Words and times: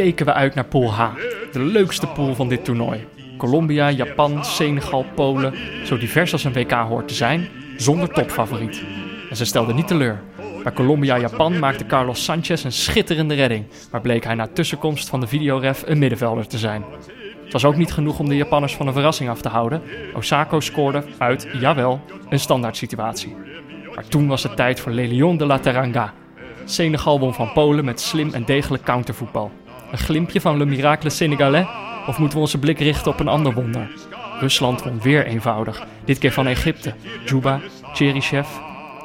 keken 0.00 0.26
we 0.26 0.32
uit 0.32 0.54
naar 0.54 0.64
Pool 0.64 0.92
H, 0.92 1.10
de 1.52 1.60
leukste 1.60 2.06
pool 2.06 2.34
van 2.34 2.48
dit 2.48 2.64
toernooi. 2.64 3.06
Colombia, 3.36 3.90
Japan, 3.90 4.44
Senegal, 4.44 5.04
Polen, 5.14 5.54
zo 5.84 5.98
divers 5.98 6.32
als 6.32 6.44
een 6.44 6.52
WK 6.52 6.72
hoort 6.72 7.08
te 7.08 7.14
zijn, 7.14 7.48
zonder 7.76 8.08
topfavoriet. 8.08 8.82
En 9.30 9.36
ze 9.36 9.44
stelden 9.44 9.74
niet 9.76 9.86
teleur. 9.86 10.20
Bij 10.62 10.72
Colombia-Japan 10.72 11.58
maakte 11.58 11.86
Carlos 11.86 12.24
Sanchez 12.24 12.64
een 12.64 12.72
schitterende 12.72 13.34
redding, 13.34 13.64
maar 13.90 14.00
bleek 14.00 14.24
hij 14.24 14.34
na 14.34 14.46
tussenkomst 14.46 15.08
van 15.08 15.20
de 15.20 15.26
videoref 15.26 15.82
een 15.86 15.98
middenvelder 15.98 16.46
te 16.46 16.58
zijn. 16.58 16.84
Het 17.42 17.52
was 17.52 17.64
ook 17.64 17.76
niet 17.76 17.92
genoeg 17.92 18.18
om 18.18 18.28
de 18.28 18.36
Japanners 18.36 18.76
van 18.76 18.86
een 18.86 18.92
verrassing 18.92 19.30
af 19.30 19.40
te 19.40 19.48
houden. 19.48 19.82
Osako 20.14 20.60
scoorde 20.60 21.04
uit, 21.18 21.48
jawel, 21.52 22.00
een 22.28 22.40
standaard 22.40 22.76
situatie. 22.76 23.36
Maar 23.94 24.06
toen 24.08 24.26
was 24.26 24.42
het 24.42 24.56
tijd 24.56 24.80
voor 24.80 24.92
Lelion 24.92 25.36
de 25.36 25.46
la 25.46 25.58
Teranga. 25.58 26.12
Senegal 26.64 27.20
won 27.20 27.34
van 27.34 27.52
Polen 27.52 27.84
met 27.84 28.00
slim 28.00 28.34
en 28.34 28.44
degelijk 28.44 28.82
countervoetbal. 28.82 29.50
Een 29.90 29.98
glimpje 29.98 30.40
van 30.40 30.56
Le 30.56 30.64
Miracle 30.64 31.10
Sénégalais? 31.10 31.66
Of 32.06 32.18
moeten 32.18 32.38
we 32.38 32.44
onze 32.44 32.58
blik 32.58 32.78
richten 32.78 33.12
op 33.12 33.20
een 33.20 33.28
ander 33.28 33.52
wonder? 33.52 33.90
Rusland 34.40 34.82
won 34.82 35.00
weer 35.00 35.26
eenvoudig. 35.26 35.86
Dit 36.04 36.18
keer 36.18 36.32
van 36.32 36.46
Egypte. 36.46 36.94
Juba, 37.24 37.60
Cherichev. 37.92 38.48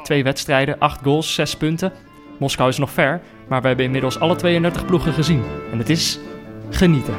Twee 0.02 0.24
wedstrijden, 0.24 0.78
acht 0.78 1.00
goals, 1.02 1.34
zes 1.34 1.56
punten. 1.56 1.92
Moskou 2.38 2.68
is 2.68 2.78
nog 2.78 2.90
ver, 2.90 3.20
maar 3.48 3.60
we 3.60 3.66
hebben 3.66 3.84
inmiddels 3.84 4.18
alle 4.18 4.36
32 4.36 4.86
ploegen 4.86 5.12
gezien. 5.12 5.42
En 5.72 5.78
het 5.78 5.88
is 5.88 6.18
genieten. 6.70 7.14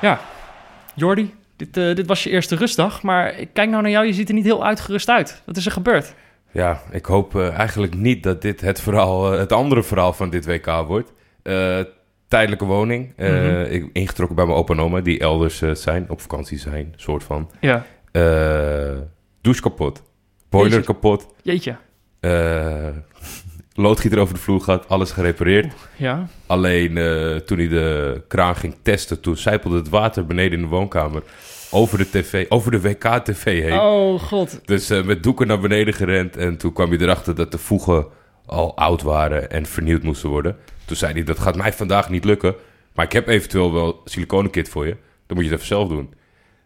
Ja, 0.00 0.20
Jordi, 0.94 1.34
dit, 1.56 1.76
eh, 1.76 1.94
dit 1.94 2.06
was 2.06 2.22
je 2.22 2.30
eerste 2.30 2.56
rustdag, 2.56 3.02
maar 3.02 3.38
ik 3.38 3.48
kijk 3.52 3.70
nou 3.70 3.82
naar 3.82 3.90
jou, 3.90 4.06
je 4.06 4.12
ziet 4.12 4.28
er 4.28 4.34
niet 4.34 4.44
heel 4.44 4.64
uitgerust 4.64 5.08
uit. 5.08 5.42
Wat 5.46 5.56
is 5.56 5.66
er 5.66 5.72
gebeurd? 5.72 6.14
Ja, 6.50 6.82
ik 6.90 7.04
hoop 7.04 7.36
eh, 7.36 7.58
eigenlijk 7.58 7.94
niet 7.94 8.22
dat 8.22 8.42
dit 8.42 8.60
het, 8.60 8.80
verhaal, 8.80 9.32
eh, 9.32 9.38
het 9.38 9.52
andere 9.52 9.82
verhaal 9.82 10.12
van 10.12 10.30
dit 10.30 10.46
WK 10.46 10.66
wordt. 10.86 11.12
Tijdelijke 12.28 12.64
woning. 12.64 13.12
Mhm. 13.16 13.64
ik, 13.70 13.90
ingetrokken 13.92 14.36
bij 14.36 14.46
mijn 14.46 14.58
opa 14.58 14.74
en 14.74 14.80
oma, 14.80 15.00
die 15.00 15.18
elders 15.18 15.62
zijn, 15.72 16.10
op 16.10 16.20
vakantie 16.20 16.58
zijn, 16.58 16.92
soort 16.96 17.24
van. 17.24 17.50
Ja, 17.60 17.84
douche 19.40 19.62
kapot. 19.62 20.02
Boiler 20.48 20.84
kapot. 20.84 21.26
jeetje. 21.42 21.76
Loodgieter 23.74 24.18
over 24.18 24.34
de 24.34 24.40
vloer 24.40 24.60
gehad, 24.60 24.88
alles 24.88 25.10
gerepareerd. 25.10 25.72
Ja, 25.96 26.28
Alleen 26.46 26.96
eh, 26.98 27.36
toen 27.36 27.58
hij 27.58 27.68
de 27.68 28.22
kraan 28.28 28.56
ging 28.56 28.74
testen, 28.82 29.20
toen 29.20 29.36
zijpelde 29.36 29.76
het 29.76 29.88
water 29.88 30.26
beneden 30.26 30.52
in 30.58 30.64
de 30.64 30.70
woonkamer 30.70 31.22
over 31.70 31.98
de 31.98 32.10
tv, 32.10 32.46
over 32.48 32.70
de 32.70 32.80
WK-tv 32.80 33.62
heen. 33.62 33.78
oh 33.78 34.20
god. 34.22 34.60
Dus 34.64 34.90
eh, 34.90 35.02
met 35.02 35.22
doeken 35.22 35.46
naar 35.46 35.60
beneden 35.60 35.94
gerend 35.94 36.36
en 36.36 36.56
toen 36.56 36.72
kwam 36.72 36.88
hij 36.90 36.98
erachter 36.98 37.34
dat 37.34 37.52
de 37.52 37.58
voegen 37.58 38.06
al 38.46 38.76
oud 38.76 39.02
waren 39.02 39.50
en 39.50 39.66
vernieuwd 39.66 40.02
moesten 40.02 40.28
worden. 40.28 40.56
Toen 40.84 40.96
zei 40.96 41.12
hij, 41.12 41.22
dat 41.22 41.38
gaat 41.38 41.56
mij 41.56 41.72
vandaag 41.72 42.10
niet 42.10 42.24
lukken, 42.24 42.54
maar 42.94 43.04
ik 43.04 43.12
heb 43.12 43.28
eventueel 43.28 43.72
wel 43.72 44.00
siliconenkit 44.04 44.68
voor 44.68 44.86
je. 44.86 44.96
Dan 45.26 45.36
moet 45.36 45.44
je 45.44 45.50
het 45.50 45.60
even 45.60 45.66
zelf 45.74 45.88
doen. 45.88 46.14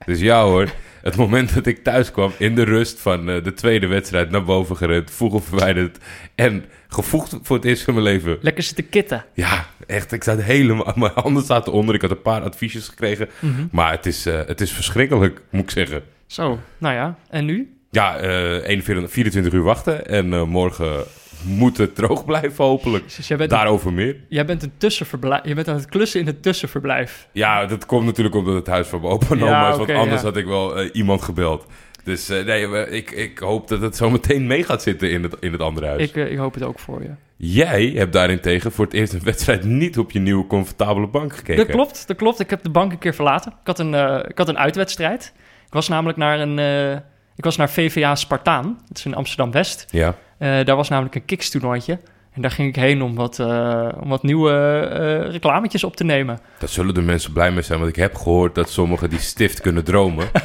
Dus 0.05 0.21
ja 0.21 0.43
hoor, 0.43 0.69
het 1.03 1.17
moment 1.17 1.55
dat 1.55 1.67
ik 1.67 1.83
thuis 1.85 2.11
kwam 2.11 2.33
in 2.39 2.55
de 2.55 2.63
rust 2.63 3.01
van 3.01 3.31
eh, 3.31 3.45
de 3.45 3.53
tweede 3.53 3.87
wedstrijd 3.87 4.31
naar 4.31 4.45
boven 4.45 4.77
gerend, 4.77 5.11
voegen 5.11 5.43
verwijderd 5.43 5.99
en 6.35 6.65
gevoegd 6.89 7.37
voor 7.43 7.57
het 7.57 7.65
eerst 7.65 7.83
van 7.83 7.95
mijn 7.95 8.07
leven. 8.07 8.39
Lekker 8.41 8.63
zitten 8.63 8.89
kitten. 8.89 9.25
Ja, 9.35 9.67
echt. 9.87 10.13
Ik 10.13 10.25
zat 10.25 10.43
helemaal... 10.43 10.93
Mijn 10.97 11.13
handen 11.15 11.43
zaten 11.43 11.73
onder. 11.73 11.95
Ik 11.95 12.01
had 12.01 12.11
een 12.11 12.23
paar 12.23 12.43
adviesjes 12.43 12.89
gekregen. 12.89 13.29
Mhm. 13.39 13.67
Maar 13.71 13.91
het 13.91 14.07
is, 14.07 14.27
eh, 14.27 14.41
het 14.47 14.61
is 14.61 14.73
verschrikkelijk, 14.73 15.41
moet 15.51 15.63
ik 15.63 15.71
zeggen. 15.71 16.03
Zo, 16.27 16.59
nou 16.79 16.95
ja. 16.95 17.19
En 17.31 17.45
nu? 17.45 17.77
Ja, 17.91 18.19
41, 18.19 19.11
24 19.11 19.53
uur 19.53 19.63
wachten. 19.63 20.07
En 20.07 20.49
morgen 20.49 21.05
moet 21.45 21.77
het 21.77 21.95
droog 21.95 22.25
blijven, 22.25 22.65
hopelijk. 22.65 23.17
Dus 23.17 23.29
jij 23.29 23.37
bent, 23.37 23.51
Daarover 23.51 23.93
meer. 23.93 24.17
jij 24.29 24.45
bent 24.45 24.63
een 24.63 24.73
tussenverblijf. 24.77 25.45
Je 25.45 25.55
bent 25.55 25.69
aan 25.69 25.75
het 25.77 25.89
klussen 25.89 26.21
in 26.21 26.27
het 26.27 26.43
tussenverblijf. 26.43 27.29
Ja, 27.33 27.67
dat 27.67 27.87
komt 27.87 28.05
natuurlijk 28.05 28.35
omdat 28.37 28.55
het 28.55 28.67
huis 28.67 28.87
van 28.87 29.01
mijn 29.01 29.13
opa 29.13 29.27
en 29.31 29.39
Ja, 29.39 29.45
oma 29.45 29.71
is. 29.71 29.77
Want 29.77 29.91
anders 29.91 30.21
ja. 30.21 30.27
had 30.27 30.37
ik 30.37 30.47
wel 30.47 30.77
eh, 30.79 30.91
iemand 30.93 31.23
gebeld. 31.23 31.67
Dus 32.05 32.29
eh, 32.29 32.45
nee, 32.45 32.69
we- 32.69 32.89
ik, 32.91 33.11
ik 33.11 33.39
hoop 33.39 33.69
dat 33.69 33.81
het 33.81 33.97
zo 33.97 34.11
meteen 34.11 34.47
mee 34.47 34.65
gaat 34.65 34.83
zitten 34.83 35.11
in 35.11 35.23
het, 35.23 35.37
in 35.41 35.53
het 35.53 35.61
andere 35.61 35.87
huis. 35.87 36.03
Ik, 36.09 36.17
eh, 36.17 36.31
ik 36.31 36.39
hoop 36.39 36.55
het 36.55 36.63
ook 36.63 36.79
voor 36.79 37.03
je. 37.03 37.11
Jij 37.37 37.93
hebt 37.95 38.13
daarentegen 38.13 38.73
voor 38.73 38.85
het 38.85 38.95
eerst 38.95 39.13
een 39.13 39.23
wedstrijd 39.25 39.65
niet 39.65 39.99
op 39.99 40.11
je 40.11 40.19
nieuwe 40.19 40.47
comfortabele 40.47 41.07
bank 41.07 41.33
gekeken. 41.37 41.57
Dat 41.67 41.75
klopt, 41.75 42.07
dat 42.07 42.17
klopt. 42.17 42.41
Ik 42.41 42.51
heb 42.51 42.63
de 42.63 42.71
bank 42.71 42.93
een 42.93 42.99
keer 42.99 43.15
verlaten. 43.15 43.51
Ik 43.53 43.67
had 43.67 43.79
een, 43.79 43.95
eh, 43.95 44.19
ik 44.29 44.39
had 44.39 44.49
een 44.49 44.59
uitwedstrijd. 44.59 45.33
Ik 45.67 45.73
was 45.73 45.89
namelijk 45.89 46.19
naar 46.19 46.41
een... 46.41 46.59
eh, 46.59 46.93
ik 47.37 47.45
was 47.45 47.57
naar 47.57 47.71
VVA 47.71 48.15
Spartaan. 48.15 48.79
Dat 48.89 48.99
is 48.99 49.05
in 49.05 49.15
Amsterdam-West. 49.15 49.87
Ja. 49.91 50.15
Eh, 50.39 50.65
daar 50.65 50.77
was 50.77 50.89
namelijk 50.89 51.15
een 51.15 51.25
kikstoernooitje. 51.25 51.99
En 52.33 52.43
daar 52.43 52.51
ging 52.51 52.69
ik 52.69 52.77
heen 52.77 53.03
om 53.03 53.15
wat, 53.15 53.39
eh, 53.39 53.89
om 54.01 54.09
wat 54.09 54.23
nieuwe 54.23 54.53
eh 54.53 55.31
reclametjes 55.33 55.85
op 55.85 55.97
te 55.97 56.05
nemen. 56.05 56.39
Daar 56.59 56.69
zullen 56.69 56.95
de 56.95 57.03
mensen 57.03 57.33
blij 57.33 57.51
mee 57.51 57.63
zijn, 57.63 57.79
want 57.79 57.91
ik 57.91 57.97
heb 57.97 58.15
gehoord 58.15 58.55
dat 58.55 58.71
sommigen 58.71 59.11
die 59.11 59.19
stift 59.19 59.61
kunnen 59.61 59.85
dromen. 59.85 60.27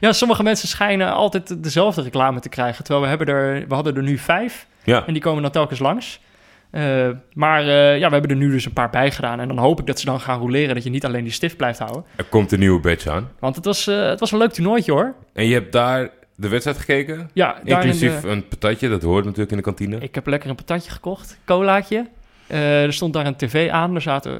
Ja, 0.00 0.12
sommige 0.12 0.42
mensen 0.42 0.68
schijnen 0.68 1.12
altijd 1.12 1.62
dezelfde 1.62 2.02
reclame 2.02 2.40
te 2.40 2.48
krijgen. 2.48 2.84
Terwijl 2.84 3.04
we, 3.04 3.08
hebben 3.08 3.26
er, 3.26 3.68
we 3.68 3.74
hadden 3.74 3.96
er 3.96 4.02
nu 4.02 4.18
vijf. 4.18 4.66
Ja, 4.84 5.06
En 5.06 5.12
die 5.12 5.22
komen 5.22 5.42
dan 5.42 5.50
telkens 5.50 5.78
langs. 5.78 6.20
Maar 7.32 7.64
ja, 7.64 8.06
we 8.06 8.12
hebben 8.12 8.30
er 8.30 8.36
nu 8.36 8.50
dus 8.50 8.64
een 8.64 8.72
paar 8.72 8.90
bij 8.90 9.10
gedaan. 9.10 9.40
En 9.40 9.48
dan 9.48 9.58
hoop 9.58 9.80
ik 9.80 9.86
dat 9.86 9.98
ze 9.98 10.04
dan 10.04 10.20
gaan 10.20 10.38
roleren. 10.38 10.74
Dat 10.74 10.84
je 10.84 10.90
niet 10.90 11.04
alleen 11.04 11.24
die 11.24 11.32
stift 11.32 11.56
blijft 11.56 11.78
houden. 11.78 12.04
er 12.16 12.24
komt 12.24 12.52
een 12.52 12.58
nieuwe 12.58 12.80
badge 12.80 13.10
aan. 13.10 13.30
Want 13.38 13.56
het 13.56 13.64
was, 13.64 13.84
het 13.84 14.20
was 14.20 14.32
een 14.32 14.38
leuk 14.38 14.52
toernooitje 14.52 14.92
hoor. 14.92 15.14
En 15.32 15.46
je 15.46 15.54
hebt 15.54 15.72
daar 15.72 16.10
de 16.40 16.48
wedstrijd 16.48 16.78
gekeken? 16.78 17.30
Ja, 17.32 17.60
Inclusief 17.64 18.24
eh, 18.24 18.30
een 18.30 18.48
patatje, 18.48 18.88
dat 18.88 19.02
hoort 19.02 19.24
natuurlijk 19.24 19.50
in 19.50 19.56
de 19.56 19.62
kantine. 19.62 19.98
ik 19.98 20.14
heb 20.14 20.26
lekker 20.26 20.50
een 20.50 20.56
patatje 20.56 20.90
gekocht. 20.90 21.38
Colaatje. 21.44 22.06
Eh, 22.50 22.82
er 22.82 22.92
stond 22.92 23.12
daar 23.12 23.26
een 23.26 23.36
tv 23.36 23.70
aan. 23.70 23.94
Er 23.94 24.00
zaten, 24.00 24.32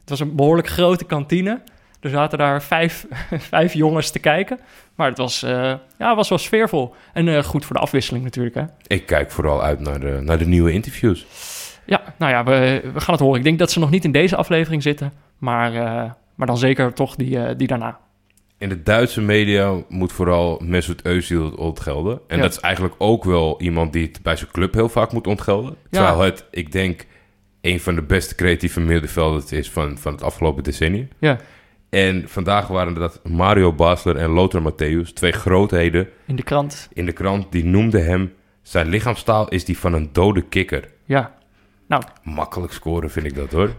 het 0.00 0.08
was 0.08 0.20
een 0.20 0.36
behoorlijk 0.36 0.68
grote 0.68 1.04
kantine. 1.04 1.60
Er 2.00 2.10
zaten 2.10 2.38
daar 2.38 2.62
vijf, 2.62 3.06
vijf 3.50 3.72
jongens 3.72 4.10
te 4.10 4.18
kijken. 4.18 4.58
Maar 4.94 5.08
het 5.08 5.18
was, 5.18 5.42
eh, 5.42 5.74
ja, 5.98 6.14
was 6.14 6.28
wel 6.28 6.38
sfeervol. 6.38 6.94
En 7.12 7.28
eh, 7.28 7.42
goed 7.42 7.64
voor 7.64 7.76
de 7.76 7.82
afwisseling 7.82 8.24
natuurlijk. 8.24 8.54
Hè? 8.54 8.64
Ik 8.86 9.06
kijk 9.06 9.30
vooral 9.30 9.62
uit 9.62 9.80
naar 9.80 10.00
de, 10.00 10.18
naar 10.22 10.38
de 10.38 10.46
nieuwe 10.46 10.72
interviews. 10.72 11.26
Ja, 11.84 12.02
nou 12.16 12.32
ja, 12.32 12.44
we, 12.44 12.80
we 12.92 13.00
gaan 13.00 13.14
het 13.14 13.22
horen. 13.22 13.38
Ik 13.38 13.44
denk 13.44 13.58
dat 13.58 13.70
ze 13.70 13.78
nog 13.78 13.90
niet 13.90 14.04
in 14.04 14.12
deze 14.12 14.36
aflevering 14.36 14.82
zitten. 14.82 15.12
Maar, 15.38 15.72
maar 16.34 16.46
dan 16.46 16.58
zeker 16.58 16.92
toch 16.92 17.14
die, 17.14 17.56
die 17.56 17.66
daarna. 17.66 17.98
In 18.58 18.68
de 18.68 18.82
Duitse 18.82 19.20
media 19.20 19.74
moet 19.88 20.12
vooral 20.12 20.60
Mesut 20.64 21.02
Özil 21.02 21.54
ontgelden. 21.56 22.20
En 22.26 22.36
Ja. 22.36 22.42
dat 22.42 22.52
is 22.52 22.60
eigenlijk 22.60 22.94
ook 22.98 23.24
wel 23.24 23.60
iemand 23.60 23.92
die 23.92 24.06
het 24.06 24.22
bij 24.22 24.36
zijn 24.36 24.50
club 24.50 24.74
heel 24.74 24.88
vaak 24.88 25.12
moet 25.12 25.26
ontgelden. 25.26 25.70
Ja. 25.70 25.88
Terwijl 25.90 26.20
het, 26.20 26.44
ik 26.50 26.72
denk, 26.72 27.06
een 27.60 27.80
van 27.80 27.94
de 27.94 28.02
beste 28.02 28.34
creatieve 28.34 28.80
middenvelders 28.80 29.52
is 29.52 29.70
van, 29.70 29.98
van 29.98 30.12
het 30.12 30.22
afgelopen 30.22 30.62
decennium. 30.62 31.08
Ja, 31.18 31.38
En 31.90 32.24
vandaag 32.28 32.66
waren 32.68 32.94
dat 32.94 33.20
Mario 33.24 33.72
Basler 33.72 34.16
en 34.16 34.30
Lothar 34.30 34.72
Matthäus, 34.72 35.12
twee 35.12 35.32
grootheden 35.32 36.08
in 36.26 36.36
de 36.36 36.42
krant. 36.42 36.88
in 36.92 37.06
de 37.06 37.12
krant. 37.12 37.52
Die 37.52 37.64
noemden 37.64 38.04
hem, 38.04 38.32
zijn 38.62 38.88
lichaamstaal 38.88 39.48
is 39.48 39.64
die 39.64 39.78
van 39.78 39.92
een 39.92 40.08
dode 40.12 40.42
kikker. 40.42 40.88
Ja, 41.04 41.34
nou, 41.88 42.02
Makkelijk 42.22 42.72
scoren 42.72 43.10
vind 43.10 43.26
ik 43.26 43.34
dat 43.34 43.52
hoor. 43.52 43.70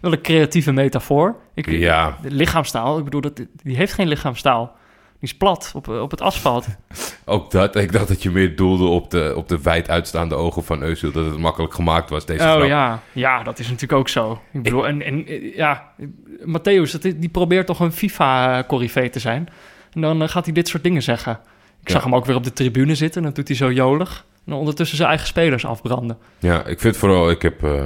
Wel 0.00 0.12
een 0.12 0.20
creatieve 0.22 0.72
metafoor. 0.72 1.36
Ik, 1.54 1.66
Ja. 1.70 2.16
De 2.22 2.30
lichaamstaal, 2.30 2.98
ik 2.98 3.04
bedoel, 3.04 3.20
dat, 3.20 3.36
die 3.62 3.76
heeft 3.76 3.92
geen 3.92 4.08
lichaamstaal. 4.08 4.76
Die 5.20 5.30
is 5.30 5.36
plat 5.36 5.72
op, 5.74 5.88
op 5.88 6.10
het 6.10 6.20
asfalt. 6.20 6.66
Ook 7.24 7.50
dat, 7.50 7.76
ik 7.76 7.92
dacht 7.92 8.08
dat 8.08 8.22
je 8.22 8.30
meer 8.30 8.56
doelde 8.56 8.84
op 8.84 9.10
de, 9.10 9.32
op 9.36 9.48
de 9.48 9.62
wijd 9.62 9.88
uitstaande 9.90 10.34
ogen 10.34 10.64
van 10.64 10.80
Özil. 10.82 11.12
Dat 11.12 11.24
het 11.26 11.38
makkelijk 11.38 11.74
gemaakt 11.74 12.10
was, 12.10 12.26
deze 12.26 12.44
Oh 12.44 12.50
grap. 12.52 12.66
ja, 12.66 13.00
ja, 13.12 13.42
dat 13.42 13.58
is 13.58 13.66
natuurlijk 13.66 13.92
ook 14.00 14.08
zo. 14.08 14.40
Ik 14.52 14.62
bedoel, 14.62 14.86
en, 14.86 15.02
en 15.02 15.26
eh, 15.26 15.56
ja, 15.56 15.92
Matthäus, 16.40 16.98
die 17.16 17.28
probeert 17.28 17.66
toch 17.66 17.80
een 17.80 17.92
FIFA-corrivee 17.92 19.10
te 19.10 19.18
zijn. 19.18 19.48
En 19.92 20.00
dan 20.00 20.22
eh, 20.22 20.28
gaat 20.28 20.44
hij 20.44 20.54
dit 20.54 20.68
soort 20.68 20.82
dingen 20.82 21.02
zeggen. 21.02 21.32
Ik 21.80 21.88
Ja. 21.88 21.94
zag 21.94 22.04
hem 22.04 22.14
ook 22.14 22.24
weer 22.26 22.36
op 22.36 22.44
de 22.44 22.52
tribune 22.52 22.94
zitten. 22.94 23.16
En 23.20 23.26
dan 23.26 23.34
doet 23.34 23.48
hij 23.48 23.56
zo 23.56 23.72
jolig. 23.72 24.26
En 24.46 24.52
ondertussen 24.52 24.96
zijn 24.96 25.08
eigen 25.08 25.26
spelers 25.26 25.64
afbranden. 25.66 26.18
Ja, 26.38 26.64
ik 26.66 26.80
vind 26.80 26.96
vooral, 26.96 27.30
ik 27.30 27.42
heb... 27.42 27.64
eh, 27.64 27.84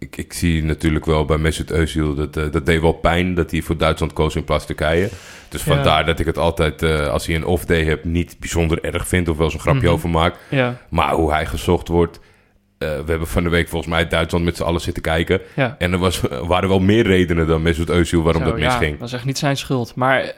ik, 0.00 0.16
ik 0.16 0.32
zie 0.32 0.64
natuurlijk 0.64 1.04
wel 1.04 1.24
bij 1.24 1.38
Mesut 1.38 1.72
Özil, 1.72 2.14
dat, 2.16 2.36
eh, 2.36 2.44
dat 2.50 2.66
deed 2.66 2.80
wel 2.80 2.92
pijn 2.92 3.34
dat 3.34 3.50
hij 3.50 3.62
voor 3.62 3.76
Duitsland 3.76 4.12
koos 4.12 4.34
in 4.34 4.44
plaats 4.44 4.66
Turkije. 4.66 5.08
Dus 5.48 5.64
Ja. 5.64 5.74
vandaar 5.74 6.04
dat 6.06 6.18
ik 6.18 6.26
het 6.26 6.38
altijd, 6.38 6.82
eh, 6.82 7.06
als 7.08 7.26
hij 7.26 7.36
een 7.36 7.44
off-day 7.44 7.84
hebt, 7.84 8.04
niet 8.04 8.36
bijzonder 8.38 8.84
erg 8.84 9.08
vind 9.08 9.28
of 9.28 9.36
wel 9.36 9.44
eens 9.44 9.54
een 9.54 9.60
grapje 9.60 9.80
Mhm. 9.82 9.90
over 9.92 10.08
maak. 10.10 10.34
Ja, 10.50 10.76
Maar 10.88 11.12
hoe 11.12 11.30
hij 11.32 11.46
gezocht 11.46 11.88
wordt... 11.88 12.20
eh, 12.78 12.88
we 12.88 13.10
hebben 13.10 13.28
van 13.28 13.42
de 13.42 13.48
week 13.48 13.68
volgens 13.68 13.90
mij 13.92 14.08
Duitsland 14.08 14.44
met 14.44 14.56
z'n 14.56 14.62
allen 14.62 14.80
zitten 14.80 15.02
kijken. 15.02 15.40
ja. 15.56 15.74
En 15.78 15.92
er 15.92 15.98
was, 15.98 16.20
waren 16.46 16.68
wel 16.68 16.80
meer 16.80 17.06
redenen 17.06 17.46
dan 17.46 17.62
Mesut 17.62 17.88
Özil 17.90 18.22
waarom 18.22 18.42
Zo, 18.42 18.48
dat 18.50 18.58
misging. 18.58 18.92
Ja, 18.92 18.98
dat 18.98 19.08
is 19.08 19.14
echt 19.14 19.24
niet 19.24 19.38
zijn 19.38 19.56
schuld. 19.56 19.94
Maar 19.94 20.32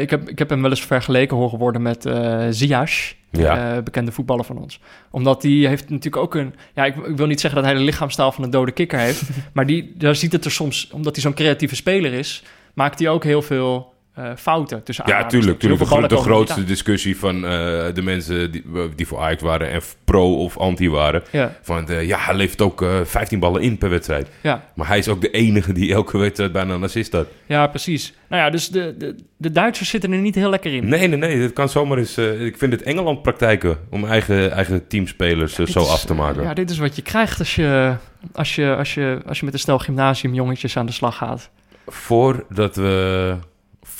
ik, 0.00 0.10
heb, 0.10 0.28
ik 0.28 0.38
heb 0.38 0.48
hem 0.50 0.62
wel 0.62 0.70
eens 0.70 0.84
vergeleken 0.86 1.36
horen 1.36 1.58
worden 1.58 1.82
met 1.82 2.06
eh 2.06 2.46
Ziyech, 2.50 3.14
Ja. 3.40 3.76
eh, 3.76 3.82
bekende 3.82 4.12
voetballer 4.12 4.44
van 4.44 4.58
ons. 4.58 4.80
Omdat 5.10 5.42
die 5.42 5.66
heeft 5.66 5.90
natuurlijk 5.90 6.22
ook 6.22 6.34
een... 6.34 6.54
Ja, 6.74 6.84
ik, 6.84 6.96
ik 6.96 7.16
wil 7.16 7.26
niet 7.26 7.40
zeggen 7.40 7.62
dat 7.62 7.70
hij 7.70 7.78
de 7.78 7.84
lichaamstaal 7.84 8.32
van 8.32 8.44
een 8.44 8.50
dode 8.50 8.72
kikker 8.72 8.98
heeft. 8.98 9.22
maar 9.54 9.66
die, 9.66 9.92
daar 9.96 10.16
ziet 10.16 10.32
het 10.32 10.44
er 10.44 10.50
soms... 10.50 10.90
Omdat 10.92 11.14
hij 11.14 11.22
zo'n 11.22 11.34
creatieve 11.34 11.76
speler 11.76 12.12
is... 12.12 12.42
maakt 12.74 12.98
hij 12.98 13.08
ook 13.08 13.24
heel 13.24 13.42
veel 13.42 13.91
eh, 14.14 14.30
fouten 14.36 14.82
tussen 14.82 15.04
Ja, 15.06 15.26
tuurlijk. 15.26 15.58
tuurlijk. 15.58 15.90
De, 15.90 16.06
de 16.08 16.16
grootste 16.16 16.64
discussie 16.64 17.18
van 17.18 17.34
eh, 17.34 17.50
de 17.94 18.02
mensen 18.02 18.50
die, 18.52 18.64
die 18.96 19.06
voor 19.06 19.18
Ajax 19.20 19.42
waren 19.42 19.70
en 19.70 19.80
pro 20.04 20.36
of 20.36 20.58
anti 20.58 20.90
waren. 20.90 21.22
Ja, 21.30 21.52
Van, 21.62 21.88
eh, 21.88 22.06
ja, 22.06 22.18
hij 22.18 22.34
levert 22.34 22.60
ook 22.60 22.82
eh 22.82 23.00
15 23.04 23.38
ballen 23.38 23.62
in 23.62 23.78
per 23.78 23.90
wedstrijd. 23.90 24.28
ja, 24.42 24.64
Maar 24.74 24.86
hij 24.86 24.98
is 24.98 25.08
ook 25.08 25.20
de 25.20 25.30
enige 25.30 25.72
die 25.72 25.92
elke 25.92 26.18
wedstrijd 26.18 26.52
bijna 26.52 26.74
een 26.74 26.82
assist 26.82 27.12
had. 27.12 27.26
ja, 27.46 27.66
precies. 27.66 28.14
Nou 28.28 28.42
ja, 28.42 28.50
dus 28.50 28.68
de, 28.68 28.94
de, 28.98 29.16
de 29.36 29.50
Duitsers 29.50 29.88
zitten 29.88 30.12
er 30.12 30.18
niet 30.18 30.34
heel 30.34 30.50
lekker 30.50 30.74
in. 30.74 30.88
Nee, 30.88 31.08
nee, 31.08 31.18
nee. 31.18 31.40
Dat 31.40 31.52
kan 31.52 31.68
zomaar 31.68 31.98
eens... 31.98 32.16
eh, 32.16 32.44
ik 32.44 32.58
vind 32.58 32.72
het 32.72 32.82
Engeland 32.82 33.22
praktijken 33.22 33.78
om 33.90 34.04
eigen, 34.04 34.52
eigen 34.52 34.86
teamspelers 34.86 35.58
eh, 35.58 35.66
zo 35.66 35.80
is- 35.80 35.88
af 35.88 36.04
te 36.04 36.14
maken. 36.14 36.42
Ja, 36.42 36.54
dit 36.54 36.70
is 36.70 36.78
wat 36.78 36.96
je 36.96 37.02
krijgt 37.02 37.38
als 37.38 37.54
je, 37.54 37.94
als 38.32 38.54
je, 38.54 38.74
als 38.76 38.94
je, 38.94 39.20
als 39.26 39.38
je 39.38 39.44
met 39.44 39.54
een 39.54 39.60
stel 39.60 39.78
gymnasiumjongetjes 39.78 40.76
aan 40.76 40.86
de 40.86 40.92
slag 40.92 41.16
gaat. 41.16 41.50
Voordat 41.86 42.76
we... 42.76 43.34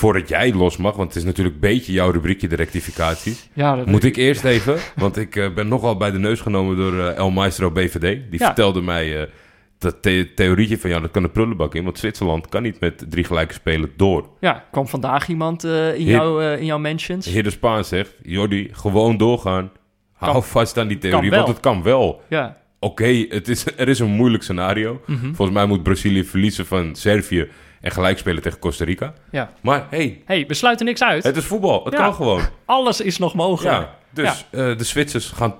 Voordat 0.02 0.28
jij 0.28 0.52
los 0.54 0.76
mag, 0.76 0.96
want 0.96 1.08
het 1.08 1.16
is 1.16 1.24
natuurlijk 1.24 1.54
een 1.54 1.60
beetje 1.60 1.92
jouw 1.92 2.10
rubriekje, 2.10 2.48
de 2.48 2.56
rectificaties. 2.56 3.48
Ja, 3.52 3.76
dat 3.76 3.86
Moet 3.86 4.04
ik 4.04 4.16
eerst 4.16 4.44
even, 4.44 4.76
want 4.96 5.16
ik 5.16 5.36
eh, 5.36 5.54
ben 5.54 5.68
nogal 5.68 5.96
bij 5.96 6.10
de 6.10 6.18
neus 6.18 6.40
genomen 6.40 6.76
door 6.76 6.98
eh, 6.98 7.16
El 7.16 7.30
Maestro 7.30 7.70
BVD. 7.70 8.00
Die 8.00 8.40
Ja. 8.40 8.46
vertelde 8.46 8.80
mij 8.82 9.20
eh, 9.20 9.26
dat 9.78 10.02
the- 10.02 10.28
theorietje 10.34 10.78
van 10.78 10.90
ja, 10.90 11.00
dat 11.00 11.10
kan 11.10 11.22
de 11.22 11.28
prullenbak 11.28 11.74
in. 11.74 11.84
Want 11.84 11.98
Zwitserland 11.98 12.48
kan 12.48 12.62
niet 12.62 12.80
met 12.80 13.04
drie 13.08 13.24
gelijke 13.24 13.54
spelen 13.54 13.90
door. 13.96 14.28
Ja, 14.40 14.64
kwam 14.70 14.86
vandaag 14.88 15.28
iemand 15.28 15.64
in, 15.64 16.08
eh, 16.08 16.58
in 16.58 16.64
jouw 16.64 16.78
mentions. 16.78 17.26
Heer 17.26 17.42
de 17.42 17.50
Spaan 17.50 17.84
zegt, 17.84 18.14
Jordi, 18.22 18.68
gewoon 18.72 19.16
doorgaan. 19.16 19.70
Hou 20.12 20.42
vast 20.42 20.78
aan 20.78 20.88
die 20.88 20.98
theorie, 20.98 21.30
want 21.30 21.48
het 21.48 21.60
kan 21.60 21.82
wel. 21.82 22.22
Ja. 22.28 22.56
Oké, 22.80 23.24
het 23.28 23.48
is 23.48 23.64
er 23.76 23.88
is 23.88 23.98
een 23.98 24.10
moeilijk 24.10 24.42
scenario. 24.42 25.00
Mhm. 25.06 25.34
Volgens 25.34 25.56
mij 25.56 25.66
moet 25.66 25.82
Brazilië 25.82 26.24
verliezen 26.24 26.66
van 26.66 26.94
Servië 26.94 27.48
en 27.82 27.90
gelijk 27.90 28.18
spelen 28.18 28.42
tegen 28.42 28.58
Costa 28.58 28.84
Rica. 28.84 29.12
ja. 29.30 29.52
Maar 29.60 29.86
hey, 29.90 30.22
hey, 30.24 30.44
we 30.46 30.54
sluiten 30.54 30.86
niks 30.86 31.02
uit. 31.02 31.22
het 31.24 31.36
is 31.36 31.44
voetbal. 31.44 31.84
Het 31.84 31.92
Ja. 31.92 31.98
kan 31.98 32.14
gewoon. 32.14 32.42
Alles 32.64 33.00
is 33.00 33.18
nog 33.18 33.34
mogelijk. 33.34 33.74
Ja, 33.76 33.94
dus 34.10 34.44
eh, 34.50 34.78
de 34.78 34.84
Zwitsers 34.84 35.28
gaan... 35.28 35.54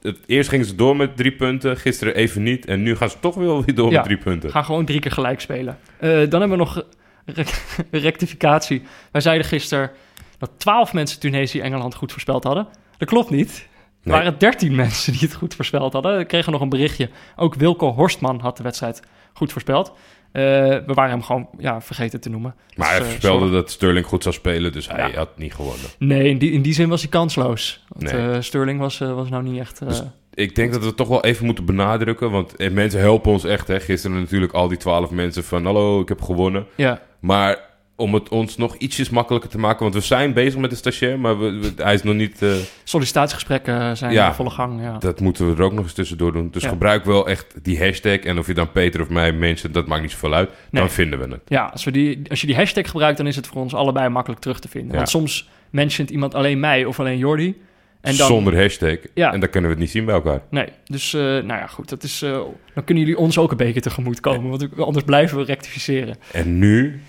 Het, 0.00 0.18
eerst 0.26 0.48
gingen 0.48 0.66
ze 0.66 0.74
door 0.74 0.96
met 0.96 1.16
drie 1.16 1.32
punten, 1.32 1.76
gisteren 1.76 2.14
even 2.14 2.42
niet. 2.42 2.66
En 2.66 2.82
nu 2.82 2.96
gaan 2.96 3.10
ze 3.10 3.16
toch 3.20 3.34
wel 3.34 3.64
weer 3.64 3.74
door 3.74 3.92
met 3.92 4.04
drie 4.04 4.16
punten. 4.18 4.50
Gaan 4.50 4.64
gewoon 4.64 4.84
drie 4.84 5.00
keer 5.00 5.10
gelijk 5.10 5.40
spelen. 5.40 5.78
Eh, 5.98 6.10
dan 6.10 6.40
hebben 6.40 6.50
we 6.50 6.56
nog 6.56 6.82
rec- 7.24 7.76
rectificatie. 7.90 8.82
Wij 9.12 9.20
zeiden 9.20 9.46
gisteren 9.46 9.90
dat 10.38 10.50
twaalf 10.56 10.92
mensen 10.92 11.20
Tunesië 11.20 11.60
Engeland 11.60 11.94
goed 11.94 12.12
voorspeld 12.12 12.44
hadden. 12.44 12.66
Dat 12.98 13.08
klopt 13.08 13.30
niet. 13.30 13.66
Er 14.04 14.10
waren 14.10 14.38
dertien 14.38 14.74
mensen 14.84 15.12
die 15.12 15.20
het 15.22 15.34
goed 15.34 15.54
voorspeld 15.54 15.92
hadden. 15.92 16.16
We 16.16 16.24
kregen 16.24 16.52
nog 16.52 16.60
een 16.60 16.68
berichtje. 16.68 17.10
Ook 17.36 17.54
Wilco 17.54 17.92
Horstman 17.92 18.40
had 18.40 18.56
de 18.56 18.62
wedstrijd 18.62 19.02
goed 19.32 19.52
voorspeld. 19.52 19.92
Eh, 20.32 20.42
we 20.42 20.92
waren 20.94 21.10
hem 21.10 21.22
gewoon 21.22 21.48
ja, 21.58 21.80
vergeten 21.80 22.20
te 22.20 22.28
noemen. 22.28 22.54
Maar 22.76 22.86
Dus, 22.88 22.88
hij 22.88 22.98
eh, 22.98 23.04
voorspelde 23.06 23.50
dat 23.50 23.70
Sterling 23.70 24.06
goed 24.06 24.22
zou 24.22 24.34
spelen, 24.34 24.72
dus 24.72 24.88
hij 24.88 25.10
Ja. 25.10 25.16
had 25.16 25.38
niet 25.38 25.54
gewonnen. 25.54 25.86
Nee, 25.98 26.28
in 26.28 26.38
die, 26.38 26.50
in 26.52 26.62
die 26.62 26.72
zin 26.72 26.88
was 26.88 27.00
hij 27.00 27.10
kansloos. 27.10 27.84
Want 27.88 28.12
Nee. 28.12 28.30
eh, 28.30 28.40
Sterling 28.40 28.80
was, 28.80 28.98
was 28.98 29.28
nou 29.28 29.42
niet 29.42 29.60
echt... 29.60 29.86
Dus- 29.88 30.02
Ik 30.34 30.54
denk 30.54 30.72
dat 30.72 30.80
we 30.80 30.86
het 30.86 30.96
toch 30.96 31.08
wel 31.08 31.24
even 31.24 31.44
moeten 31.46 31.64
benadrukken, 31.64 32.30
want 32.30 32.72
mensen 32.72 33.00
helpen 33.00 33.32
ons 33.32 33.44
echt. 33.44 33.68
Hè. 33.68 33.80
Gisteren 33.80 34.20
natuurlijk 34.20 34.52
al 34.52 34.68
die 34.68 34.78
twaalf 34.78 35.10
mensen 35.10 35.44
van 35.44 35.64
hallo, 35.64 36.00
ik 36.00 36.08
heb 36.08 36.22
gewonnen. 36.22 36.66
ja, 36.74 37.00
Maar 37.20 37.58
om 38.00 38.14
het 38.14 38.28
ons 38.28 38.56
nog 38.56 38.76
ietsjes 38.76 39.10
makkelijker 39.10 39.50
te 39.50 39.58
maken, 39.58 39.82
want 39.82 39.94
we 39.94 40.00
zijn 40.00 40.32
bezig 40.32 40.60
met 40.60 40.70
de 40.70 40.76
stagiair, 40.76 41.18
maar 41.18 41.38
we, 41.38 41.50
we- 41.50 41.82
hij 41.82 41.94
is 41.94 42.02
nog 42.02 42.14
niet... 42.14 42.42
eh, 42.42 42.52
sollicitatiegesprekken 42.84 43.96
zijn 43.96 44.12
Ja. 44.12 44.28
in 44.28 44.34
volle 44.34 44.50
gang. 44.50 44.80
Ja. 44.82 44.98
dat 44.98 45.20
moeten 45.20 45.46
we 45.50 45.56
er 45.56 45.62
ook 45.62 45.72
nog 45.72 45.84
eens 45.84 45.92
tussendoor 45.92 46.32
doen. 46.32 46.48
Dus 46.50 46.62
Ja. 46.62 46.68
gebruik 46.68 47.04
wel 47.04 47.28
echt 47.28 47.46
die 47.62 47.78
hashtag. 47.78 48.18
En 48.18 48.38
of 48.38 48.46
je 48.46 48.54
dan 48.54 48.72
Peter 48.72 49.00
of 49.00 49.08
mij 49.08 49.32
mensen, 49.32 49.72
dat 49.72 49.86
maakt 49.86 50.02
niet 50.02 50.10
zoveel 50.10 50.34
uit. 50.34 50.48
Nee. 50.70 50.82
Dan 50.82 50.90
vinden 50.90 51.18
we 51.18 51.24
het. 51.28 51.40
Ja, 51.46 51.64
als, 51.72 51.84
we 51.84 51.90
die, 51.90 52.20
als 52.28 52.40
je 52.40 52.46
die 52.46 52.56
hashtag 52.56 52.90
gebruikt, 52.90 53.16
dan 53.16 53.26
is 53.26 53.36
het 53.36 53.46
voor 53.46 53.62
ons 53.62 53.74
allebei 53.74 54.08
makkelijk 54.08 54.40
terug 54.40 54.60
te 54.60 54.68
vinden. 54.68 54.90
Ja. 54.90 54.96
Want 54.96 55.08
soms 55.08 55.48
mentiont 55.70 56.10
iemand 56.10 56.34
alleen 56.34 56.60
mij 56.60 56.84
of 56.84 57.00
alleen 57.00 57.18
Jordi. 57.18 57.62
En 58.00 58.16
dan, 58.16 58.26
Zonder 58.26 58.56
hashtag. 58.60 58.96
Ja. 59.14 59.32
En 59.32 59.40
dan 59.40 59.48
kunnen 59.50 59.70
we 59.70 59.76
het 59.76 59.84
niet 59.84 59.92
zien 59.94 60.04
bij 60.04 60.14
elkaar. 60.14 60.40
Nee, 60.50 60.68
dus 60.84 61.14
eh, 61.14 61.20
nou 61.20 61.46
ja, 61.46 61.66
goed. 61.66 61.88
Dat 61.88 62.02
is, 62.02 62.22
eh, 62.22 62.30
dan 62.74 62.84
kunnen 62.84 63.04
jullie 63.04 63.18
ons 63.18 63.38
ook 63.38 63.50
een 63.50 63.56
beetje 63.56 63.80
tegemoet 63.80 64.20
komen. 64.20 64.50
Want 64.50 64.68
anders 64.80 65.04
blijven 65.04 65.38
we 65.38 65.44
rectificeren. 65.44 66.16
En 66.32 66.58
nu 66.58 67.00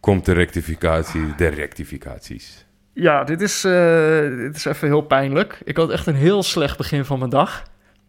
komt 0.00 0.24
de 0.24 0.32
rectificatie 0.32 1.34
der 1.36 1.54
rectificaties. 1.54 2.64
Ja, 2.92 3.24
dit 3.24 3.40
is, 3.40 3.64
eh, 3.64 4.20
dit 4.36 4.56
is 4.56 4.64
even 4.64 4.88
heel 4.88 5.00
pijnlijk. 5.00 5.60
Ik 5.64 5.76
had 5.76 5.90
echt 5.90 6.06
een 6.06 6.14
heel 6.14 6.42
slecht 6.42 6.76
begin 6.76 7.04
van 7.04 7.18
mijn 7.18 7.30
dag. 7.30 7.62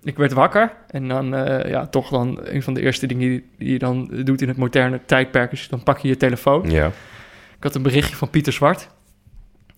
Ik 0.04 0.18
werd 0.18 0.32
wakker 0.34 0.74
en 0.88 1.08
dan, 1.08 1.36
eh, 1.36 1.70
ja, 1.72 1.88
toch 1.88 2.10
dan 2.10 2.40
een 2.44 2.64
van 2.64 2.74
de 2.74 2.82
eerste 2.82 3.06
dingen 3.08 3.30
die, 3.30 3.50
die 3.58 3.72
je 3.72 3.80
dan 3.80 4.12
doet 4.24 4.42
in 4.42 4.48
het 4.48 4.58
moderne 4.58 5.00
tijdperk 5.06 5.52
is 5.52 5.68
dan 5.68 5.84
pak 5.84 5.98
je 5.98 6.08
je 6.08 6.18
telefoon. 6.18 6.70
Ja. 6.72 6.86
Ik 7.58 7.64
had 7.64 7.76
een 7.76 7.82
berichtje 7.82 8.16
van 8.16 8.30
Pieter 8.30 8.54
Zwart. 8.54 8.88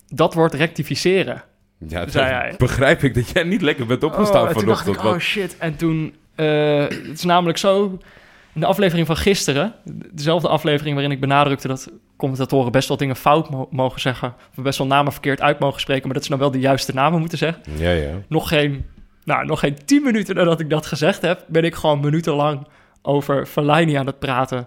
Dat 0.08 0.34
wordt 0.34 0.54
rectificeren. 0.54 1.42
Ja, 1.88 2.00
dat 2.00 2.10
Zei 2.12 2.32
hij. 2.32 2.54
begrijp 2.58 3.02
ik 3.02 3.14
dat 3.14 3.28
jij 3.28 3.42
niet 3.42 3.62
lekker 3.62 3.86
bent 3.86 4.02
opgestaan 4.04 4.42
Oh, 4.42 4.48
en 4.48 4.54
toen 4.54 4.66
dacht 4.66 4.82
vanochtend. 4.82 5.06
ik, 5.08 5.14
oh 5.14 5.20
shit. 5.20 5.56
En 5.58 5.76
toen, 5.76 6.14
eh, 6.34 6.78
het 6.82 7.12
is 7.12 7.24
namelijk 7.24 7.58
zo, 7.58 7.98
in 8.54 8.60
de 8.60 8.66
aflevering 8.66 9.06
van 9.06 9.16
gisteren, 9.16 9.74
dezelfde 10.12 10.48
aflevering 10.48 10.94
waarin 10.94 11.12
ik 11.14 11.20
benadrukte 11.20 11.68
dat 11.68 11.90
commentatoren 12.16 12.72
best 12.72 12.88
wel 12.88 12.96
dingen 12.96 13.16
fout 13.16 13.50
mo- 13.50 13.68
mogen 13.70 14.00
zeggen, 14.00 14.34
of 14.56 14.62
best 14.64 14.78
wel 14.78 14.86
namen 14.86 15.12
verkeerd 15.12 15.40
uit 15.40 15.58
mogen 15.58 15.80
spreken, 15.80 16.04
maar 16.04 16.14
dat 16.14 16.22
ze 16.24 16.28
nou 16.30 16.42
wel 16.42 16.50
de 16.50 16.58
juiste 16.60 16.94
namen 16.94 17.20
moeten 17.20 17.38
zeggen. 17.38 17.62
Ja, 17.76 17.90
ja. 17.90 18.10
Nog 18.28 18.48
geen, 18.48 18.84
nou, 19.24 19.46
nog 19.46 19.60
geen 19.60 19.76
tien 19.84 20.02
minuten 20.02 20.34
nadat 20.34 20.60
ik 20.60 20.70
dat 20.70 20.86
gezegd 20.86 21.22
heb, 21.22 21.44
ben 21.46 21.64
ik 21.64 21.74
gewoon 21.74 22.00
minutenlang 22.00 22.66
over 23.02 23.46
Fellaini 23.46 23.94
aan 23.94 24.06
het 24.06 24.18
praten, 24.18 24.66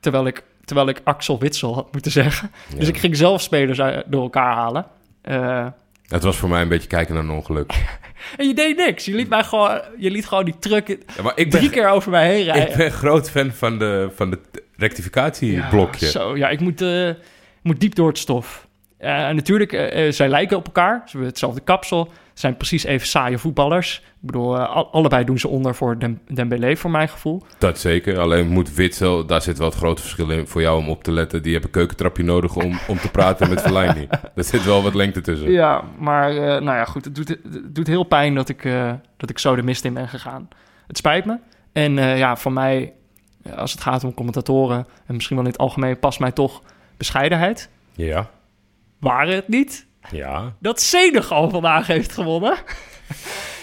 terwijl 0.00 0.26
ik, 0.26 0.42
terwijl 0.64 0.88
ik 0.88 1.00
Axel 1.04 1.38
Witsel 1.38 1.74
had 1.74 1.92
moeten 1.92 2.10
zeggen. 2.12 2.50
Dus 2.78 2.88
ik 2.88 2.98
ging 2.98 3.16
zelf 3.16 3.40
spelers 3.40 3.78
door 4.06 4.22
elkaar 4.22 4.54
halen. 4.54 4.86
Eh, 5.22 5.66
Het 6.08 6.22
was 6.22 6.36
voor 6.36 6.48
mij 6.48 6.62
een 6.62 6.68
beetje 6.68 6.88
kijken 6.88 7.14
naar 7.14 7.22
een 7.24 7.30
ongeluk. 7.30 7.72
en 8.36 8.46
je 8.46 8.54
deed 8.54 8.76
niks. 8.76 9.04
Je 9.04 9.14
liet 9.14 9.28
mij 9.28 9.44
gewoon, 9.44 9.82
je 9.98 10.10
liet 10.10 10.26
gewoon 10.26 10.44
die 10.44 10.58
truck 10.58 10.88
Ja, 10.88 11.22
maar 11.22 11.32
ik 11.36 11.50
ben, 11.50 11.58
drie 11.58 11.70
keer 11.70 11.88
over 11.88 12.10
mij 12.10 12.26
heen 12.26 12.44
rijden. 12.44 12.70
ik 12.70 12.76
ben 12.76 12.90
groot 12.90 13.30
fan 13.30 13.52
van 13.52 13.78
de, 13.78 14.10
van 14.14 14.30
de 14.30 14.38
rectificatieblokje. 14.76 16.06
Ja, 16.06 16.12
zo, 16.12 16.36
ja, 16.36 16.48
ik 16.48 16.60
moet, 16.60 16.80
eh, 16.80 17.08
ik 17.08 17.16
moet 17.62 17.80
diep 17.80 17.94
door 17.94 18.08
het 18.08 18.18
stof. 18.18 18.68
Eh, 19.00 19.28
en 19.28 19.34
natuurlijk, 19.36 19.72
eh, 19.72 20.06
eh, 20.06 20.12
zij 20.12 20.28
lijken 20.28 20.56
op 20.56 20.66
elkaar. 20.66 21.02
Ze 21.04 21.10
hebben 21.10 21.28
hetzelfde 21.28 21.60
kapsel. 21.60 22.04
Ze 22.14 22.40
zijn 22.46 22.56
precies 22.56 22.84
even 22.84 23.06
saaie 23.06 23.38
voetballers. 23.38 23.98
Ik 23.98 24.26
bedoel, 24.26 24.58
al- 24.58 24.92
allebei 24.92 25.24
doen 25.24 25.38
ze 25.38 25.48
onder 25.48 25.74
voor 25.74 25.98
Dem 25.98 26.20
Dembélé, 26.26 26.76
voor 26.76 26.90
mijn 26.90 27.08
gevoel. 27.08 27.42
Dat 27.58 27.78
zeker. 27.78 28.18
Alleen 28.18 28.48
moet 28.48 28.74
Witsel, 28.74 29.26
daar 29.26 29.42
zit 29.42 29.58
wel 29.58 29.66
het 29.68 29.76
grote 29.76 30.02
verschil 30.02 30.30
in 30.30 30.46
voor 30.46 30.60
jou 30.60 30.78
om 30.78 30.88
op 30.88 31.04
te 31.04 31.12
letten. 31.12 31.42
Die 31.42 31.52
hebben 31.52 31.70
een 31.70 31.76
keukentrapje 31.76 32.22
nodig 32.22 32.56
om, 32.56 32.78
om 32.88 32.98
te 32.98 33.10
praten 33.10 33.48
met 33.48 33.60
Fellaini. 33.66 34.08
Er 34.34 34.44
zit 34.44 34.64
wel 34.64 34.82
wat 34.82 34.94
lengte 34.94 35.20
tussen. 35.20 35.50
Ja, 35.50 35.82
maar 35.98 36.34
nou 36.34 36.64
ja, 36.76 36.84
goed. 36.84 37.04
Het 37.04 37.14
doet, 37.14 37.28
het 37.28 37.74
doet 37.74 37.86
heel 37.86 38.04
pijn 38.04 38.34
dat 38.34 38.48
ik, 38.48 38.62
dat 39.16 39.30
ik 39.30 39.38
zo 39.38 39.56
de 39.56 39.62
mist 39.62 39.84
in 39.84 39.94
ben 39.94 40.08
gegaan. 40.08 40.48
Het 40.86 40.96
spijt 40.96 41.24
me. 41.24 41.38
En 41.72 41.92
ja, 41.96 42.36
voor 42.36 42.52
mij, 42.52 42.92
als 43.56 43.72
het 43.72 43.80
gaat 43.80 44.04
om 44.04 44.14
commentatoren... 44.14 44.86
en 45.06 45.14
misschien 45.14 45.36
wel 45.36 45.44
in 45.44 45.50
het 45.52 45.60
algemeen, 45.60 45.98
past 45.98 46.20
mij 46.20 46.32
toch 46.32 46.62
bescheidenheid. 46.96 47.68
Ja. 47.92 48.30
Waren 49.00 49.34
het 49.34 49.48
niet? 49.48 49.86
Ja. 50.10 50.54
dat 50.58 50.80
Senegal 50.80 51.50
vandaag 51.50 51.86
heeft 51.86 52.12
gewonnen. 52.12 52.54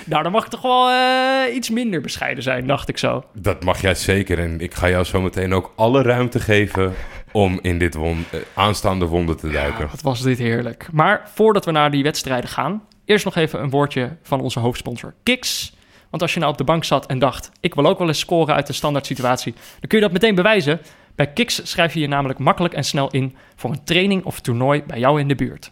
nou, 0.06 0.24
dan 0.24 0.32
mag 0.32 0.44
ik 0.44 0.50
toch 0.50 0.62
wel 0.62 0.90
eh, 0.90 1.56
iets 1.56 1.70
minder 1.70 2.02
bescheiden 2.02 2.44
zijn, 2.44 2.68
dacht 2.68 2.90
ik 2.90 2.98
zo. 2.98 3.24
Dat 3.34 3.64
mag 3.64 3.82
jij 3.82 3.96
zeker. 3.96 4.40
En 4.40 4.60
ik 4.62 4.74
ga 4.74 4.90
jou 4.90 5.04
zo 5.04 5.22
meteen 5.22 5.54
ook 5.54 5.74
alle 5.76 6.02
ruimte 6.02 6.40
geven 6.40 6.94
om 7.32 7.60
in 7.62 7.78
dit 7.78 7.94
won 7.94 8.26
eh, 8.32 8.40
aanstaande 8.54 9.06
wonder 9.06 9.38
te 9.38 9.50
duiken. 9.50 9.88
Wat 9.90 10.02
was 10.02 10.22
dit 10.22 10.38
heerlijk. 10.38 10.88
Maar 10.92 11.30
voordat 11.34 11.66
we 11.66 11.72
naar 11.72 11.92
die 11.92 12.04
wedstrijden 12.04 12.50
gaan, 12.50 12.84
eerst 13.06 13.26
nog 13.26 13.36
even 13.36 13.62
een 13.62 13.70
woordje 13.70 14.18
van 14.22 14.42
onze 14.42 14.60
hoofdsponsor 14.60 15.14
Kiks. 15.24 15.76
Want 16.10 16.22
als 16.22 16.34
je 16.34 16.40
nou 16.40 16.52
op 16.52 16.58
de 16.58 16.64
bank 16.64 16.84
zat 16.84 17.06
en 17.06 17.20
dacht, 17.20 17.52
ik 17.60 17.76
wil 17.76 17.86
ook 17.86 18.00
wel 18.00 18.08
eens 18.08 18.20
scoren 18.20 18.56
uit 18.56 18.68
de 18.68 18.74
standaard 18.74 19.06
situatie, 19.06 19.54
dan 19.54 19.90
kun 19.90 19.98
je 19.98 20.04
dat 20.04 20.14
meteen 20.14 20.36
bewijzen. 20.36 20.80
Bij 21.18 21.28
Kiks 21.28 21.62
schrijf 21.64 21.94
je 21.94 22.00
je 22.00 22.08
namelijk 22.08 22.40
makkelijk 22.40 22.74
en 22.74 22.84
snel 22.84 23.10
in 23.10 23.36
voor 23.56 23.70
een 23.70 23.84
training 23.84 24.24
of 24.24 24.40
toernooi 24.40 24.84
bij 24.88 25.00
jou 25.00 25.20
in 25.20 25.28
de 25.28 25.36
buurt. 25.36 25.72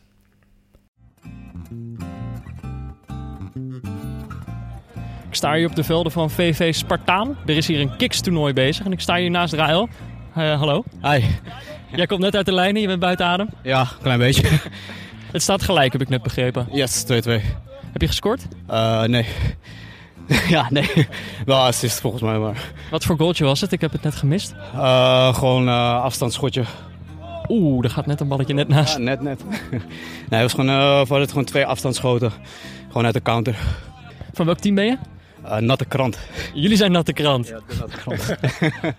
Ik 5.28 5.36
sta 5.36 5.54
hier 5.54 5.68
op 5.70 5.76
de 5.76 5.84
velden 5.84 6.12
van 6.12 6.30
VV 6.30 6.74
Spartaan. 6.74 7.38
Er 7.46 7.58
is 7.58 7.68
hier 7.68 7.80
een 7.80 7.96
Kiks-toernooi 7.98 8.54
bezig 8.54 8.86
en 8.86 8.92
ik 8.92 9.00
sta 9.00 9.16
hier 9.16 9.30
naast 9.30 9.54
Rael. 9.54 9.90
Eh, 10.36 10.60
hallo. 10.60 10.84
Hi. 11.02 11.24
Jij 11.96 12.06
komt 12.06 12.22
net 12.22 12.36
uit 12.36 12.46
de 12.46 12.54
lijnen, 12.54 12.82
je 12.82 12.88
bent 12.88 13.00
buiten 13.00 13.26
adem. 13.26 13.50
Ja, 13.64 13.88
klein 14.02 14.20
beetje. 14.20 14.48
Het 15.32 15.42
staat 15.42 15.64
gelijk, 15.64 15.92
heb 15.92 16.02
ik 16.02 16.10
net 16.10 16.24
begrepen. 16.24 16.68
Yes, 16.72 17.04
2-2. 17.04 17.08
Heb 17.92 18.02
je 18.02 18.08
gescoord? 18.08 18.48
Eh, 18.68 19.04
nee. 19.04 19.26
ja, 20.48 20.68
nee. 20.70 21.08
Wel 21.46 21.58
assist 21.58 22.00
volgens 22.00 22.24
mij, 22.24 22.38
maar... 22.38 22.72
Wat 22.92 23.06
voor 23.06 23.18
goaltje 23.18 23.46
was 23.46 23.62
het? 23.62 23.72
Ik 23.72 23.82
heb 23.82 23.92
het 23.92 24.04
net 24.04 24.16
gemist. 24.16 24.56
Eh, 24.74 25.36
gewoon 25.36 25.68
eh 25.68 26.04
afstandsschotje. 26.04 26.64
Oeh, 27.48 27.84
er 27.84 27.90
gaat 27.90 28.06
net 28.06 28.22
een 28.22 28.28
balletje 28.28 28.54
net 28.54 28.68
naast. 28.68 28.98
Ja, 28.98 29.04
net, 29.04 29.22
net. 29.22 29.44
nee, 30.30 30.42
het 30.42 30.42
was 30.42 30.54
gewoon, 30.54 30.70
eh, 30.70 31.02
we 31.02 31.08
hadden 31.08 31.30
gewoon 31.30 31.46
twee 31.46 31.66
afstandsschoten. 31.66 32.32
Gewoon 32.88 33.06
uit 33.06 33.14
de 33.14 33.22
counter. 33.22 33.58
Van 34.34 34.46
welk 34.46 34.58
team 34.58 34.76
ben 34.76 34.86
je? 34.86 34.98
Eh, 35.44 35.58
natte 35.58 35.86
krant. 35.86 36.20
Jullie 36.54 36.78
zijn 36.78 36.92
natte 36.92 37.14
krant. 37.14 37.48
Ja, 37.48 37.60
de 37.68 37.76
natte 37.80 37.98
krant. 37.98 38.36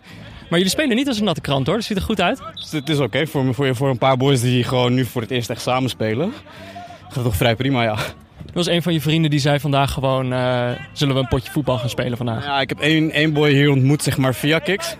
Maar 0.48 0.58
jullie 0.58 0.74
spelen 0.74 0.96
niet 0.96 1.08
als 1.08 1.18
een 1.18 1.24
natte 1.24 1.40
krant 1.40 1.66
hoor, 1.66 1.76
dat 1.76 1.84
ziet 1.84 1.96
er 1.96 2.02
goed 2.02 2.20
uit. 2.20 2.42
Dus 2.54 2.70
het 2.70 2.88
is 2.88 2.98
oké 2.98 3.26
voor, 3.26 3.54
voor, 3.54 3.76
voor 3.76 3.88
een 3.88 3.98
paar 3.98 4.16
boys 4.16 4.40
die 4.40 4.64
gewoon 4.64 4.94
nu 4.94 5.04
voor 5.04 5.22
het 5.22 5.30
eerst 5.30 5.50
echt 5.50 5.60
samen 5.60 5.90
spelen. 5.90 6.32
Gaat 7.02 7.14
het 7.14 7.24
toch 7.24 7.36
vrij 7.36 7.56
prima, 7.56 7.82
ja. 7.82 7.96
Er 8.56 8.64
was 8.64 8.74
een 8.74 8.82
van 8.82 8.92
je 8.92 9.00
vrienden 9.00 9.30
die 9.30 9.40
zei 9.40 9.60
vandaag 9.60 9.92
gewoon, 9.92 10.32
eh, 10.32 10.70
zullen 10.92 11.14
we 11.14 11.20
een 11.20 11.28
potje 11.28 11.52
voetbal 11.52 11.78
gaan 11.78 11.88
spelen 11.88 12.16
vandaag? 12.16 12.44
Ja, 12.44 12.60
ik 12.60 12.68
heb 12.68 12.80
één, 12.80 13.10
één 13.10 13.32
boy 13.32 13.50
hier 13.50 13.70
ontmoet, 13.70 14.02
zeg 14.02 14.16
maar, 14.16 14.34
via 14.34 14.58
Kiks. 14.58 14.96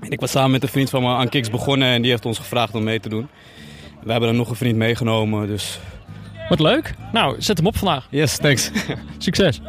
En 0.00 0.10
ik 0.10 0.20
was 0.20 0.30
samen 0.30 0.50
met 0.50 0.62
een 0.62 0.68
vriend 0.68 0.90
van 0.90 1.02
me 1.02 1.08
aan 1.08 1.28
Kiks 1.28 1.50
begonnen 1.50 1.88
en 1.88 2.02
die 2.02 2.10
heeft 2.10 2.26
ons 2.26 2.38
gevraagd 2.38 2.74
om 2.74 2.84
mee 2.84 3.00
te 3.00 3.08
doen. 3.08 3.28
We 4.02 4.10
hebben 4.10 4.28
er 4.28 4.34
nog 4.34 4.50
een 4.50 4.56
vriend 4.56 4.76
meegenomen, 4.76 5.46
dus... 5.46 5.78
Wat 6.48 6.60
leuk. 6.60 6.94
Nou, 7.12 7.42
zet 7.42 7.56
hem 7.56 7.66
op 7.66 7.76
vandaag. 7.76 8.06
Yes, 8.10 8.36
thanks. 8.36 8.70
Succes. 9.18 9.60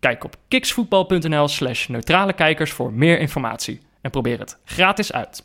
Kijk 0.00 0.24
op 0.24 0.36
kiksvoetbal.nl 0.48 1.48
slash 1.48 1.86
neutrale 1.86 2.32
kijkers 2.32 2.70
voor 2.70 2.92
meer 2.92 3.18
informatie. 3.18 3.80
En 4.00 4.10
probeer 4.10 4.38
het 4.38 4.58
gratis 4.64 5.12
uit. 5.12 5.44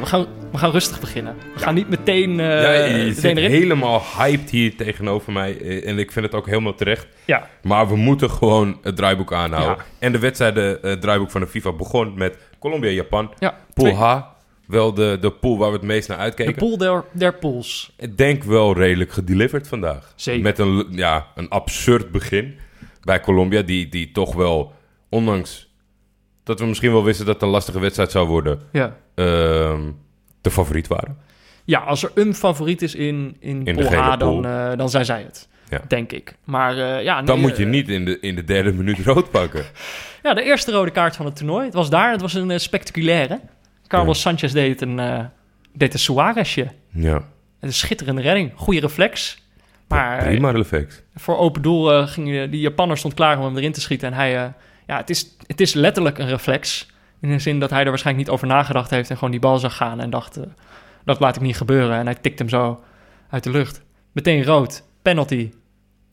We, 0.00 0.06
gaan, 0.06 0.26
we 0.52 0.58
gaan 0.58 0.70
rustig 0.70 1.00
beginnen. 1.00 1.36
We 1.54 1.60
gaan 1.60 1.74
niet 1.74 1.88
meteen, 1.88 2.40
eh 2.40 2.46
ja, 2.62 2.72
je 2.72 3.04
meteen 3.04 3.36
erin. 3.38 3.50
helemaal 3.50 4.02
hyped 4.18 4.50
hier 4.50 4.76
tegenover 4.76 5.32
mij. 5.32 5.58
eh, 5.60 5.88
En 5.88 5.98
ik 5.98 6.12
vind 6.12 6.24
het 6.26 6.34
ook 6.34 6.46
helemaal 6.46 6.74
terecht. 6.74 7.06
Ja, 7.24 7.48
Maar 7.62 7.88
we 7.88 7.96
moeten 7.96 8.30
gewoon 8.30 8.78
het 8.82 8.96
draaiboek 8.96 9.32
aanhouden. 9.32 9.76
Ja. 9.76 9.84
En 9.98 10.12
de 10.12 10.18
wedstrijden, 10.18 10.82
eh, 10.82 10.90
het 10.90 11.00
draaiboek 11.00 11.30
van 11.30 11.40
de 11.40 11.46
FIFA 11.46 11.72
begon 11.72 12.12
met 12.16 12.36
Colombia-Japan. 12.58 13.32
ja. 13.38 13.58
Pool 13.74 13.84
Twee- 13.86 13.96
H, 13.98 14.20
wel 14.66 14.94
de, 14.94 15.18
de 15.20 15.30
pool 15.30 15.58
waar 15.58 15.68
we 15.70 15.76
het 15.76 15.84
meest 15.86 16.08
naar 16.08 16.16
De 16.16 16.22
uitkeken. 16.22 16.54
pool 16.54 16.76
der, 16.78 17.04
der 17.12 17.34
pools. 17.34 17.92
Ik 17.98 18.16
denk 18.18 18.44
wel 18.44 18.76
redelijk 18.76 19.12
gedeliverd 19.12 19.68
vandaag. 19.68 20.12
Zeker. 20.16 20.42
Met 20.42 20.58
een, 20.58 20.86
ja, 20.90 21.26
een 21.34 21.48
absurd 21.48 22.10
begin 22.10 22.58
bij 23.02 23.20
Colombia, 23.20 23.62
die, 23.62 23.88
die 23.88 24.10
toch 24.12 24.34
wel, 24.34 24.72
ondanks 25.08 25.63
dat 26.44 26.60
we 26.60 26.66
misschien 26.66 26.92
wel 26.92 27.04
wisten 27.04 27.26
dat 27.26 27.34
het 27.34 27.42
een 27.44 27.48
lastige 27.48 27.80
wedstrijd 27.80 28.10
zou 28.10 28.26
worden, 28.28 28.60
Ja. 28.72 28.96
ehm, 29.14 29.80
de 30.40 30.50
favoriet 30.50 30.86
waren. 30.86 31.18
Ja, 31.64 31.78
als 31.78 32.02
er 32.02 32.10
een 32.14 32.34
favoriet 32.34 32.82
is 32.82 32.94
in, 32.94 33.36
in, 33.40 33.64
In 33.66 33.74
pool 33.76 33.90
dan, 33.90 34.18
pool. 34.18 34.44
eh, 34.44 34.76
dan 34.76 34.90
zijn 34.90 35.04
zij 35.04 35.22
het. 35.22 35.48
Ja. 35.68 35.80
Denk 35.88 36.12
ik. 36.12 36.34
Maar 36.44 36.78
eh, 36.78 37.02
ja, 37.04 37.22
Dan 37.22 37.34
nee, 37.38 37.46
moet 37.48 37.56
je 37.56 37.64
eh, 37.64 37.70
niet 37.70 37.88
in 37.88 38.04
de, 38.04 38.20
in 38.20 38.34
de 38.34 38.44
derde 38.44 38.72
minuut 38.72 38.98
rood 38.98 39.30
pakken. 39.30 39.64
Ja, 40.22 40.34
de 40.34 40.42
eerste 40.42 40.70
rode 40.72 40.90
kaart 40.90 41.16
van 41.16 41.24
het 41.26 41.36
toernooi. 41.36 41.64
Het 41.64 41.74
was 41.74 41.90
daar, 41.90 42.10
het 42.12 42.20
was 42.20 42.34
een 42.34 42.60
spectaculaire. 42.60 43.40
Carlos 43.86 44.20
Sanchez 44.20 44.52
deed 44.52 44.80
een, 44.80 45.28
deed 45.72 45.92
een 45.92 45.98
Suarezje. 45.98 46.68
Ja, 46.90 47.22
Een 47.60 47.72
schitterende 47.72 48.20
redding. 48.22 48.52
Goede 48.54 48.80
reflex. 48.80 49.42
Maar 49.88 50.24
prima 50.24 50.50
reflex. 50.50 51.02
voor 51.14 51.38
open 51.38 51.62
doel 51.62 52.06
ging 52.06 52.50
die 52.50 52.60
Japanner 52.60 52.96
stond 52.98 53.14
klaar 53.14 53.38
om 53.38 53.44
hem 53.44 53.56
erin 53.56 53.72
te 53.72 53.80
schieten. 53.80 54.08
En 54.08 54.14
hij, 54.14 54.30
ja, 54.86 54.96
het 54.96 55.10
is, 55.10 55.33
het 55.46 55.60
is 55.60 55.74
letterlijk 55.74 56.18
een 56.18 56.28
reflex. 56.28 56.92
In 57.20 57.30
de 57.30 57.38
zin 57.38 57.60
dat 57.60 57.70
hij 57.70 57.82
er 57.82 57.88
waarschijnlijk 57.88 58.26
niet 58.26 58.34
over 58.36 58.46
nagedacht 58.46 58.90
heeft 58.90 59.10
en 59.10 59.16
gewoon 59.16 59.30
die 59.30 59.40
bal 59.40 59.58
zag 59.58 59.76
gaan 59.76 60.00
en 60.00 60.10
dacht, 60.10 60.36
eh, 60.36 60.44
dat 61.04 61.20
laat 61.20 61.36
ik 61.36 61.42
niet 61.42 61.56
gebeuren. 61.56 61.96
En 61.96 62.04
hij 62.06 62.14
tikt 62.14 62.38
hem 62.38 62.48
zo 62.48 62.80
uit 63.30 63.44
de 63.44 63.50
lucht. 63.50 63.82
Meteen 64.12 64.44
rood, 64.44 64.84
penalty, 65.02 65.50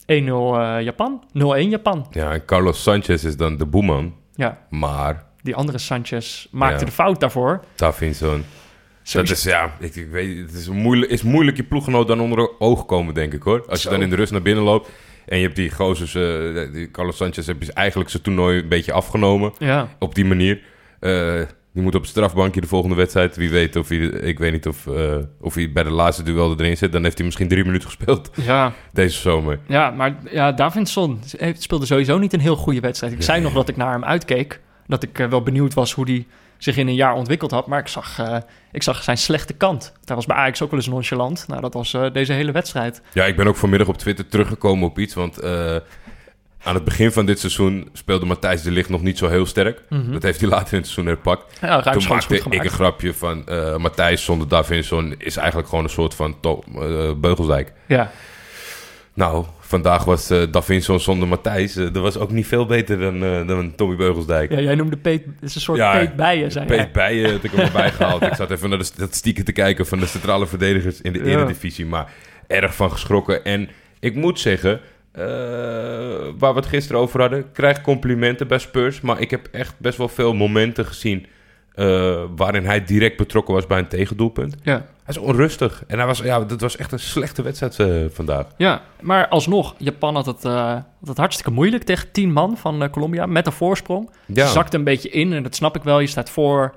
1-0 0.06 0.58
eh, 0.58 0.76
Japan, 0.80 1.24
0-1 1.32 1.68
Japan. 1.68 2.06
Ja, 2.10 2.32
en 2.32 2.44
Carlos 2.44 2.82
Sanchez 2.82 3.24
is 3.24 3.36
dan 3.36 3.56
de 3.56 3.66
boeman. 3.66 4.14
Ja, 4.34 4.58
Maar 4.70 5.24
die 5.42 5.54
andere 5.54 5.78
Sanchez 5.78 6.46
maakte 6.50 6.78
Ja. 6.78 6.84
de 6.84 6.92
fout 6.92 7.20
daarvoor. 7.20 7.64
Dat 9.12 9.30
is 9.30 9.42
ja, 9.42 9.72
ik, 9.80 9.94
ik 9.96 10.08
weet, 10.10 10.38
het 10.38 10.52
is 10.54 10.68
moeilijk, 10.68 11.10
is 11.10 11.22
moeilijk 11.22 11.56
je 11.56 11.62
ploeggenoot 11.62 12.08
dan 12.08 12.20
onder 12.20 12.38
de 12.38 12.60
ogen 12.60 12.86
komen, 12.86 13.14
denk 13.14 13.32
ik 13.32 13.42
hoor. 13.42 13.64
Als 13.68 13.82
je 13.82 13.88
Zo. 13.88 13.94
dan 13.94 14.02
in 14.02 14.10
de 14.10 14.16
rust 14.16 14.32
naar 14.32 14.42
binnen 14.42 14.64
loopt 14.64 14.90
en 15.26 15.36
je 15.36 15.42
hebt 15.44 15.56
die 15.56 15.70
gozers, 15.70 16.14
eh, 16.14 16.72
die 16.72 16.90
Carlos 16.90 17.16
Sanchez, 17.16 17.46
heb 17.46 17.62
je 17.62 17.72
eigenlijk 17.72 18.10
zijn 18.10 18.22
toernooi 18.22 18.58
een 18.58 18.68
beetje 18.68 18.92
afgenomen 18.92 19.52
Ja, 19.58 19.88
op 19.98 20.14
die 20.14 20.24
manier. 20.24 20.60
Eh, 21.00 21.40
die 21.72 21.82
moet 21.82 21.94
op 21.94 22.00
het 22.00 22.10
strafbankje 22.10 22.60
de 22.60 22.66
volgende 22.66 22.96
wedstrijd. 22.96 23.36
Wie 23.36 23.50
weet 23.50 23.76
of 23.76 23.88
hij, 23.88 23.98
ik 23.98 24.38
weet 24.38 24.52
niet 24.52 24.66
of, 24.66 24.86
eh, 24.86 25.16
of 25.40 25.54
hij 25.54 25.72
bij 25.72 25.82
de 25.82 25.90
laatste 25.90 26.22
duel 26.22 26.54
erin 26.58 26.76
zit. 26.76 26.92
Dan 26.92 27.02
heeft 27.02 27.16
hij 27.16 27.26
misschien 27.26 27.48
drie 27.48 27.64
minuten 27.64 27.88
gespeeld 27.88 28.30
ja, 28.46 28.72
deze 28.92 29.20
zomer. 29.20 29.58
ja, 29.66 29.90
maar 29.90 30.16
ja, 30.30 30.52
Davinson 30.52 31.20
speelde 31.52 31.86
sowieso 31.86 32.18
niet 32.18 32.32
een 32.32 32.40
heel 32.40 32.56
goede 32.56 32.80
wedstrijd. 32.80 33.12
Ik 33.12 33.22
zei 33.22 33.40
nog 33.40 33.52
dat 33.52 33.68
ik 33.68 33.76
naar 33.76 33.92
hem 33.92 34.04
uitkeek. 34.04 34.60
Dat 34.86 35.02
ik 35.02 35.16
wel 35.16 35.42
benieuwd 35.42 35.74
was 35.74 35.92
hoe 35.92 36.04
hij 36.04 36.26
zich 36.62 36.76
in 36.76 36.88
een 36.88 36.94
jaar 36.94 37.14
ontwikkeld 37.14 37.50
had. 37.50 37.66
Maar 37.66 37.78
ik 37.78 37.88
zag, 37.88 38.18
eh, 38.18 38.36
ik 38.72 38.82
zag 38.82 39.02
zijn 39.02 39.18
slechte 39.18 39.52
kant. 39.52 39.92
Hij 40.04 40.16
was 40.16 40.26
bij 40.26 40.36
Ajax 40.36 40.62
ook 40.62 40.70
wel 40.70 40.78
eens 40.78 40.88
nonchalant. 40.88 41.44
Nou, 41.48 41.60
dat 41.60 41.74
was 41.74 41.94
eh, 41.94 42.12
deze 42.12 42.32
hele 42.32 42.52
wedstrijd. 42.52 43.02
Ja, 43.12 43.24
ik 43.24 43.36
ben 43.36 43.46
ook 43.46 43.56
vanmiddag 43.56 43.88
op 43.88 43.98
Twitter 43.98 44.28
teruggekomen 44.28 44.88
op 44.88 44.98
iets. 44.98 45.14
Want 45.14 45.38
eh, 45.38 45.76
aan 46.62 46.74
het 46.74 46.84
begin 46.84 47.12
van 47.12 47.26
dit 47.26 47.38
seizoen 47.38 47.88
speelde 47.92 48.26
Matthijs 48.26 48.62
de 48.62 48.70
Ligt 48.70 48.88
nog 48.88 49.02
niet 49.02 49.18
zo 49.18 49.28
heel 49.28 49.46
sterk. 49.46 49.82
Dat 49.88 50.22
heeft 50.22 50.40
hij 50.40 50.48
later 50.48 50.72
in 50.72 50.78
het 50.78 50.86
seizoen 50.86 51.06
herpakt. 51.06 51.58
Ja, 51.60 51.80
Toen 51.80 52.04
maakte 52.08 52.36
ik 52.36 52.64
een 52.64 52.70
grapje 52.70 53.14
van 53.14 53.44
Matthijs 53.78 54.24
zonder 54.24 54.48
Davinson 54.48 55.14
is 55.18 55.36
eigenlijk 55.36 55.68
gewoon 55.68 55.84
een 55.84 55.90
soort 55.90 56.14
van 56.14 56.36
Beugelsdijk. 57.20 57.72
Ja, 57.86 58.10
Nou, 59.14 59.44
vandaag 59.72 60.04
was 60.04 60.30
eh 60.30 60.42
Davinson 60.50 61.00
zonder 61.00 61.28
Matthijs. 61.28 61.76
eh, 61.76 61.84
dat 61.84 62.02
was 62.02 62.18
ook 62.18 62.30
niet 62.30 62.46
veel 62.46 62.66
beter 62.66 62.98
dan, 62.98 63.24
eh, 63.24 63.46
dan 63.46 63.74
Tommy 63.74 63.96
Beugelsdijk. 63.96 64.50
ja, 64.52 64.60
jij 64.60 64.74
noemde 64.74 64.96
Peet, 64.96 65.24
het 65.24 65.34
is 65.48 65.54
een 65.54 65.60
soort 65.60 65.78
Ja, 65.78 65.98
Peet 65.98 66.16
Bijen, 66.16 66.52
zei 66.52 66.66
jij. 66.66 66.76
Peet 66.76 66.92
Bijen 66.92 67.32
had 67.32 67.44
ik 67.44 67.52
er 67.52 67.58
maar 67.58 67.72
bij 67.72 67.90
gehaald. 67.90 68.22
Ik 68.22 68.34
zat 68.34 68.50
even 68.50 68.68
naar 68.68 68.78
de 68.78 68.84
statistieken 68.84 69.44
te 69.44 69.52
kijken 69.52 69.86
van 69.86 69.98
de 69.98 70.06
centrale 70.06 70.46
verdedigers 70.46 71.00
in 71.00 71.12
de 71.12 71.18
Ja. 71.18 71.24
Eredivisie. 71.24 71.86
Maar 71.86 72.12
erg 72.46 72.74
van 72.74 72.90
geschrokken. 72.90 73.44
En 73.44 73.68
ik 74.00 74.14
moet 74.14 74.40
zeggen, 74.40 74.80
waar 76.38 76.52
we 76.54 76.60
het 76.60 76.66
gisteren 76.66 77.00
over 77.00 77.20
hadden, 77.20 77.38
ik 77.38 77.46
krijg 77.52 77.80
complimenten 77.80 78.48
bij 78.48 78.58
Spurs. 78.58 79.00
Maar 79.00 79.20
ik 79.20 79.30
heb 79.30 79.48
echt 79.52 79.74
best 79.78 79.98
wel 79.98 80.08
veel 80.08 80.34
momenten 80.34 80.86
gezien 80.86 81.26
waarin 82.36 82.64
hij 82.64 82.84
direct 82.84 83.16
betrokken 83.16 83.54
was 83.54 83.66
bij 83.66 83.78
een 83.78 83.88
tegendoelpunt. 83.88 84.54
Ja. 84.62 84.86
Hij 85.04 85.14
is 85.14 85.20
onrustig. 85.20 85.84
En 85.86 85.98
hij 85.98 86.06
was, 86.06 86.18
ja, 86.18 86.40
dat 86.40 86.60
was 86.60 86.76
echt 86.76 86.92
een 86.92 86.98
slechte 86.98 87.42
wedstrijd 87.42 87.78
eh, 87.78 88.14
vandaag. 88.14 88.46
Ja, 88.56 88.82
maar 89.00 89.28
alsnog, 89.28 89.74
Japan 89.78 90.14
had 90.14 90.26
het, 90.26 90.44
eh, 90.44 90.72
had 90.72 91.08
het 91.08 91.16
hartstikke 91.16 91.50
moeilijk 91.50 91.82
tegen 91.82 92.12
tien 92.12 92.32
man 92.32 92.56
van 92.56 92.82
eh, 92.82 92.90
Colombia 92.90 93.26
met 93.26 93.46
een 93.46 93.52
voorsprong. 93.52 94.10
Ja. 94.26 94.46
Ze 94.46 94.52
zakte 94.52 94.76
een 94.76 94.84
beetje 94.84 95.08
in 95.08 95.32
en 95.32 95.42
dat 95.42 95.54
snap 95.54 95.76
ik 95.76 95.82
wel. 95.82 96.00
Je 96.00 96.06
staat 96.06 96.30
voor 96.30 96.74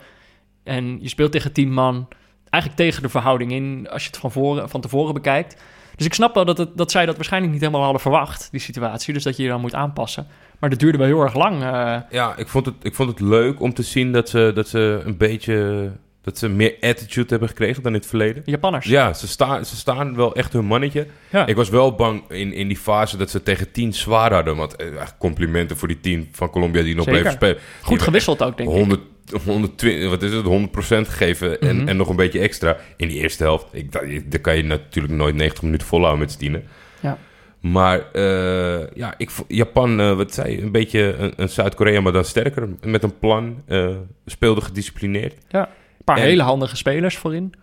en 0.64 0.98
je 1.02 1.10
speelt 1.10 1.32
tegen 1.32 1.52
tien 1.52 1.74
man. 1.74 2.08
Eigenlijk 2.50 2.84
tegen 2.84 3.02
de 3.02 3.10
verhouding 3.10 3.52
in 3.52 3.88
als 3.90 4.02
je 4.02 4.08
het 4.08 4.18
van, 4.18 4.32
voren, 4.32 4.70
van 4.70 4.82
tevoren 4.82 5.14
bekijkt. 5.14 5.62
Dus 5.96 6.06
ik 6.06 6.14
snap 6.14 6.34
wel 6.34 6.46
dat, 6.46 6.58
het, 6.58 6.78
dat 6.78 6.92
zij 6.92 7.06
dat 7.06 7.16
waarschijnlijk 7.16 7.54
niet 7.54 7.62
helemaal 7.62 7.84
hadden 7.84 8.02
verwacht, 8.02 8.48
die 8.52 8.60
situatie. 8.60 9.14
Dus 9.14 9.24
dat 9.24 9.38
je 9.38 9.44
je 9.44 9.50
dan 9.50 9.62
moet 9.62 9.76
aanpassen. 9.76 10.28
Maar 10.60 10.70
dat 10.70 10.80
duurde 10.80 10.98
wel 10.98 11.08
heel 11.08 11.22
erg 11.22 11.36
lang. 11.36 11.62
Ja, 12.10 12.36
ik 12.38 12.48
vond, 12.48 12.66
het, 12.66 12.76
ik 12.82 12.96
vond 12.96 13.10
het 13.10 13.20
leuk 13.20 13.62
om 13.62 13.74
te 13.74 13.84
zien 13.84 14.12
dat 14.12 14.30
ze, 14.30 14.52
dat 14.56 14.68
ze 14.68 15.02
een 15.06 15.18
beetje... 15.18 15.92
Dat 16.26 16.38
ze 16.38 16.50
meer 16.50 16.76
attitude 16.82 17.30
hebben 17.30 17.48
gekregen 17.48 17.84
dan 17.84 17.92
in 17.94 17.98
het 18.00 18.08
verleden. 18.08 18.44
de 18.46 18.52
Japanners. 18.52 18.86
Ja, 18.86 19.14
ze 19.14 19.28
staan, 19.28 19.66
ze 19.66 19.76
staan 19.76 20.16
wel 20.16 20.36
echt 20.36 20.54
hun 20.54 20.66
mannetje. 20.66 21.08
Ja. 21.30 21.46
Ik 21.46 21.56
was 21.56 21.70
wel 21.70 21.96
bang 21.96 22.24
in, 22.30 22.54
in 22.54 22.68
die 22.68 22.78
fase 22.78 23.18
dat 23.18 23.30
ze 23.30 23.44
tegen 23.44 23.72
10 23.72 23.94
zwaar 23.94 24.34
hadden. 24.34 24.56
Want 24.56 24.76
eh, 24.76 25.02
echt 25.02 25.16
complimenten 25.18 25.78
voor 25.78 25.88
die 25.88 26.00
10 26.00 26.30
van 26.32 26.50
Colombia 26.50 26.84
die 26.84 26.96
nog 26.96 27.04
Zeker. 27.04 27.20
bleven 27.22 27.38
spelen. 27.38 27.58
Goed 27.82 28.02
gewisseld 28.02 28.44
ook, 28.44 28.58
denk 28.58 28.70
hebben 28.70 28.88
ik. 28.90 29.00
echt 29.34 29.44
100, 29.44 29.46
120, 29.46 30.10
wat 30.10 30.22
is 30.24 30.32
het, 30.34 30.46
100% 30.46 31.08
gegeven 31.10 31.62
en, 31.62 31.76
Mhm. 31.78 31.88
en 31.88 31.98
nog 31.98 32.10
een 32.10 32.16
beetje 32.16 32.40
extra 32.40 32.78
in 32.98 33.08
die 33.08 33.18
eerste 33.22 33.44
helft. 33.44 33.66
Ik, 33.72 33.92
daar 34.32 34.42
kan 34.42 34.56
je 34.58 34.64
natuurlijk 34.64 35.14
nooit 35.14 35.36
90 35.36 35.64
minuten 35.64 35.88
volhouden 35.88 36.20
met 36.22 36.32
z'n 36.32 36.40
tienen. 36.40 36.64
Ja. 37.00 37.18
Maar 37.60 38.12
eh, 38.12 38.88
ja, 38.94 39.14
ik, 39.18 39.30
Japan, 39.48 40.00
eh, 40.00 40.16
wat 40.16 40.34
zei 40.34 40.52
je, 40.52 40.62
een 40.62 40.72
beetje 40.72 41.14
een, 41.14 41.34
een 41.36 41.50
Zuid-Korea, 41.50 42.02
maar 42.02 42.12
dan 42.12 42.26
sterker. 42.26 42.70
Met 42.84 43.04
een 43.04 43.20
plan, 43.20 43.62
eh, 43.68 43.90
speelde 44.26 44.62
gedisciplineerd. 44.62 45.34
Ja. 45.50 45.70
Paar 46.06 46.18
En- 46.18 46.24
hele 46.24 46.44
handige 46.44 46.76
spelers 46.76 47.18
voorin. 47.18 47.54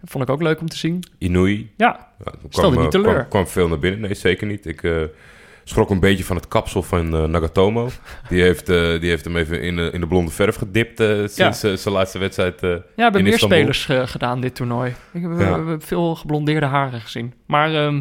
Dat 0.00 0.10
vond 0.10 0.24
ik 0.24 0.30
ook 0.30 0.42
leuk 0.42 0.60
om 0.60 0.68
te 0.68 0.76
zien. 0.76 1.02
Inui, 1.18 1.70
Ja, 1.76 2.08
Ja, 2.24 2.32
Stelde 2.48 2.50
kwam, 2.50 2.84
niet 2.84 2.94
eh, 2.94 3.00
teleur. 3.00 3.14
Kwam, 3.14 3.28
kwam 3.28 3.46
veel 3.46 3.68
naar 3.68 3.78
binnen. 3.78 4.00
Nee, 4.00 4.14
zeker 4.14 4.46
niet. 4.46 4.66
Ik 4.66 4.82
eh, 4.82 4.92
schrok 5.64 5.90
een 5.90 6.00
beetje 6.00 6.24
van 6.24 6.36
het 6.36 6.48
kapsel 6.48 6.82
van 6.82 7.14
eh, 7.16 7.24
Nagatomo. 7.24 7.88
Die 8.28 8.42
heeft, 8.42 8.66
die 8.66 9.08
heeft 9.08 9.24
hem 9.24 9.36
even 9.36 9.62
in, 9.62 9.76
de- 9.76 9.90
in 9.92 10.00
de 10.00 10.06
blonde 10.06 10.30
verf 10.30 10.56
gedipt 10.56 11.02
sinds 11.26 11.60
zijn 11.60 11.94
laatste 11.94 12.18
wedstrijd. 12.18 12.60
Ja, 12.60 12.68
we 12.68 12.82
hebben 12.96 13.22
meer 13.22 13.32
Istanbul. 13.32 13.58
spelers 13.74 14.10
gedaan 14.10 14.40
dit 14.40 14.54
toernooi. 14.54 14.94
Ik 15.12 15.22
heb, 15.22 15.30
we, 15.30 15.36
Ja. 15.36 15.48
we 15.48 15.54
hebben 15.54 15.80
veel 15.82 16.14
geblondeerde 16.14 16.66
haren 16.66 17.00
gezien. 17.00 17.32
Maar 17.46 17.74
ehm, 17.74 18.00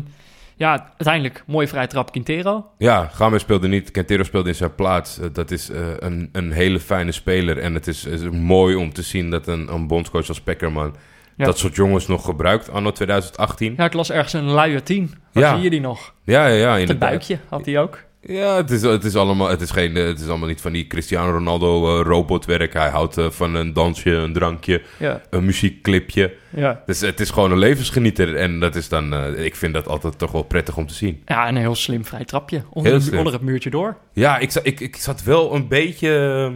ja, 0.57 0.87
uiteindelijk 0.89 1.43
mooie 1.47 1.67
vrije 1.67 1.87
trap 1.87 2.11
Quintero. 2.11 2.65
Ja, 2.77 3.09
Games 3.13 3.41
speelde 3.41 3.67
niet. 3.67 3.91
Quintero 3.91 4.23
speelde 4.23 4.49
in 4.49 4.55
zijn 4.55 4.75
plaats. 4.75 5.19
Eh, 5.19 5.27
dat 5.33 5.51
is 5.51 5.69
eh, 5.69 5.79
een, 5.99 6.29
een 6.31 6.51
hele 6.51 6.79
fijne 6.79 7.11
speler. 7.11 7.57
En 7.57 7.73
het 7.73 7.87
is, 7.87 8.05
is 8.05 8.21
mooi 8.29 8.75
om 8.75 8.93
te 8.93 9.01
zien 9.01 9.29
dat 9.29 9.47
een, 9.47 9.73
een 9.73 9.87
bondscoach 9.87 10.27
als 10.27 10.41
Peckerman... 10.41 10.95
Ja. 11.35 11.45
dat 11.45 11.57
soort 11.57 11.75
jongens 11.75 12.07
nog 12.07 12.25
gebruikt 12.25 12.69
anno 12.71 12.91
2018. 12.91 13.73
Ja, 13.77 13.85
ik 13.85 13.93
las 13.93 14.11
ergens 14.11 14.33
een 14.33 14.51
luie 14.51 14.83
10. 14.83 15.13
Waar 15.33 15.43
Ja. 15.43 15.53
zie 15.53 15.63
je 15.63 15.69
die 15.69 15.81
nog? 15.81 16.13
Ja, 16.23 16.47
ja, 16.47 16.75
ja, 16.75 16.85
Het 16.87 16.99
buikje 16.99 17.37
had 17.49 17.65
hij 17.65 17.79
ook. 17.79 18.03
Ja, 18.21 18.55
het 18.55 18.71
is, 18.71 18.81
het 18.81 19.03
is, 19.03 19.15
allemaal, 19.15 19.49
het 19.49 19.61
is, 19.61 19.71
geen, 19.71 19.97
eh, 19.97 20.05
het 20.05 20.19
is 20.19 20.27
allemaal 20.27 20.47
niet 20.47 20.61
van 20.61 20.71
die 20.71 20.87
Cristiano 20.87 21.31
Ronaldo 21.31 21.99
eh, 21.99 22.05
robotwerk. 22.05 22.73
Hij 22.73 22.89
houdt 22.89 23.17
eh, 23.17 23.29
van 23.29 23.55
een 23.55 23.73
dansje, 23.73 24.11
een 24.11 24.33
drankje, 24.33 24.81
Ja, 24.99 25.21
een 25.29 25.45
muziekclipje. 25.45 26.33
ja. 26.49 26.83
Dus 26.85 27.01
het 27.01 27.19
is 27.19 27.29
gewoon 27.29 27.51
een 27.51 27.57
levensgenieter. 27.57 28.35
En 28.35 28.59
dat 28.59 28.75
is 28.75 28.89
dan, 28.89 29.35
ik 29.35 29.55
vind 29.55 29.73
dat 29.73 29.87
altijd 29.87 30.17
toch 30.17 30.31
wel 30.31 30.43
prettig 30.43 30.77
om 30.77 30.87
te 30.87 30.93
zien. 30.93 31.21
ja, 31.25 31.47
en 31.47 31.55
een 31.55 31.61
heel 31.61 31.75
slim 31.75 32.05
vrij 32.05 32.25
trapje. 32.25 32.63
Onder, 32.69 33.17
onder 33.17 33.33
het 33.33 33.41
muurtje 33.41 33.69
door. 33.69 33.97
Ja, 34.13 34.37
ik, 34.37 34.53
ik, 34.53 34.79
ik 34.79 34.95
zat 34.95 35.23
wel 35.23 35.55
een 35.55 35.67
beetje 35.67 36.51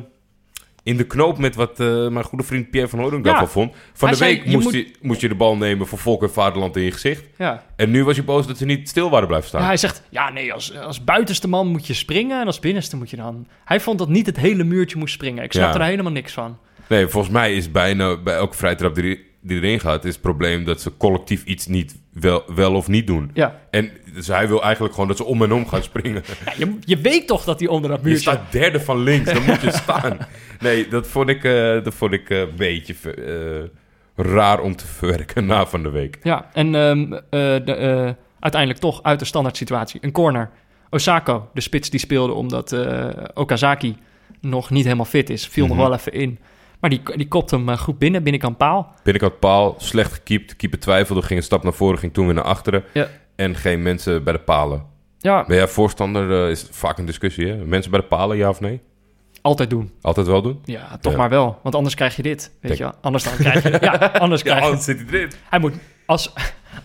in 0.84 0.98
de 0.98 1.04
knoop 1.08 1.38
met 1.38 1.56
wat 1.56 1.80
eh, 1.80 2.08
mijn 2.08 2.26
goede 2.26 2.44
vriend 2.44 2.70
Pierre 2.70 2.90
van 2.90 3.00
Hooydonk 3.00 3.26
Ja. 3.26 3.48
vond. 3.48 3.72
Van 3.94 4.08
Hij 4.10 4.18
de 4.18 4.24
zei, 4.24 4.36
week 4.36 4.44
je 4.46 4.52
moest, 4.52 4.64
moet- 4.66 4.74
je, 4.74 4.92
moest 5.02 5.22
je 5.22 5.28
de 5.28 5.36
bal 5.36 5.58
nemen 5.58 5.88
voor 5.88 5.98
volk 5.98 6.22
en 6.24 6.32
vaderland 6.32 6.76
in 6.76 6.84
je 6.84 6.92
gezicht. 6.92 7.24
Ja. 7.38 7.64
En 7.76 7.92
nu 7.92 8.04
was 8.04 8.16
je 8.16 8.24
boos 8.24 8.48
dat 8.48 8.58
ze 8.58 8.66
niet 8.66 8.90
stil 8.90 9.10
waren 9.10 9.28
blijven 9.28 9.48
staan. 9.50 9.62
Ja, 9.62 9.68
hij 9.68 9.78
zegt, 9.78 10.02
ja 10.10 10.30
nee, 10.30 10.54
als, 10.54 10.78
als 10.78 11.04
buitenste 11.04 11.48
man 11.48 11.68
moet 11.68 11.88
je 11.88 11.94
springen 11.94 12.40
en 12.42 12.46
als 12.46 12.60
binnenste 12.60 12.96
moet 12.98 13.10
je 13.10 13.16
dan... 13.18 13.48
Hij 13.66 13.80
vond 13.80 13.98
dat 14.00 14.10
niet 14.10 14.26
het 14.26 14.38
hele 14.38 14.64
muurtje 14.64 14.98
moest 14.98 15.14
springen. 15.14 15.44
Ik 15.44 15.52
snapte 15.52 15.78
Ja. 15.78 15.84
er 15.84 15.90
helemaal 15.90 16.12
niks 16.12 16.34
van. 16.34 16.58
Nee, 16.88 17.08
volgens 17.08 17.34
mij 17.34 17.54
is 17.56 17.72
bijna 17.72 18.18
bij 18.18 18.36
elke 18.36 18.58
vrijtrap 18.58 18.96
die, 18.96 19.26
die 19.42 19.58
erin 19.58 19.80
gaat... 19.80 20.06
is 20.06 20.14
het 20.14 20.22
probleem 20.22 20.64
dat 20.66 20.82
ze 20.82 20.98
collectief 20.98 21.44
iets 21.44 21.68
niet 21.68 22.00
wel, 22.14 22.44
wel 22.56 22.74
of 22.76 22.88
niet 22.88 23.08
doen. 23.08 23.32
Ja, 23.34 23.60
En 23.70 23.92
dus 24.14 24.28
hij 24.28 24.48
wil 24.48 24.64
eigenlijk 24.64 24.94
gewoon 24.94 25.10
dat 25.10 25.18
ze 25.18 25.24
om 25.24 25.44
en 25.44 25.52
om 25.54 25.68
gaan 25.68 25.84
springen. 25.84 26.24
ja 26.46 26.54
je, 26.58 26.78
je 26.86 26.98
weet 26.98 27.28
toch 27.28 27.44
dat 27.44 27.60
hij 27.60 27.70
onder 27.70 27.90
dat 27.90 28.00
Je 28.00 28.06
muurtje... 28.06 28.30
staat 28.32 28.52
derde 28.52 28.80
van 28.80 29.00
links, 29.04 29.34
dan 29.34 29.44
moet 29.44 29.62
je 29.62 29.72
staan. 29.84 30.18
Nee, 30.60 30.88
dat 30.88 31.08
vond 31.08 31.30
ik, 31.30 31.44
eh, 31.44 31.84
dat 31.84 31.94
vond 31.94 32.12
ik 32.14 32.30
eh, 32.30 32.40
een 32.40 32.56
beetje 32.56 32.96
eh, 34.16 34.24
raar 34.26 34.60
om 34.60 34.76
te 34.76 34.88
verwerken 34.88 35.46
na 35.46 35.66
van 35.66 35.84
de 35.84 35.90
week. 35.90 36.20
Ja, 36.24 36.50
en 36.54 36.76
ehm, 36.76 37.14
eh, 37.14 37.20
de, 37.66 38.16
uiteindelijk 38.40 38.82
toch 38.82 39.04
uit 39.04 39.20
de 39.20 39.26
standaard 39.26 39.58
situatie. 39.58 40.00
Een 40.04 40.12
corner. 40.12 40.50
Osako, 40.90 41.50
de 41.54 41.62
spits 41.62 41.90
die 41.90 42.00
speelde 42.00 42.34
omdat 42.34 42.76
Okazaki 43.34 43.98
nog 44.42 44.70
niet 44.70 44.84
helemaal 44.84 45.06
fit 45.06 45.30
is. 45.30 45.48
Viel 45.48 45.66
Mhm. 45.68 45.76
nog 45.76 45.88
wel 45.88 45.98
even 45.98 46.14
in. 46.14 46.40
Maar 46.82 46.90
die, 46.90 47.02
die 47.16 47.28
kopt 47.28 47.52
hem 47.52 47.70
eh, 47.70 47.78
goed 47.78 47.98
binnen, 47.98 48.24
binnenkant 48.24 48.58
paal. 48.58 48.94
Binnenkant 49.04 49.40
paal, 49.40 49.76
slecht 49.78 50.14
gekiept. 50.14 50.56
Keeper 50.56 50.80
twijfelde, 50.80 51.22
ging 51.22 51.40
een 51.40 51.46
stap 51.46 51.64
naar 51.64 51.74
voren, 51.74 52.00
ging 52.00 52.14
toen 52.14 52.26
weer 52.26 52.36
naar 52.36 52.44
achteren. 52.44 52.84
Ja. 52.94 53.08
En 53.36 53.56
geen 53.56 53.82
mensen 53.82 54.24
bij 54.24 54.34
de 54.34 54.40
palen. 54.40 54.86
Ja, 55.20 55.44
Ben 55.48 55.56
jij 55.58 55.68
voorstander? 55.68 56.44
eh, 56.46 56.50
is 56.50 56.68
vaak 56.72 56.98
een 56.98 57.06
discussie, 57.06 57.48
hè? 57.48 57.56
Mensen 57.66 57.92
bij 57.92 58.00
de 58.00 58.06
palen, 58.06 58.38
ja 58.38 58.50
of 58.50 58.60
nee? 58.60 58.82
altijd 59.42 59.70
doen. 59.70 59.92
Altijd 60.02 60.28
wel 60.28 60.42
doen? 60.42 60.62
Ja, 60.66 60.98
toch 61.02 61.12
Ja. 61.12 61.18
maar 61.18 61.30
wel. 61.30 61.60
Want 61.64 61.76
anders 61.76 61.96
krijg 61.96 62.16
je 62.16 62.22
dit. 62.22 62.52
Weet 62.62 62.78
Kijk. 62.78 62.92
je? 62.92 62.98
Anders 63.02 63.24
dan 63.24 63.34
krijg 63.36 63.64
je... 63.64 63.70
ja, 63.82 63.96
anders 64.20 64.44
krijg 64.44 64.70
je... 64.70 64.78
zit 64.78 64.98
hij 65.00 65.08
erin. 65.20 65.32
Hij 65.50 65.60
moet... 65.60 65.74
Als, 66.06 66.34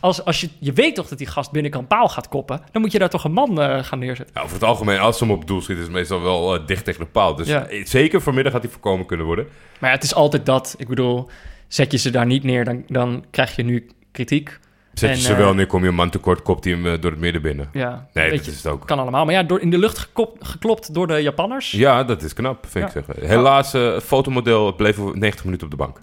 als, 0.00 0.25
als 0.25 0.40
je, 0.40 0.49
je 0.59 0.73
weet 0.73 0.95
toch 0.95 1.09
dat 1.09 1.19
die 1.19 1.26
gast 1.26 1.50
binnenkant 1.52 1.88
paal 1.88 2.09
gaat 2.09 2.28
koppen... 2.28 2.61
dan 2.73 2.83
moet 2.83 2.93
je 2.93 2.99
daar 2.99 3.09
toch 3.11 3.25
een 3.25 3.33
man 3.33 3.61
eh, 3.61 3.85
gaan 3.85 3.99
neerzetten. 3.99 4.35
Ja, 4.35 4.43
over 4.43 4.55
het 4.55 4.64
algemeen, 4.64 4.99
als 4.99 5.19
ze 5.19 5.25
hem 5.25 5.33
op 5.33 5.47
doel 5.47 5.61
schiet, 5.62 5.76
is 5.76 5.83
het 5.83 5.93
meestal 5.93 6.23
wel 6.23 6.55
eh, 6.55 6.66
dicht 6.66 6.85
tegen 6.85 7.00
de 7.00 7.07
paal. 7.07 7.35
Dus 7.35 7.47
Ja. 7.49 7.66
eh, 7.66 7.87
zeker 7.87 8.21
vanmiddag 8.21 8.52
had 8.52 8.62
hij 8.62 8.71
voorkomen 8.71 9.07
kunnen 9.07 9.26
worden. 9.26 9.47
Maar 9.81 9.90
ja, 9.90 9.97
het 9.97 10.05
is 10.05 10.14
altijd 10.14 10.47
dat. 10.47 10.75
Ik 10.78 10.88
bedoel, 10.88 11.28
zet 11.69 11.93
je 11.93 11.99
ze 11.99 12.11
daar 12.11 12.26
niet 12.26 12.43
neer... 12.43 12.64
dan, 12.64 12.83
dan 12.87 13.25
krijg 13.31 13.57
je 13.57 13.62
nu 13.62 13.90
kritiek. 14.12 14.59
Zet 14.95 15.09
je 15.11 15.16
En, 15.16 15.21
ze 15.23 15.35
wel 15.37 15.55
neer, 15.55 15.66
kom 15.66 15.83
je 15.83 15.88
een 15.88 15.95
man 15.95 16.11
tekort, 16.11 16.43
kopt 16.43 16.64
hij 16.64 16.73
hem 16.73 17.00
door 17.00 17.11
het 17.11 17.21
midden 17.21 17.43
binnen. 17.43 17.69
Ja, 17.73 18.09
Nee, 18.12 18.31
dat 18.31 18.45
je, 18.45 18.50
is 18.50 18.57
het 18.57 18.66
ook. 18.73 18.87
kan 18.87 18.99
allemaal. 18.99 19.25
Maar 19.25 19.35
ja, 19.35 19.43
door, 19.43 19.61
in 19.61 19.71
de 19.71 19.78
lucht 19.78 20.09
geklopt 20.40 20.95
door 20.95 21.07
de 21.07 21.23
Japanners. 21.23 21.71
Ja, 21.71 21.78
Ja, 21.78 22.05
dat 22.05 22.23
is 22.23 22.33
knap, 22.33 22.66
vind 22.69 22.93
Ja. 22.93 22.99
ik 23.00 23.05
zeggen. 23.07 23.28
Helaas, 23.28 23.75
fotomodel 24.02 24.75
bleef 24.75 24.99
90 24.99 25.45
minuten 25.45 25.64
op 25.66 25.71
de 25.71 25.76
bank. 25.78 26.02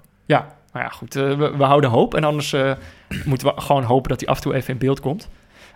Maar 0.74 0.84
ja, 0.84 0.90
goed. 0.90 1.16
eh, 1.16 1.38
we, 1.38 1.58
we 1.58 1.64
houden 1.64 1.90
hoop. 1.90 2.14
En 2.16 2.24
anders 2.24 2.54
eh, 2.54 2.72
moeten 3.26 3.48
we 3.56 3.62
gewoon 3.62 3.84
hopen 3.84 4.10
dat 4.10 4.20
hij 4.20 4.30
af 4.30 4.36
en 4.36 4.42
toe 4.44 4.54
even 4.54 4.74
in 4.74 4.80
beeld 4.80 5.00
komt. 5.00 5.30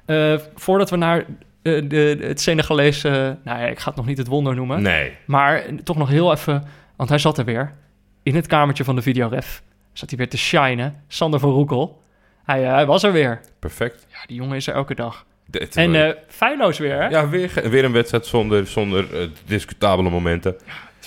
Eh, 0.06 0.38
voordat 0.56 0.90
we 0.90 0.96
naar 0.96 1.26
de, 1.62 2.18
het 2.22 2.42
Senegalese... 2.42 3.38
nou 3.44 3.60
ja, 3.60 3.66
ik 3.66 3.80
ga 3.80 3.88
het 3.88 3.96
nog 3.98 4.06
niet 4.06 4.18
het 4.18 4.28
wonder 4.28 4.56
noemen. 4.56 4.82
Nee. 4.82 5.12
Maar 5.26 5.64
toch 5.84 5.98
nog 5.98 6.10
heel 6.10 6.32
even... 6.32 6.64
Want 6.96 7.10
hij 7.10 7.18
zat 7.18 7.38
er 7.38 7.46
weer. 7.46 7.74
In 8.24 8.36
het 8.36 8.48
kamertje 8.48 8.84
van 8.84 8.96
de 8.96 9.02
videoref. 9.02 9.62
Zat 9.94 10.10
hij 10.10 10.18
weer 10.18 10.30
te 10.30 10.38
shinen. 10.38 11.04
Sander 11.08 11.40
van 11.40 11.50
Roekel. 11.50 12.02
Hij, 12.46 12.62
hij 12.64 12.86
was 12.86 13.04
er 13.04 13.12
weer. 13.12 13.42
Perfect. 13.60 14.06
Ja, 14.12 14.18
die 14.26 14.36
jongen 14.38 14.56
is 14.56 14.68
er 14.68 14.74
elke 14.74 14.96
dag. 14.96 15.26
Dit- 15.46 15.76
En 15.76 15.96
eh 16.08 16.14
feilloos 16.28 16.78
weer, 16.78 16.96
hè? 17.02 17.08
ja, 17.08 17.30
weer, 17.30 17.52
weer 17.70 17.84
een 17.86 17.92
wedstrijd 17.92 18.26
zonder, 18.26 18.68
zonder 18.68 19.30
discutabele 19.46 20.10
momenten. 20.10 20.56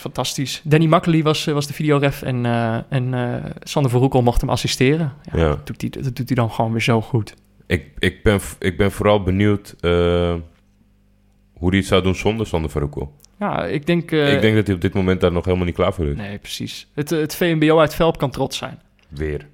Fantastisch. 0.00 0.60
Danny 0.64 0.86
Makkely 0.86 1.22
was, 1.22 1.46
eh, 1.46 1.54
was 1.54 1.66
de 1.66 1.72
videoref 1.72 2.22
en, 2.22 2.46
eh, 2.46 2.78
en 2.88 3.14
eh, 3.14 3.50
Sander 3.62 3.90
Verhoekel 3.90 4.22
mocht 4.22 4.40
hem 4.40 4.50
assisteren. 4.50 5.12
Ja, 5.32 5.38
Ja. 5.38 5.48
Dat, 5.48 5.66
doet 5.66 5.80
hij, 5.80 5.90
dat 5.90 6.16
doet 6.16 6.26
hij 6.28 6.36
dan 6.36 6.50
gewoon 6.50 6.72
weer 6.72 6.80
zo 6.80 7.00
goed. 7.00 7.34
Ik, 7.66 7.90
ik, 7.98 8.22
ben, 8.22 8.40
ik 8.58 8.76
ben 8.76 8.92
vooral 8.92 9.22
benieuwd 9.22 9.74
hoe 11.52 11.68
hij 11.68 11.78
het 11.78 11.86
zou 11.86 12.02
doen 12.02 12.14
zonder 12.14 12.46
Sander 12.46 12.70
Verhoekel. 12.70 13.14
Ja, 13.38 13.64
ik 13.64 13.86
denk... 13.86 14.10
ik 14.10 14.40
denk 14.40 14.54
dat 14.54 14.66
hij 14.66 14.74
op 14.74 14.80
dit 14.80 14.94
moment 14.94 15.20
daar 15.20 15.32
nog 15.32 15.44
helemaal 15.44 15.66
niet 15.66 15.74
klaar 15.74 15.92
voor 15.94 16.06
is. 16.06 16.16
Nee, 16.16 16.38
precies. 16.38 16.86
Het, 16.94 17.10
het 17.10 17.36
VMBO 17.36 17.78
uit 17.78 17.94
Velp 17.94 18.18
kan 18.18 18.30
trots 18.30 18.56
zijn. 18.56 18.80
Weer. 19.08 19.46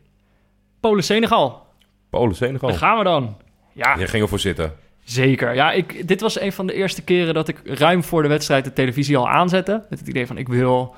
Polen-Senegal. 0.81 1.67
Polen, 2.11 2.37
Senegal. 2.37 2.69
Daar 2.69 2.79
gaan 2.79 2.99
we 2.99 3.05
dan. 3.05 3.37
Ja, 3.73 3.99
Jij 3.99 4.07
ging 4.07 4.23
ervoor 4.23 4.39
zitten. 4.39 4.73
Zeker. 5.07 5.55
Ja, 5.55 5.73
ik, 5.73 6.09
dit 6.09 6.21
was 6.21 6.41
een 6.41 6.53
van 6.53 6.67
de 6.67 6.75
eerste 6.75 7.03
keren 7.03 7.35
dat 7.35 7.49
ik 7.49 7.61
ruim 7.65 8.05
voor 8.05 8.23
de 8.23 8.29
wedstrijd 8.29 8.65
de 8.65 8.73
televisie 8.73 9.17
al 9.17 9.29
aanzette. 9.29 9.83
Met 9.91 9.99
het 9.99 10.09
idee 10.09 10.27
van, 10.27 10.39
ik 10.39 10.49
wil 10.49 10.95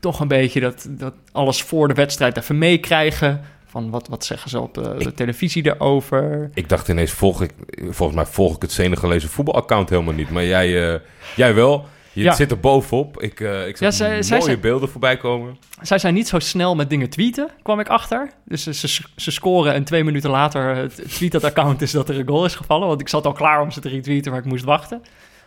toch 0.00 0.20
een 0.20 0.28
beetje 0.28 0.60
dat, 0.60 0.86
dat 0.90 1.14
alles 1.32 1.62
voor 1.62 1.88
de 1.88 1.94
wedstrijd 1.94 2.36
even 2.36 2.58
meekrijgen. 2.58 3.40
Van 3.66 3.90
wat, 3.90 4.08
wat 4.08 4.24
zeggen 4.24 4.50
ze 4.50 4.60
op 4.60 4.78
eh, 4.78 4.98
de 4.98 5.14
televisie 5.14 5.66
erover. 5.66 6.50
Ik 6.54 6.68
dacht 6.68 6.88
ineens, 6.88 7.12
volg 7.12 7.42
ik, 7.42 7.50
volgens 7.88 8.16
mij 8.16 8.26
volg 8.26 8.56
ik 8.56 8.62
het 8.62 8.72
Senegalese 8.72 9.28
voetbalaccount 9.28 9.88
helemaal 9.88 10.14
niet. 10.14 10.30
Maar 10.30 10.44
jij, 10.44 10.92
eh, 10.92 11.00
jij 11.36 11.54
wel. 11.54 11.86
Je 12.18 12.24
Ja. 12.24 12.32
zit 12.32 12.50
er 12.50 12.60
bovenop. 12.60 13.22
Ik, 13.22 13.40
eh 13.40 13.66
ik 13.66 13.76
zag 13.76 13.88
Ja, 13.88 13.90
zij- 13.90 14.08
mooie 14.10 14.22
zij 14.22 14.40
zijn- 14.40 14.60
beelden 14.60 14.88
voorbij 14.88 15.16
komen. 15.16 15.56
Zij 15.80 15.98
zijn 15.98 16.14
niet 16.14 16.28
zo 16.28 16.38
snel 16.38 16.74
met 16.74 16.90
dingen 16.90 17.10
tweeten, 17.10 17.48
kwam 17.62 17.80
ik 17.80 17.88
achter. 17.88 18.30
Dus 18.44 18.62
ze, 18.62 18.74
ze, 18.74 19.02
ze 19.16 19.30
scoren 19.30 19.72
en 19.74 19.84
twee 19.84 20.04
minuten 20.04 20.30
later 20.30 20.74
het 20.76 21.02
tweet 21.10 21.32
dat 21.32 21.44
account 21.44 21.82
is 21.82 21.90
dat 21.90 22.08
er 22.08 22.18
een 22.18 22.28
goal 22.28 22.44
is 22.44 22.54
gevallen. 22.54 22.88
Want 22.88 23.00
ik 23.00 23.08
zat 23.08 23.26
al 23.26 23.32
klaar 23.32 23.60
om 23.60 23.70
ze 23.70 23.80
te 23.80 23.88
retweeten, 23.88 24.30
maar 24.32 24.40
ik 24.40 24.46
moest 24.46 24.64
wachten. 24.64 25.02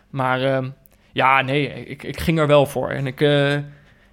Maar 0.09 0.41
ehm, 0.43 0.69
ja, 1.11 1.41
nee, 1.41 1.85
ik, 1.85 2.03
ik 2.03 2.19
ging 2.19 2.39
er 2.39 2.47
wel 2.47 2.65
voor. 2.65 2.89
En 2.89 3.07
ik, 3.07 3.21
eh, 3.21 3.53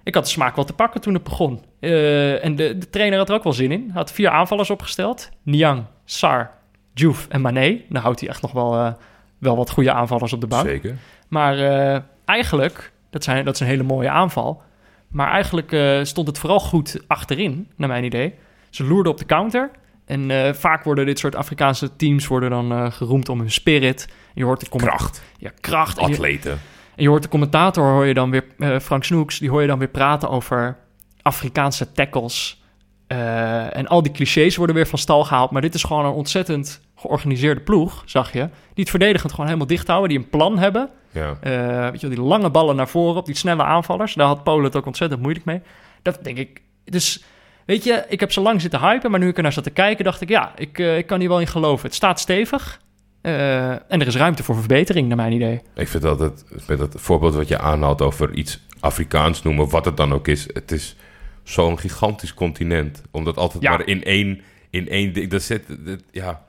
ik 0.03 0.15
had 0.15 0.23
de 0.23 0.29
smaak 0.29 0.55
wel 0.55 0.65
te 0.65 0.73
pakken 0.73 1.01
toen 1.01 1.13
het 1.13 1.23
begon. 1.23 1.63
Eh, 1.79 2.43
en 2.45 2.55
de, 2.55 2.77
de 2.77 2.89
trainer 2.89 3.17
had 3.17 3.29
er 3.29 3.35
ook 3.35 3.43
wel 3.43 3.53
zin 3.53 3.71
in. 3.71 3.81
Hij 3.81 3.93
had 3.93 4.11
vier 4.11 4.29
aanvallers 4.29 4.69
opgesteld. 4.69 5.29
Niang, 5.43 5.83
Sar, 6.05 6.51
Diouf 6.93 7.27
en 7.29 7.41
Mané. 7.41 7.81
Dan 7.89 8.01
houdt 8.01 8.19
hij 8.19 8.29
echt 8.29 8.41
nog 8.41 8.51
wel, 8.51 8.75
eh, 8.75 8.91
wel 9.37 9.55
wat 9.55 9.69
goede 9.69 9.91
aanvallers 9.91 10.33
op 10.33 10.41
de 10.41 10.47
bank. 10.47 10.67
Zeker. 10.67 10.95
Maar 11.27 11.59
eh, 11.59 11.99
eigenlijk, 12.29 12.91
dat, 13.09 13.23
zijn, 13.23 13.45
dat 13.45 13.53
is 13.53 13.59
een 13.59 13.67
hele 13.67 13.83
mooie 13.83 14.09
aanval. 14.09 14.61
Maar 15.07 15.31
eigenlijk 15.31 15.71
eh, 15.71 16.03
stond 16.03 16.27
het 16.27 16.39
vooral 16.39 16.59
goed 16.59 16.99
achterin, 17.07 17.67
naar 17.75 17.87
mijn 17.87 18.03
idee. 18.03 18.33
Ze 18.69 18.83
loerden 18.83 19.11
op 19.11 19.17
de 19.17 19.25
counter. 19.25 19.71
En 20.05 20.31
eh, 20.31 20.53
vaak 20.53 20.83
worden 20.83 21.05
dit 21.05 21.19
soort 21.19 21.35
Afrikaanse 21.35 21.95
teams 21.95 22.27
worden 22.27 22.49
dan 22.49 22.71
eh, 22.71 22.91
geroemd 22.91 23.29
om 23.29 23.39
hun 23.39 23.51
spirit. 23.51 24.07
Je 24.33 24.43
hoort 24.43 24.59
de 24.59 24.77
Kracht. 24.77 25.23
Ja, 25.37 25.51
kracht. 25.59 25.97
En 25.97 26.07
je, 26.07 26.13
Atleten. 26.13 26.51
en 26.95 27.03
je 27.03 27.09
hoort 27.09 27.23
de 27.23 27.29
commentator, 27.29 27.91
hoor 27.91 28.05
je 28.05 28.13
dan 28.13 28.29
weer, 28.31 28.45
Frank 28.81 29.03
Snoeks, 29.03 29.39
die 29.39 29.49
hoor 29.49 29.61
je 29.61 29.67
dan 29.67 29.79
weer 29.79 29.87
praten 29.87 30.29
over 30.29 30.77
Afrikaanse 31.21 31.91
tackles. 31.91 32.63
En 33.07 33.87
al 33.87 34.03
die 34.03 34.11
clichés 34.11 34.55
worden 34.55 34.75
weer 34.75 34.87
van 34.87 34.99
stal 34.99 35.23
gehaald. 35.23 35.51
Maar 35.51 35.61
dit 35.61 35.73
is 35.73 35.83
gewoon 35.83 36.05
een 36.05 36.11
ontzettend 36.11 36.81
georganiseerde 36.99 37.61
ploeg, 37.61 38.01
zag 38.05 38.33
je. 38.33 38.39
Die 38.39 38.49
het 38.73 38.89
verdedigend 38.89 39.31
gewoon 39.31 39.45
helemaal 39.45 39.67
dicht 39.67 39.87
houden. 39.87 40.09
Die 40.09 40.17
een 40.17 40.29
plan 40.29 40.57
hebben. 40.57 40.89
Ja. 41.11 41.37
Eh, 41.41 41.89
weet 41.91 42.01
je 42.01 42.07
die 42.07 42.21
lange 42.21 42.49
ballen 42.49 42.75
naar 42.75 42.87
voren 42.87 43.15
op, 43.15 43.25
die 43.25 43.35
snelle 43.35 43.63
aanvallers. 43.63 44.13
Daar 44.13 44.27
had 44.27 44.43
Polen 44.43 44.63
het 44.63 44.75
ook 44.75 44.85
ontzettend 44.85 45.21
moeilijk 45.21 45.45
mee. 45.45 45.61
Dat 46.01 46.19
denk 46.23 46.37
ik. 46.37 46.61
Dus 46.85 47.23
weet 47.65 47.83
je, 47.83 48.05
ik 48.07 48.19
heb 48.19 48.31
zo 48.31 48.41
lang 48.41 48.61
zitten 48.61 48.79
hypen, 48.79 49.11
maar 49.11 49.19
nu 49.19 49.27
ik 49.27 49.37
er 49.37 49.43
naar 49.43 49.53
zat 49.53 49.63
te 49.63 49.69
kijken, 49.69 50.03
dacht 50.05 50.21
ik, 50.21 50.29
ja, 50.29 50.51
ik, 50.55 50.79
eh, 50.79 50.97
ik 50.97 51.07
kan 51.07 51.19
hier 51.19 51.29
wel 51.29 51.39
in 51.39 51.47
geloven. 51.47 51.85
Het 51.85 51.95
staat 51.95 52.19
stevig. 52.19 52.79
eh, 53.21 53.69
en 53.69 53.81
er 54.01 54.07
is 54.07 54.15
ruimte 54.15 54.43
voor 54.43 54.55
verbetering, 54.55 55.07
naar 55.07 55.17
mijn 55.17 55.31
idee. 55.33 55.61
Ik 55.75 55.87
vind 55.87 56.05
altijd, 56.05 56.43
met 56.67 56.79
het 56.79 56.93
voorbeeld 56.97 57.35
wat 57.35 57.47
je 57.47 57.59
aanhaalt 57.59 58.01
over 58.01 58.33
iets 58.33 58.59
Afrikaans 58.79 59.43
noemen, 59.43 59.69
wat 59.69 59.85
het 59.85 59.97
dan 59.97 60.13
ook 60.13 60.27
is. 60.27 60.47
Het 60.53 60.71
is 60.71 60.95
zo'n 61.43 61.79
gigantisch 61.79 62.33
continent. 62.33 63.01
Omdat 63.11 63.37
altijd 63.37 63.63
Ja. 63.63 63.69
maar 63.69 63.87
in 63.87 64.03
één, 64.03 64.41
in 64.69 64.89
één 64.89 65.13
ding. 65.13 65.29
Dat 65.29 65.41
zit, 65.41 65.63
dat, 65.85 65.99
ja. 66.11 66.43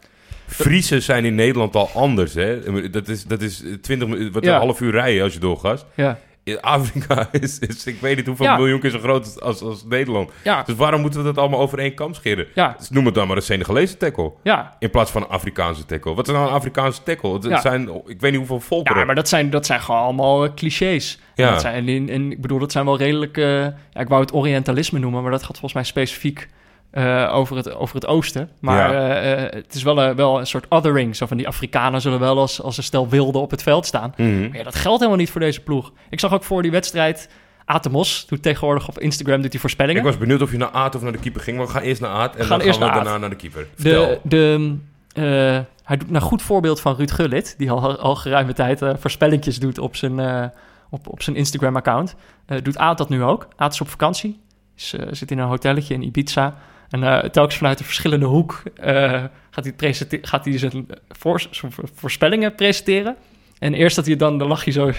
Friesen 0.51 1.03
zijn 1.03 1.25
in 1.25 1.35
Nederland 1.35 1.77
al 1.77 1.91
anders, 1.95 2.35
hè? 2.35 2.91
Dat 2.91 3.09
is, 3.09 3.25
dat 3.25 3.43
is 3.43 3.63
20 3.83 4.09
minuten, 4.09 4.33
wat 4.33 4.45
Ja. 4.45 4.55
een 4.55 4.61
half 4.61 4.81
uur 4.81 4.91
rijden 4.93 5.23
als 5.23 5.33
je 5.33 5.39
doorgaat. 5.41 5.87
Ja, 5.95 6.19
In 6.45 6.61
Afrika 6.61 7.29
is, 7.41 7.59
is, 7.59 7.87
ik 7.87 8.01
weet 8.01 8.17
niet 8.17 8.27
hoeveel 8.27 8.47
Ja. 8.47 8.57
miljoen 8.57 8.81
keer 8.81 8.91
zo 8.91 8.99
groot 8.99 9.41
als, 9.41 9.61
als, 9.63 9.85
Nederland. 9.89 10.31
ja, 10.45 10.63
Dus 10.63 10.75
waarom 10.75 11.01
moeten 11.01 11.21
we 11.21 11.27
dat 11.27 11.39
allemaal 11.39 11.61
over 11.61 11.79
één 11.79 11.95
kam 11.95 12.15
scheren? 12.15 12.47
ja, 12.55 12.75
Dus 12.79 12.91
noem 12.91 13.05
het 13.07 13.15
dan 13.15 13.27
maar 13.27 13.37
een 13.37 13.43
Senegalese 13.43 13.97
tackle. 13.97 14.33
ja. 14.43 14.77
In 14.79 14.91
plaats 14.91 15.11
van 15.11 15.23
een 15.23 15.29
Afrikaanse 15.29 15.85
tackle. 15.87 16.15
Wat 16.15 16.29
is 16.29 16.35
nou 16.35 16.47
een 16.49 16.53
Afrikaanse 16.55 17.03
tackle? 17.03 17.33
Het 17.51 17.61
zijn, 17.61 17.89
ik 18.07 18.21
weet 18.21 18.31
niet 18.31 18.39
hoeveel 18.41 18.61
volkeren. 18.61 18.99
Ja, 19.01 19.07
maar 19.07 19.15
dat 19.15 19.29
zijn, 19.29 19.51
dat 19.51 19.67
zijn 19.67 19.81
gewoon 19.81 20.01
allemaal 20.01 20.45
eh, 20.45 20.51
clichés. 20.55 21.19
En 21.35 21.45
Ja. 21.45 21.51
Dat 21.51 21.61
zijn, 21.61 21.89
en, 21.89 22.09
en 22.09 22.31
ik 22.33 22.41
bedoel, 22.41 22.59
dat 22.59 22.73
zijn 22.73 22.85
wel 22.85 22.97
redelijk... 22.99 23.37
eh, 23.37 23.45
ja, 23.65 24.01
ik 24.01 24.09
wou 24.09 24.21
het 24.21 24.33
orientalisme 24.33 24.99
noemen, 24.99 25.23
maar 25.23 25.31
dat 25.31 25.41
gaat 25.43 25.51
volgens 25.59 25.73
mij 25.75 25.85
specifiek 25.85 26.49
eh, 26.91 27.31
over, 27.35 27.57
het, 27.57 27.75
over 27.75 27.95
het 27.95 28.07
oosten. 28.07 28.51
Maar 28.61 28.93
Ja. 28.93 29.09
eh, 29.21 29.45
eh, 29.45 29.53
het 29.53 29.75
is 29.75 29.83
wel, 29.83 30.03
een- 30.03 30.17
wel 30.17 30.39
een 30.39 30.47
soort 30.47 30.67
othering. 30.69 31.17
Zo 31.17 31.27
van 31.27 31.37
die 31.37 31.49
Afrikanen 31.49 32.01
zullen 32.01 32.19
wel 32.21 32.39
als, 32.39 32.63
als 32.63 32.77
een 32.77 32.83
stel 32.83 33.09
wilden 33.09 33.41
op 33.41 33.51
het 33.51 33.63
veld 33.63 33.87
staan. 33.87 34.13
Mhm. 34.17 34.41
Maar 34.49 34.57
ja, 34.57 34.63
dat 34.65 34.75
geldt 34.75 34.99
helemaal 34.99 35.19
niet 35.21 35.31
voor 35.31 35.41
deze 35.41 35.61
ploeg. 35.61 35.93
Ik 36.11 36.21
zag 36.21 36.33
ook 36.33 36.45
voor 36.45 36.63
die 36.63 36.71
wedstrijd... 36.71 37.29
Atemos 37.65 38.27
doet 38.27 38.43
tegenwoordig 38.43 38.89
op 38.89 38.99
Instagram 38.99 39.43
doet 39.43 39.53
hij 39.53 39.61
voorspellingen. 39.61 40.01
Ik 40.01 40.07
was 40.07 40.19
benieuwd 40.19 40.43
of 40.43 40.51
je 40.51 40.57
naar 40.59 40.71
Aad 40.71 40.95
of 40.95 41.03
naar 41.03 41.13
de 41.13 41.19
keeper 41.19 41.41
ging. 41.41 41.57
Maar 41.57 41.67
we 41.67 41.73
gaan 41.73 41.83
eerst 41.83 42.01
naar 42.01 42.11
Aad 42.11 42.37
en 42.37 42.39
gaan 42.39 42.49
dan 42.49 42.59
gaan 42.59 42.67
eerst 42.67 42.79
we 42.79 42.85
naar 42.85 42.95
daarna 42.95 43.19
naar 43.19 43.31
de 43.31 43.37
keeper. 43.37 43.67
Vertel. 43.75 44.07
De, 44.07 44.19
de, 44.23 44.77
eh, 45.13 45.59
hij 45.85 45.97
doet 45.97 46.09
een 46.15 46.21
goed 46.21 46.43
voorbeeld 46.43 46.81
van 46.81 46.97
Ruud 46.97 47.11
Gullit, 47.11 47.55
die 47.59 47.71
al, 47.71 47.97
al 47.99 48.17
geruime 48.17 48.53
tijd 48.53 48.83
voorspellingjes 48.99 49.59
doet 49.59 49.79
op 49.79 49.97
zijn, 49.97 50.21
op, 50.91 51.09
op 51.09 51.23
zijn 51.23 51.37
Instagram-account. 51.37 52.15
Doet 52.63 52.79
Aad 52.79 52.99
dat 52.99 53.09
nu 53.09 53.23
ook. 53.23 53.49
Aad 53.57 53.73
is 53.73 53.81
op 53.81 53.89
vakantie, 53.89 54.41
is, 54.77 54.95
zit 55.11 55.31
in 55.31 55.39
een 55.39 55.49
hotelletje 55.49 55.95
in 55.95 56.03
Ibiza. 56.03 56.55
En 56.91 57.05
eh, 57.05 57.29
telkens 57.31 57.57
vanuit 57.57 57.79
een 57.79 57.85
verschillende 57.85 58.27
hoek 58.27 58.63
eh, 58.77 59.25
gaat, 59.51 59.65
hij 59.65 59.73
presente- 59.73 60.19
gaat 60.23 60.45
hij 60.45 60.59
zijn, 60.59 60.87
voor, 61.09 61.43
zijn 61.51 61.73
voorspellingen 61.95 62.55
presenteren. 62.55 63.17
En 63.59 63.75
eerst 63.75 63.97
dat 63.97 64.07
hij 64.07 64.17
dan, 64.17 64.39
dan 64.39 64.49
lag 64.49 64.65
hij 64.65 64.73
zo, 64.73 64.91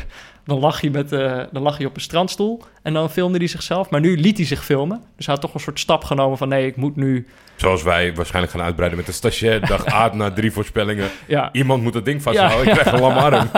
dan 0.45 0.59
lag 0.59 0.81
hij, 0.81 0.89
met, 0.89 1.11
eh, 1.11 1.39
dan 1.51 1.61
lag 1.63 1.77
hij 1.77 1.85
op 1.85 1.95
een 1.95 2.01
strandstoel 2.01 2.61
en 2.83 2.93
dan 2.93 3.09
filmde 3.09 3.37
hij 3.37 3.47
zichzelf. 3.47 3.89
Maar 3.89 3.99
nu 3.99 4.17
liet 4.17 4.37
hij 4.37 4.45
zich 4.45 4.63
filmen. 4.65 5.01
Dus 5.15 5.25
hij 5.25 5.33
had 5.35 5.43
toch 5.43 5.53
een 5.53 5.59
soort 5.59 5.79
stap 5.79 6.03
genomen 6.03 6.37
van 6.37 6.47
nee, 6.47 6.65
ik 6.67 6.75
moet 6.75 6.95
nu, 6.95 7.27
Zoals 7.55 7.83
wij 7.83 8.15
waarschijnlijk 8.15 8.53
gaan 8.53 8.63
uitbreiden 8.65 8.97
met 8.97 9.07
de 9.07 9.13
stagiair. 9.13 9.65
Dag 9.67 9.85
Aad 9.85 10.13
na 10.13 10.31
drie 10.31 10.51
voorspellingen. 10.51 11.09
ja, 11.27 11.49
Iemand 11.51 11.83
moet 11.83 11.93
het 11.93 12.05
ding 12.05 12.21
vasthouden. 12.21 12.65
Ja. 12.65 12.71
Ik 12.71 12.77
krijg 12.79 12.91
een 12.95 12.99
lam 13.01 13.17
arm. 13.17 13.49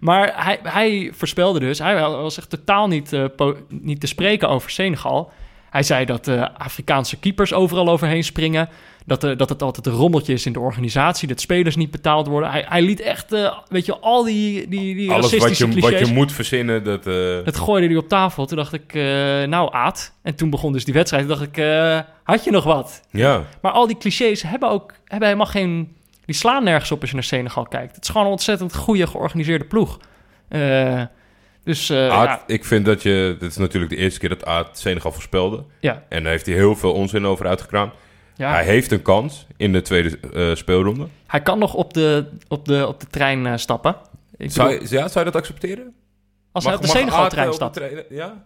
Maar 0.00 0.32
hij, 0.44 0.58
hij 0.62 1.10
voorspelde 1.14 1.58
dus, 1.60 1.78
hij 1.78 2.00
was 2.00 2.38
echt 2.38 2.50
totaal 2.50 2.88
niet, 2.88 3.16
po- 3.36 3.56
niet 3.68 4.00
te 4.00 4.06
spreken 4.06 4.48
over 4.48 4.70
Senegal. 4.70 5.32
Hij 5.70 5.82
zei 5.82 6.04
dat 6.04 6.24
de 6.24 6.52
Afrikaanse 6.54 7.18
keepers 7.18 7.52
overal 7.52 7.88
overheen 7.88 8.24
springen. 8.24 8.68
Dat, 9.06 9.24
eh, 9.24 9.36
dat 9.36 9.48
het 9.48 9.62
altijd 9.62 9.86
een 9.86 9.92
rommeltje 9.92 10.32
is 10.32 10.46
in 10.46 10.52
de 10.52 10.60
organisatie. 10.60 11.28
Dat 11.28 11.40
spelers 11.40 11.76
niet 11.76 11.90
betaald 11.90 12.26
worden. 12.26 12.50
Hij, 12.50 12.64
hij 12.68 12.82
liet 12.82 13.00
echt, 13.00 13.32
eh, 13.32 13.58
weet 13.68 13.86
je, 13.86 13.98
al 13.98 14.24
die, 14.24 14.68
die, 14.68 14.94
die 14.94 15.10
Alles 15.12 15.36
wat 15.36 15.58
je, 15.58 15.68
clichés... 15.68 15.90
wat 15.90 16.08
je 16.08 16.14
moet 16.14 16.32
verzinnen, 16.32 16.84
dat... 16.84 17.06
eh, 17.06 17.44
Dat 17.44 17.56
gooide 17.56 17.86
hij 17.86 17.96
op 17.96 18.08
tafel. 18.08 18.46
Toen 18.46 18.56
dacht 18.56 18.72
ik, 18.72 18.94
eh, 18.94 19.02
nou 19.42 19.72
Aad. 19.74 20.12
En 20.22 20.34
toen 20.34 20.50
begon 20.50 20.72
dus 20.72 20.84
die 20.84 20.94
wedstrijd. 20.94 21.26
Toen 21.26 21.36
dacht 21.36 21.48
ik, 21.48 21.56
eh, 21.56 21.98
had 22.22 22.44
je 22.44 22.50
nog 22.50 22.64
wat? 22.64 23.00
ja. 23.10 23.42
Maar 23.62 23.72
al 23.72 23.86
die 23.86 23.96
clichés 23.98 24.42
hebben 24.42 24.70
ook 24.70 24.92
hebben 25.04 25.28
helemaal 25.28 25.50
geen. 25.50 25.96
Die 26.24 26.34
slaan 26.36 26.64
nergens 26.64 26.90
op 26.90 27.00
als 27.00 27.08
je 27.10 27.14
naar 27.16 27.24
Senegal 27.24 27.64
kijkt. 27.66 27.94
Het 27.94 28.04
is 28.04 28.10
gewoon 28.10 28.26
een 28.26 28.32
ontzettend 28.32 28.74
goede 28.76 29.06
georganiseerde 29.06 29.64
ploeg. 29.64 29.98
Dus 31.68 31.90
eh, 31.90 32.06
ja, 32.06 32.42
ik 32.46 32.64
vind 32.64 32.84
dat 32.84 33.02
je... 33.02 33.36
Dit 33.38 33.50
is 33.50 33.56
natuurlijk 33.56 33.92
de 33.92 33.98
eerste 33.98 34.18
keer 34.20 34.28
dat 34.28 34.44
Aad 34.44 34.78
Senegal 34.78 35.12
voorspelde. 35.12 35.64
ja, 35.80 36.02
En 36.08 36.22
daar 36.22 36.32
heeft 36.32 36.46
hij 36.46 36.54
heel 36.54 36.76
veel 36.76 36.92
onzin 36.92 37.26
over 37.26 37.46
uitgekraamd. 37.46 37.92
ja. 38.36 38.50
Hij 38.52 38.64
heeft 38.64 38.90
een 38.92 39.02
kans 39.02 39.46
in 39.56 39.72
de 39.72 39.82
tweede 39.82 40.18
eh, 40.34 40.54
speelronde. 40.54 41.06
Hij 41.26 41.40
kan 41.42 41.58
nog 41.58 41.74
op 41.74 41.94
de, 41.94 42.28
op 42.48 42.64
de, 42.64 42.86
op 42.86 43.00
de 43.00 43.06
trein 43.10 43.46
eh, 43.46 43.52
stappen. 43.56 43.96
Ik 44.36 44.50
Zou, 44.50 44.68
bedoel, 44.78 44.98
ja, 44.98 45.08
zou 45.08 45.24
je 45.24 45.30
dat 45.30 45.40
accepteren? 45.40 45.94
als 46.52 46.64
Mag- 46.64 46.72
hij 46.72 46.82
op 46.82 46.92
de 46.92 46.98
Senegal-trein 46.98 47.52
stapt. 47.54 47.74
trein- 47.74 48.04
Ja? 48.08 48.44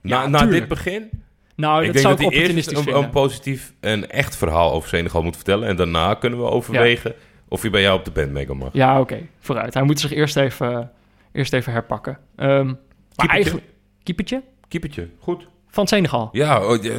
Na, 0.00 0.26
na 0.26 0.46
dit 0.46 0.68
begin? 0.68 1.08
Nou, 1.56 1.78
ik 1.80 1.84
dat 1.84 1.92
denk 1.94 2.06
zou 2.06 2.16
dat 2.16 2.32
ik 2.32 2.38
hij 2.46 2.54
eerst 2.56 2.88
een, 2.88 3.10
positief 3.10 3.72
en 3.80 4.10
echt 4.10 4.36
verhaal 4.36 4.72
over 4.72 4.88
Senegal 4.88 5.22
moet 5.22 5.36
vertellen. 5.36 5.68
En 5.68 5.76
daarna 5.76 6.14
kunnen 6.14 6.38
we 6.38 6.44
overwegen 6.44 7.14
of 7.48 7.60
hij 7.62 7.70
bij 7.70 7.80
jou 7.82 7.98
op 7.98 8.04
de 8.04 8.10
bandmaker 8.10 8.56
mag. 8.56 8.68
Ja, 8.72 9.00
oké, 9.00 9.18
vooruit. 9.40 9.74
Hij 9.74 9.82
moet 9.82 10.00
zich 10.00 10.12
eerst 10.12 10.36
even, 10.36 10.90
eerst 11.32 11.52
even 11.52 11.72
herpakken. 11.72 12.18
Ehm, 12.36 12.66
maar 13.16 13.26
eigenlijk... 13.28 13.66
Keepertje? 14.02 14.42
Keepertje, 14.68 15.08
goed. 15.18 15.48
Van 15.68 15.86
Senegal. 15.86 16.28
Ja, 16.32 16.64
oh, 16.66 16.82
ja, 16.82 16.92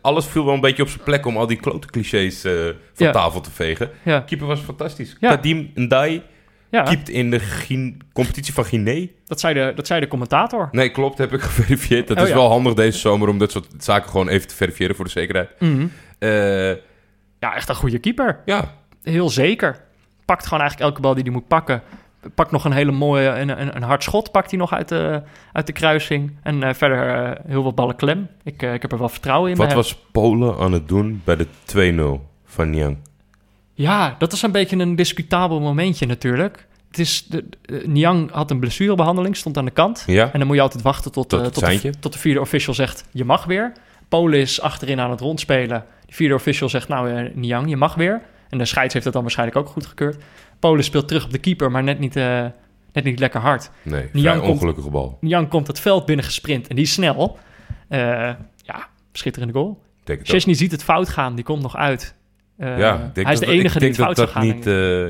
alles 0.00 0.26
viel 0.26 0.44
wel 0.44 0.54
een 0.54 0.60
beetje 0.60 0.82
op 0.82 0.88
zijn 0.88 1.02
plek 1.04 1.26
om 1.26 1.36
al 1.36 1.46
die 1.46 1.56
klote 1.56 1.86
clichés 1.86 2.44
eh, 2.44 2.52
van 2.94 3.06
Ja. 3.06 3.12
tafel 3.12 3.40
te 3.40 3.50
vegen. 3.50 3.90
Ja, 4.02 4.20
Keeper 4.20 4.46
was 4.46 4.60
fantastisch. 4.60 5.16
Ja. 5.20 5.28
Kadim 5.34 5.70
Ndai 5.74 6.22
ja 6.70 6.82
keept 6.82 7.08
in 7.08 7.30
de 7.30 7.94
competitie 8.12 8.54
van 8.54 8.64
Guinea. 8.64 9.06
dat, 9.26 9.40
zei 9.40 9.54
de, 9.54 9.72
dat 9.74 9.86
zei 9.86 10.00
de 10.00 10.08
commentator. 10.08 10.68
Nee, 10.72 10.90
klopt, 10.90 11.18
heb 11.18 11.32
ik 11.32 11.40
geverifieerd. 11.50 12.08
Dat 12.08 12.16
Oh, 12.20 12.26
is 12.26 12.32
wel 12.32 12.48
handig 12.48 12.74
deze 12.74 12.98
zomer 12.98 13.28
om 13.28 13.38
dat 13.38 13.50
soort 13.50 13.66
zaken 13.78 14.10
gewoon 14.10 14.28
even 14.28 14.48
te 14.48 14.54
verifiëren 14.54 14.96
voor 14.96 15.04
de 15.04 15.10
zekerheid. 15.10 15.50
Mhm. 15.60 15.86
Eh, 16.18 16.68
Ja, 17.40 17.54
echt 17.54 17.68
een 17.68 17.74
goede 17.74 17.98
keeper. 17.98 18.40
ja, 18.44 18.74
Heel 19.02 19.28
zeker. 19.30 19.84
Pakt 20.24 20.44
gewoon 20.44 20.60
eigenlijk 20.60 20.90
elke 20.90 21.02
bal 21.02 21.14
die 21.14 21.22
hij 21.22 21.32
moet 21.32 21.48
pakken. 21.48 21.82
Pakt 22.34 22.50
nog 22.50 22.64
een 22.64 22.72
hele 22.72 22.92
mooie, 22.92 23.28
een, 23.28 23.60
een, 23.60 23.76
een 23.76 23.82
hard 23.82 24.02
schot 24.02 24.30
pakt 24.30 24.50
hij 24.50 24.58
nog 24.58 24.72
uit 24.72 24.88
de, 24.88 25.22
uit 25.52 25.66
de 25.66 25.72
kruising. 25.72 26.36
En 26.42 26.62
eh, 26.62 26.74
verder 26.74 27.24
eh, 27.24 27.44
heel 27.46 27.62
wat 27.62 27.74
ballen 27.74 27.96
klem. 27.96 28.28
Ik, 28.42 28.62
eh, 28.62 28.74
ik 28.74 28.82
heb 28.82 28.92
er 28.92 28.98
wel 28.98 29.08
vertrouwen 29.08 29.50
in. 29.50 29.56
wat 29.56 29.72
was 29.72 29.96
Polen 30.12 30.58
aan 30.58 30.72
het 30.72 30.88
doen 30.88 31.22
bij 31.24 31.36
de 31.36 31.46
2-0 32.18 32.26
van 32.44 32.70
Niang? 32.70 32.96
Ja, 33.74 34.14
dat 34.18 34.32
is 34.32 34.42
een 34.42 34.52
beetje 34.52 34.76
een 34.76 34.96
discutabel 34.96 35.60
momentje 35.60 36.06
natuurlijk. 36.06 36.66
Het 36.88 36.98
is, 36.98 37.26
de, 37.26 37.44
Niang 37.86 38.30
had 38.30 38.50
een 38.50 38.58
blessurebehandeling, 38.58 39.36
stond 39.36 39.56
aan 39.56 39.64
de 39.64 39.70
kant. 39.70 40.04
Ja? 40.06 40.32
En 40.32 40.38
dan 40.38 40.46
moet 40.46 40.56
je 40.56 40.62
altijd 40.62 40.82
wachten 40.82 41.12
tot, 41.12 41.28
Tot 41.28 41.44
tot, 41.44 41.54
de, 41.54 41.60
seintje. 41.60 41.92
tot 42.00 42.12
de 42.12 42.18
vierde 42.18 42.40
official 42.40 42.74
zegt, 42.74 43.04
je 43.12 43.24
mag 43.24 43.44
weer. 43.44 43.72
Polen 44.08 44.38
is 44.38 44.60
achterin 44.60 45.00
aan 45.00 45.10
het 45.10 45.20
rondspelen. 45.20 45.84
De 46.06 46.14
vierde 46.14 46.34
official 46.34 46.68
zegt, 46.68 46.88
nou 46.88 47.30
Niang, 47.34 47.68
je 47.68 47.76
mag 47.76 47.94
weer. 47.94 48.22
En 48.48 48.58
de 48.58 48.64
scheids 48.64 48.92
heeft 48.92 49.04
dat 49.04 49.14
dan 49.14 49.22
waarschijnlijk 49.22 49.58
ook 49.58 49.68
goedgekeurd. 49.68 50.22
Polen 50.58 50.84
speelt 50.84 51.08
terug 51.08 51.24
op 51.24 51.30
de 51.30 51.38
keeper, 51.38 51.70
maar 51.70 51.82
net 51.82 51.98
niet, 51.98 52.16
eh, 52.16 52.44
net 52.92 53.04
niet 53.04 53.18
lekker 53.18 53.40
hard. 53.40 53.70
Nee, 53.82 54.10
komt- 54.12 54.40
ongelukkige 54.40 54.90
bal. 54.90 55.18
Niang 55.20 55.48
komt 55.48 55.66
het 55.66 55.80
veld 55.80 56.06
binnen 56.06 56.24
gesprint 56.24 56.66
en 56.68 56.74
die 56.76 56.84
is 56.84 56.92
snel. 56.92 57.38
Eh, 57.88 57.98
ja, 58.62 58.88
schitterende 59.12 59.54
goal. 59.54 59.70
Ik 60.00 60.06
Denk 60.06 60.18
het 60.18 60.28
ook. 60.28 60.34
Chesney 60.34 60.54
ziet 60.54 60.70
het 60.72 60.84
fout 60.84 61.08
gaan, 61.08 61.34
die 61.34 61.44
komt 61.44 61.62
nog 61.62 61.76
uit. 61.76 62.14
Eh, 62.56 62.78
Ja, 62.78 62.94
ik 62.94 63.14
denk 63.14 63.26
hij 63.26 63.32
is 63.34 63.40
de 63.40 63.46
dat- 63.46 63.54
enige 63.54 63.74
ik 63.74 63.80
die 63.80 63.88
het 63.88 63.98
fout 63.98 64.16
dat 64.16 64.32
dat 64.32 64.42
niet. 64.42 64.64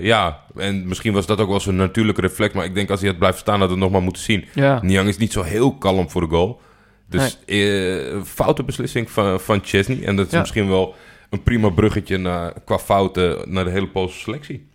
ja, 0.05 0.41
en 0.57 0.89
misschien 0.89 1.13
was 1.13 1.27
dat 1.27 1.41
ook 1.41 1.49
wel 1.49 1.61
zijn 1.61 1.77
natuurlijke 1.77 2.21
reflex. 2.21 2.55
Maar 2.55 2.65
ik 2.65 2.75
denk 2.75 2.91
als 2.91 3.01
hij 3.01 3.09
het 3.09 3.19
blijft 3.19 3.39
staan, 3.39 3.59
dat 3.59 3.69
we 3.69 3.75
het 3.75 3.83
nog 3.83 3.93
maar 3.93 4.03
moeten 4.03 4.23
zien. 4.23 4.45
ja. 4.55 4.79
Niang 4.83 5.09
is 5.09 5.17
niet 5.17 5.33
zo 5.33 5.43
heel 5.43 5.75
kalm 5.75 6.11
voor 6.11 6.21
de 6.21 6.27
goal. 6.29 6.61
Dus 7.09 7.39
eh, 7.47 8.23
foute 8.25 8.63
beslissing 8.63 9.11
van, 9.11 9.41
van 9.41 9.61
Chesney. 9.65 10.05
En 10.05 10.17
dat 10.17 10.27
is 10.27 10.33
Ja. 10.33 10.39
misschien 10.41 10.69
wel 10.69 10.95
een 11.31 11.43
prima 11.43 11.69
bruggetje 11.69 12.17
naar, 12.17 12.53
qua 12.65 12.79
fouten 12.79 13.53
naar 13.53 13.65
de 13.65 13.71
hele 13.71 13.89
Poolse 13.89 14.19
selectie. 14.19 14.68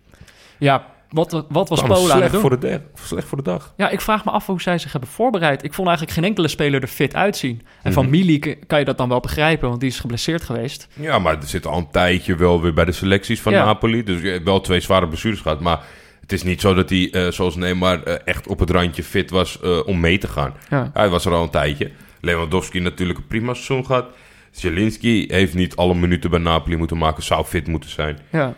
Ja, 0.64 0.86
wat, 1.10 1.44
wat 1.48 1.68
was 1.68 1.78
Allemaal 1.78 1.96
Polen 1.98 2.14
aan 2.14 2.20
het 2.22 2.30
slecht 2.30 2.32
doen? 2.32 2.40
voor, 2.40 2.60
de 2.60 2.68
dag, 2.94 3.06
slecht 3.06 3.28
voor 3.28 3.38
de 3.38 3.44
dag. 3.44 3.72
Ja, 3.76 3.88
ik 3.90 4.00
vraag 4.00 4.24
me 4.24 4.30
af 4.30 4.46
hoe 4.46 4.60
zij 4.62 4.78
zich 4.78 4.92
hebben 4.92 5.10
voorbereid. 5.10 5.64
Ik 5.64 5.74
vond 5.74 5.88
eigenlijk 5.88 6.16
geen 6.16 6.26
enkele 6.26 6.48
speler 6.48 6.82
er 6.82 6.88
fit 6.88 7.14
uitzien. 7.14 7.62
En 7.82 7.92
van 7.92 8.02
Mhm. 8.04 8.12
Milik 8.12 8.58
kan 8.66 8.78
je 8.78 8.84
dat 8.84 8.98
dan 8.98 9.08
wel 9.08 9.20
begrijpen, 9.20 9.68
want 9.68 9.80
die 9.80 9.88
is 9.90 10.00
geblesseerd 10.00 10.42
geweest. 10.44 10.88
Ja, 10.94 11.18
maar 11.18 11.36
er 11.36 11.46
zit 11.46 11.66
al 11.66 11.78
een 11.78 11.90
tijdje 11.90 12.36
wel 12.36 12.62
weer 12.62 12.74
bij 12.74 12.84
de 12.84 12.92
selecties 12.92 13.40
van 13.40 13.52
Ja. 13.52 13.64
Napoli. 13.64 14.02
Dus 14.04 14.20
je 14.20 14.28
hebt 14.28 14.44
wel 14.44 14.60
twee 14.60 14.80
zware 14.80 15.08
blessures 15.08 15.40
gehad. 15.40 15.60
Maar 15.60 15.80
het 16.20 16.32
is 16.32 16.42
niet 16.42 16.60
zo 16.60 16.74
dat 16.74 16.90
hij, 16.90 17.10
eh, 17.10 17.30
zoals 17.30 17.56
Neymar, 17.56 18.02
eh, 18.02 18.14
echt 18.24 18.46
op 18.46 18.58
het 18.58 18.70
randje 18.70 19.02
fit 19.02 19.30
was 19.30 19.60
eh, 19.60 19.86
om 19.86 20.00
mee 20.00 20.18
te 20.18 20.28
gaan. 20.28 20.54
Ja. 20.70 20.90
Hij 20.92 21.08
was 21.08 21.24
er 21.24 21.32
al 21.32 21.42
een 21.42 21.50
tijdje. 21.50 21.90
Lewandowski 22.20 22.80
natuurlijk 22.80 23.18
een 23.18 23.26
prima 23.26 23.52
seizoen 23.54 23.86
gehad. 23.86 24.06
Zielinski 24.50 25.24
heeft 25.28 25.54
niet 25.54 25.76
alle 25.76 25.94
minuten 25.94 26.30
bij 26.30 26.38
Napoli 26.38 26.76
moeten 26.76 26.98
maken. 26.98 27.22
Zou 27.22 27.44
fit 27.44 27.66
moeten 27.66 27.90
zijn. 27.90 28.18
ja. 28.30 28.54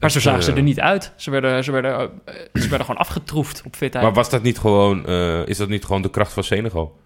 Maar 0.00 0.10
zo 0.10 0.16
Dus, 0.16 0.26
zagen 0.26 0.42
ze 0.42 0.50
eh, 0.50 0.56
er 0.56 0.62
niet 0.62 0.80
uit. 0.80 1.12
Ze 1.16 1.30
werden, 1.30 1.64
ze 1.64 1.72
werden, 1.72 1.92
eh, 2.24 2.34
ze 2.52 2.68
werden 2.68 2.86
gewoon 2.86 3.00
afgetroefd 3.00 3.62
op 3.66 3.76
fitheid. 3.76 4.04
Maar 4.04 4.14
was 4.14 4.30
dat 4.30 4.42
niet 4.42 4.58
gewoon, 4.58 5.06
eh, 5.06 5.46
is 5.46 5.56
dat 5.56 5.68
niet 5.68 5.84
gewoon 5.84 6.02
de 6.02 6.10
kracht 6.10 6.32
van 6.32 6.44
Senegal? 6.44 6.98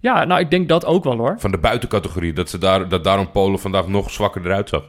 Ja, 0.00 0.24
nou, 0.24 0.40
ik 0.40 0.50
denk 0.50 0.68
dat 0.68 0.84
ook 0.84 1.04
wel 1.04 1.16
hoor. 1.16 1.34
Van 1.38 1.50
de 1.50 1.58
buitencategorie. 1.58 2.32
Dat, 2.32 2.50
ze 2.50 2.58
daar, 2.58 2.88
dat 2.88 3.04
daarom 3.04 3.30
Polen 3.30 3.58
vandaag 3.58 3.86
nog 3.86 4.10
zwakker 4.10 4.44
eruit 4.44 4.68
zag. 4.68 4.82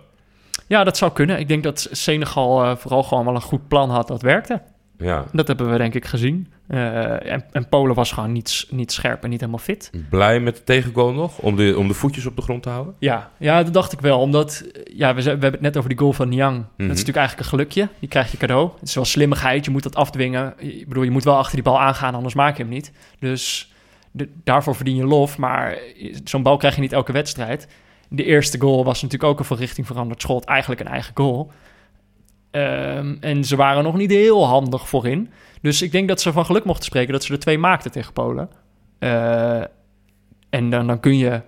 Ja, 0.67 0.83
dat 0.83 0.97
zou 0.97 1.11
kunnen. 1.11 1.39
Ik 1.39 1.47
denk 1.47 1.63
dat 1.63 1.87
Senegal 1.91 2.77
vooral 2.77 3.03
gewoon 3.03 3.25
wel 3.25 3.35
een 3.35 3.41
goed 3.41 3.67
plan 3.67 3.89
had 3.89 4.07
dat 4.07 4.21
werkte. 4.21 4.61
Ja. 4.97 5.25
Dat 5.31 5.47
hebben 5.47 5.71
we 5.71 5.77
denk 5.77 5.93
ik 5.93 6.05
gezien. 6.05 6.51
Eh, 6.67 7.31
en, 7.31 7.45
en 7.51 7.69
Polen 7.69 7.95
was 7.95 8.11
gewoon 8.11 8.31
niet, 8.31 8.67
niet 8.69 8.91
scherp 8.91 9.23
en 9.23 9.29
niet 9.29 9.39
helemaal 9.39 9.61
fit. 9.61 9.91
Blij 10.09 10.39
met 10.39 10.55
de 10.55 10.63
tegengoal 10.63 11.13
nog? 11.13 11.37
Om 11.39 11.55
de, 11.55 11.77
om 11.77 11.87
de 11.87 11.93
voetjes 11.93 12.25
op 12.25 12.35
de 12.35 12.41
grond 12.41 12.63
te 12.63 12.69
houden? 12.69 12.93
Ja, 12.99 13.31
ja 13.37 13.63
dat 13.63 13.73
dacht 13.73 13.91
ik 13.91 13.99
wel. 14.01 14.19
Omdat, 14.19 14.63
ja, 14.93 15.15
we, 15.15 15.21
we 15.23 15.29
hebben 15.29 15.51
het 15.51 15.61
net 15.61 15.77
over 15.77 15.89
die 15.89 15.97
goal 15.97 16.13
van 16.13 16.29
Niang. 16.29 16.55
Dat 16.57 16.65
is 16.77 16.87
natuurlijk 16.87 17.17
eigenlijk 17.17 17.39
een 17.39 17.57
gelukje. 17.57 17.87
Die 17.99 18.09
krijg 18.09 18.31
je 18.31 18.37
cadeau. 18.37 18.69
Het 18.79 18.87
is 18.87 18.95
wel 18.95 19.05
slimmigheid. 19.05 19.65
Je 19.65 19.71
moet 19.71 19.83
dat 19.83 19.95
afdwingen. 19.95 20.53
Ik 20.57 20.87
bedoel, 20.87 21.03
je 21.03 21.11
moet 21.11 21.23
wel 21.23 21.37
achter 21.37 21.53
die 21.55 21.63
bal 21.63 21.79
aangaan, 21.81 22.15
anders 22.15 22.33
maak 22.35 22.57
je 22.57 22.63
hem 22.63 22.71
niet. 22.71 22.91
Dus 23.19 23.71
de- 24.11 24.29
daarvoor 24.43 24.75
verdien 24.75 24.95
je 24.95 25.05
lof. 25.05 25.37
Maar 25.37 25.77
zo'n 26.23 26.43
bal 26.43 26.57
krijg 26.57 26.75
je 26.75 26.81
niet 26.81 26.93
elke 26.93 27.11
wedstrijd. 27.11 27.67
De 28.09 28.23
eerste 28.23 28.59
goal 28.59 28.83
was 28.85 29.01
natuurlijk 29.01 29.31
ook 29.31 29.39
een 29.39 29.45
van 29.45 29.57
richting 29.57 29.87
veranderd 29.87 30.21
schot. 30.21 30.45
Eigenlijk 30.45 30.81
een 30.81 30.87
eigen 30.87 31.11
goal. 31.15 31.51
Ehm, 32.53 33.15
en 33.19 33.43
ze 33.43 33.55
waren 33.55 33.83
nog 33.83 33.95
niet 33.95 34.11
heel 34.11 34.47
handig 34.47 34.87
voorin. 34.89 35.29
Dus 35.61 35.81
ik 35.81 35.91
denk 35.91 36.07
dat 36.07 36.21
ze 36.21 36.31
van 36.31 36.45
geluk 36.45 36.63
mochten 36.65 36.85
spreken 36.85 37.13
dat 37.13 37.23
ze 37.23 37.33
er 37.33 37.39
twee 37.39 37.57
maakten 37.57 37.91
tegen 37.91 38.13
Polen. 38.13 38.49
Eh, 38.99 39.61
en 40.49 40.69
dan, 40.69 40.87
dan 40.87 40.99
kun 40.99 41.17
je, 41.17 41.41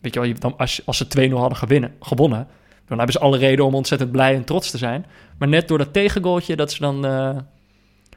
weet 0.00 0.14
je 0.14 0.20
wel, 0.20 0.32
dan, 0.38 0.56
als, 0.56 0.82
als 0.86 0.96
ze 0.96 1.28
2-0 1.30 1.32
hadden 1.32 1.58
gewinnen, 1.58 1.94
gewonnen, 2.00 2.46
dan 2.86 2.96
hebben 2.98 3.12
ze 3.16 3.20
alle 3.20 3.38
reden 3.38 3.64
om 3.64 3.74
ontzettend 3.74 4.10
blij 4.10 4.34
en 4.34 4.44
trots 4.44 4.70
te 4.70 4.78
zijn. 4.78 5.06
Maar 5.38 5.48
net 5.48 5.68
door 5.68 5.78
dat 5.78 5.92
tegengoaltje, 5.92 6.56
dat 6.56 6.72
ze 6.72 6.80
dan, 6.80 7.06
eh, 7.06 7.36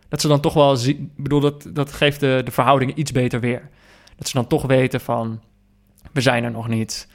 dat 0.09 0.21
ze 0.21 0.27
dan 0.27 0.39
toch 0.39 0.53
wel, 0.53 0.75
zie- 0.77 0.95
ik 1.15 1.23
bedoel, 1.23 1.39
dat, 1.39 1.67
dat 1.73 1.91
geeft 1.93 2.19
de, 2.19 2.41
de 2.45 2.51
verhoudingen 2.51 2.99
iets 2.99 3.11
beter 3.11 3.39
weer. 3.39 3.69
Dat 4.15 4.27
ze 4.27 4.33
dan 4.33 4.47
toch 4.47 4.65
weten 4.65 5.01
van, 5.01 5.41
we 6.11 6.21
zijn 6.21 6.43
er 6.43 6.51
nog 6.51 6.67
niet. 6.67 7.07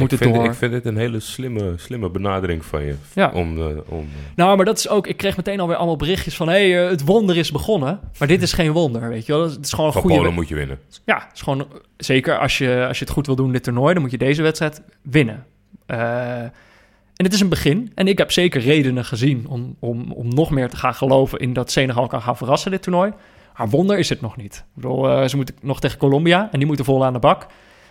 Ik 0.00 0.18
vind, 0.18 0.34
door. 0.34 0.44
Ik 0.44 0.54
vind 0.54 0.72
het 0.72 0.84
een 0.84 0.96
hele 0.96 1.20
slimme, 1.20 1.72
slimme 1.76 2.10
benadering 2.10 2.64
van 2.64 2.84
je. 2.84 2.94
Ja. 3.12 3.30
Om, 3.34 3.58
eh, 3.58 3.64
om, 3.88 4.00
eh, 4.00 4.36
Nou, 4.36 4.56
maar 4.56 4.64
dat 4.64 4.78
is 4.78 4.88
ook... 4.88 5.06
Ik 5.06 5.16
kreeg 5.16 5.36
meteen 5.36 5.60
alweer 5.60 5.76
allemaal 5.76 5.96
berichtjes 5.96 6.36
van... 6.36 6.48
hé, 6.48 6.70
hey, 6.70 6.84
eh, 6.84 6.90
het 6.90 7.04
wonder 7.04 7.36
is 7.36 7.50
begonnen. 7.50 8.00
Maar 8.18 8.28
dit 8.28 8.42
is 8.42 8.52
geen 8.52 8.72
wonder, 8.72 9.08
weet 9.08 9.26
je 9.26 9.32
wel. 9.32 9.42
Het 9.42 9.64
is 9.64 9.70
gewoon 9.70 9.86
een 9.86 9.92
van 9.92 10.02
goede... 10.02 10.16
Polen 10.16 10.34
moet 10.34 10.48
je 10.48 10.54
winnen. 10.54 10.78
Ja, 11.04 11.14
het 11.14 11.34
is 11.34 11.40
gewoon... 11.40 11.66
Zeker 11.96 12.38
als 12.38 12.58
je, 12.58 12.84
als 12.88 12.98
je 12.98 13.04
het 13.04 13.12
goed 13.12 13.26
wil 13.26 13.36
doen 13.36 13.52
dit 13.52 13.62
toernooi... 13.62 13.92
dan 13.92 14.02
moet 14.02 14.10
je 14.10 14.18
deze 14.18 14.42
wedstrijd 14.42 14.82
winnen. 15.02 15.46
En 15.86 16.52
het 17.24 17.32
is 17.32 17.40
een 17.40 17.48
begin. 17.48 17.92
En 17.94 18.08
ik 18.08 18.18
heb 18.18 18.32
zeker 18.32 18.60
redenen 18.60 19.04
gezien... 19.04 19.46
om, 19.48 19.76
om, 19.78 20.12
om 20.12 20.34
nog 20.34 20.50
meer 20.50 20.68
te 20.68 20.76
gaan 20.76 20.94
geloven... 20.94 21.38
in 21.38 21.52
dat 21.52 21.70
Senegal 21.70 22.06
kan 22.06 22.22
gaan 22.22 22.36
verrassen 22.36 22.70
dit 22.70 22.82
toernooi. 22.82 23.12
Maar 23.56 23.68
wonder 23.68 23.98
is 23.98 24.08
het 24.08 24.20
nog 24.20 24.36
niet. 24.36 24.54
Ik 24.54 24.82
bedoel, 24.82 25.28
ze 25.28 25.36
moeten 25.36 25.54
nog 25.60 25.80
tegen 25.80 25.98
Colombia... 25.98 26.48
en 26.52 26.58
die 26.58 26.66
moeten 26.66 26.84
vol 26.84 27.04
aan 27.04 27.12
de 27.12 27.18
bak. 27.18 27.46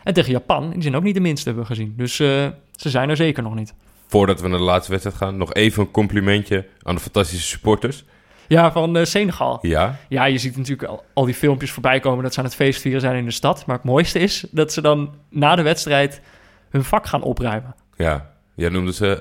En 0.06 0.13
tegen 0.13 0.32
Japan, 0.32 0.70
die 0.72 0.82
zijn 0.82 0.96
ook 0.96 1.04
niet 1.04 1.13
de 1.13 1.20
minste, 1.20 1.46
hebben 1.50 1.63
we 1.68 1.70
gezien. 1.76 1.94
Dus 1.98 2.20
eh, 2.20 2.48
ze 2.76 2.89
zijn 2.89 3.10
er 3.10 3.15
zeker 3.15 3.44
nog 3.44 3.56
niet. 3.56 3.74
Voordat 4.08 4.41
we 4.41 4.48
naar 4.48 4.58
de 4.58 4.63
laatste 4.63 4.91
wedstrijd 4.91 5.18
gaan, 5.18 5.38
nog 5.38 5.54
even 5.54 5.82
een 5.84 5.91
complimentje 5.91 6.65
aan 6.82 6.96
de 6.96 7.02
fantastische 7.02 7.46
supporters. 7.48 8.04
Ja, 8.48 8.72
van 8.72 8.98
eh, 8.98 9.06
Senegal. 9.06 9.60
Ja, 9.62 9.98
Ja, 10.10 10.26
je 10.26 10.38
ziet 10.38 10.58
natuurlijk 10.58 10.89
al, 10.89 11.04
al 11.13 11.26
die 11.26 11.34
filmpjes 11.34 11.72
voorbij 11.72 12.00
komen 12.00 12.24
dat 12.24 12.34
ze 12.34 12.39
aan 12.39 12.46
het 12.46 12.56
feestvieren 12.56 13.02
zijn 13.02 13.15
in 13.15 13.26
de 13.26 13.32
stad. 13.32 13.65
Maar 13.65 13.76
het 13.76 13.86
mooiste 13.86 14.20
is 14.20 14.46
dat 14.52 14.74
ze 14.74 14.82
dan 14.82 15.13
na 15.30 15.56
de 15.56 15.62
wedstrijd 15.62 16.22
hun 16.70 16.84
vak 16.84 17.06
gaan 17.08 17.22
opruimen. 17.24 17.76
ja. 17.96 18.34
Jij 18.58 18.70
noemde 18.70 18.94
ze 18.94 19.18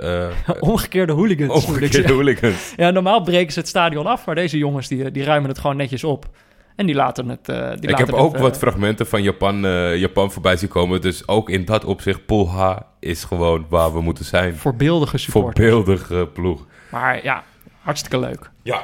eh 0.46 0.54
Omgekeerde 0.70 1.12
hooligans. 1.12 1.66
omgekeerde 1.66 2.12
hooligans. 2.12 2.72
Ja, 2.76 2.90
normaal 2.90 3.22
breken 3.22 3.52
ze 3.52 3.58
het 3.58 3.68
stadion 3.68 4.06
af, 4.06 4.26
maar 4.26 4.34
deze 4.34 4.58
jongens 4.58 4.88
die, 4.88 5.10
die 5.10 5.24
ruimen 5.24 5.48
het 5.48 5.58
gewoon 5.58 5.76
netjes 5.76 6.04
op. 6.04 6.26
En 6.76 6.86
die 6.86 6.94
laten 6.94 7.28
het. 7.28 7.48
eh, 7.48 7.56
die 7.56 7.66
Ik 7.68 7.90
laten 7.90 7.96
heb 7.96 8.06
het, 8.06 8.16
ook 8.16 8.34
eh, 8.34 8.40
wat 8.40 8.58
fragmenten 8.58 9.06
van 9.06 9.22
Japan, 9.22 9.64
eh, 9.66 9.96
Japan 9.96 10.32
voorbij 10.32 10.56
zien 10.56 10.68
komen. 10.68 11.00
Dus 11.00 11.28
ook 11.28 11.50
in 11.50 11.64
dat 11.64 11.84
opzicht, 11.84 12.26
Pool 12.26 12.48
H 12.50 12.76
is 13.00 13.24
gewoon 13.24 13.66
waar 13.68 13.92
we 13.92 14.00
moeten 14.00 14.24
zijn. 14.24 14.56
voorbeeldige 14.56 15.18
support. 15.18 15.58
Voorbeeldig 15.58 16.10
eh, 16.10 16.22
ploeg. 16.32 16.66
Maar 16.90 17.24
ja, 17.24 17.42
hartstikke 17.80 18.18
leuk. 18.18 18.50
Ja. 18.62 18.82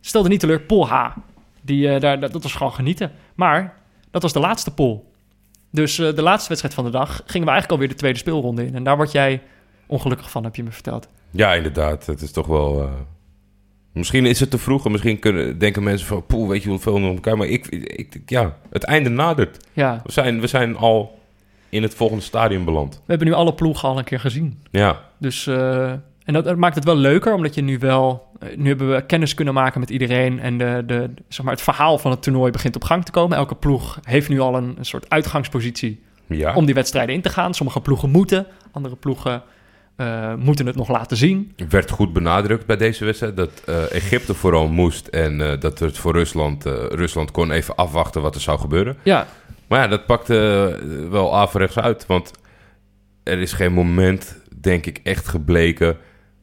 Stelde 0.00 0.28
niet 0.28 0.40
teleur, 0.40 0.60
Pol 0.60 0.88
H. 0.88 1.06
Die, 1.62 1.88
eh, 1.88 2.00
daar, 2.00 2.20
dat, 2.20 2.32
dat 2.32 2.42
was 2.42 2.54
gewoon 2.54 2.72
genieten. 2.74 3.12
Maar 3.34 3.74
dat 4.10 4.22
was 4.22 4.32
de 4.32 4.40
laatste 4.40 4.74
pool. 4.74 5.12
Dus 5.70 5.98
eh, 5.98 6.14
de 6.14 6.22
laatste 6.22 6.48
wedstrijd 6.48 6.74
van 6.74 6.84
de 6.84 6.90
dag 6.90 7.08
gingen 7.14 7.46
we 7.46 7.52
eigenlijk 7.52 7.70
alweer 7.70 7.88
de 7.88 7.94
tweede 7.94 8.18
speelronde 8.18 8.66
in. 8.66 8.74
En 8.74 8.84
daar 8.84 8.96
word 8.96 9.12
jij 9.12 9.42
ongelukkig 9.86 10.30
van, 10.30 10.44
heb 10.44 10.56
je 10.56 10.62
me 10.62 10.70
verteld. 10.72 11.08
Ja, 11.30 11.54
inderdaad. 11.54 12.06
Het 12.06 12.22
is 12.22 12.32
toch 12.32 12.46
wel... 12.46 12.90
Misschien 13.96 14.26
is 14.26 14.40
het 14.40 14.50
te 14.50 14.58
vroeg 14.58 14.84
en 14.84 14.90
misschien 14.90 15.18
kunnen, 15.18 15.58
denken 15.58 15.82
mensen 15.82 16.06
van... 16.06 16.26
Poeh, 16.26 16.48
weet 16.48 16.62
je 16.62 16.68
hoeveel 16.68 16.98
nog 16.98 17.14
elkaar... 17.14 17.36
Maar 17.36 17.46
ik, 17.46 17.66
ik, 17.66 18.20
ja, 18.26 18.56
het 18.70 18.84
einde 18.84 19.08
nadert. 19.08 19.66
Ja, 19.72 20.00
We 20.04 20.12
zijn, 20.12 20.40
we 20.40 20.46
zijn 20.46 20.76
al 20.76 21.18
in 21.68 21.82
het 21.82 21.94
volgende 21.94 22.22
stadium 22.22 22.64
beland. 22.64 22.94
we 22.94 23.00
hebben 23.06 23.26
nu 23.28 23.32
alle 23.34 23.54
ploegen 23.54 23.88
al 23.88 23.98
een 23.98 24.04
keer 24.04 24.20
gezien. 24.20 24.58
Ja, 24.70 25.00
Dus, 25.18 25.46
eh, 25.46 25.90
en 26.24 26.32
dat, 26.32 26.44
dat 26.44 26.56
maakt 26.56 26.74
het 26.74 26.84
wel 26.84 26.96
leuker, 26.96 27.34
omdat 27.34 27.54
je 27.54 27.62
nu 27.62 27.78
wel... 27.78 28.26
eh, 28.38 28.56
nu 28.56 28.68
hebben 28.68 28.90
we 28.90 29.06
kennis 29.06 29.34
kunnen 29.34 29.54
maken 29.54 29.80
met 29.80 29.90
iedereen. 29.90 30.40
En 30.40 30.58
de, 30.58 30.82
de, 30.86 31.10
zeg 31.28 31.44
maar, 31.44 31.54
het 31.54 31.62
verhaal 31.62 31.98
van 31.98 32.10
het 32.10 32.22
toernooi 32.22 32.50
begint 32.50 32.76
op 32.76 32.84
gang 32.84 33.04
te 33.04 33.10
komen. 33.10 33.36
Elke 33.36 33.54
ploeg 33.54 33.98
heeft 34.02 34.28
nu 34.28 34.40
al 34.40 34.56
een, 34.56 34.74
een 34.78 34.84
soort 34.84 35.10
uitgangspositie 35.10 36.00
ja. 36.26 36.54
om 36.54 36.64
die 36.64 36.74
wedstrijden 36.74 37.14
in 37.14 37.20
te 37.20 37.28
gaan. 37.28 37.54
Sommige 37.54 37.80
ploegen 37.80 38.10
moeten, 38.10 38.46
andere 38.72 38.96
ploegen 38.96 39.42
eh, 39.96 40.34
moeten 40.34 40.66
het 40.66 40.76
nog 40.76 40.88
laten 40.88 41.16
zien. 41.16 41.52
werd 41.68 41.90
goed 41.90 42.12
benadrukt 42.12 42.66
bij 42.66 42.76
deze 42.76 43.04
wedstrijd 43.04 43.36
dat 43.36 43.62
eh, 43.64 43.92
Egypte 43.92 44.34
vooral 44.34 44.68
moest 44.68 45.06
en 45.06 45.40
eh, 45.40 45.60
dat 45.60 45.78
het 45.78 45.98
voor 45.98 46.12
Rusland, 46.12 46.64
Rusland 46.90 47.30
kon 47.30 47.50
even 47.50 47.74
afwachten 47.74 48.22
wat 48.22 48.34
er 48.34 48.40
zou 48.40 48.58
gebeuren. 48.58 48.96
Ja, 49.02 49.26
Maar 49.66 49.80
ja, 49.80 49.88
dat 49.88 50.06
pakte 50.06 50.78
wel 51.10 51.36
averechts 51.36 51.78
uit, 51.78 52.06
want 52.06 52.30
er 53.22 53.38
is 53.38 53.52
geen 53.52 53.72
moment, 53.72 54.42
denk 54.60 54.86
ik, 54.86 55.00
echt 55.02 55.28
gebleken 55.28 55.96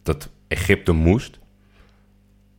dat 0.03 0.29
Egypte 0.47 0.91
moest. 0.91 1.39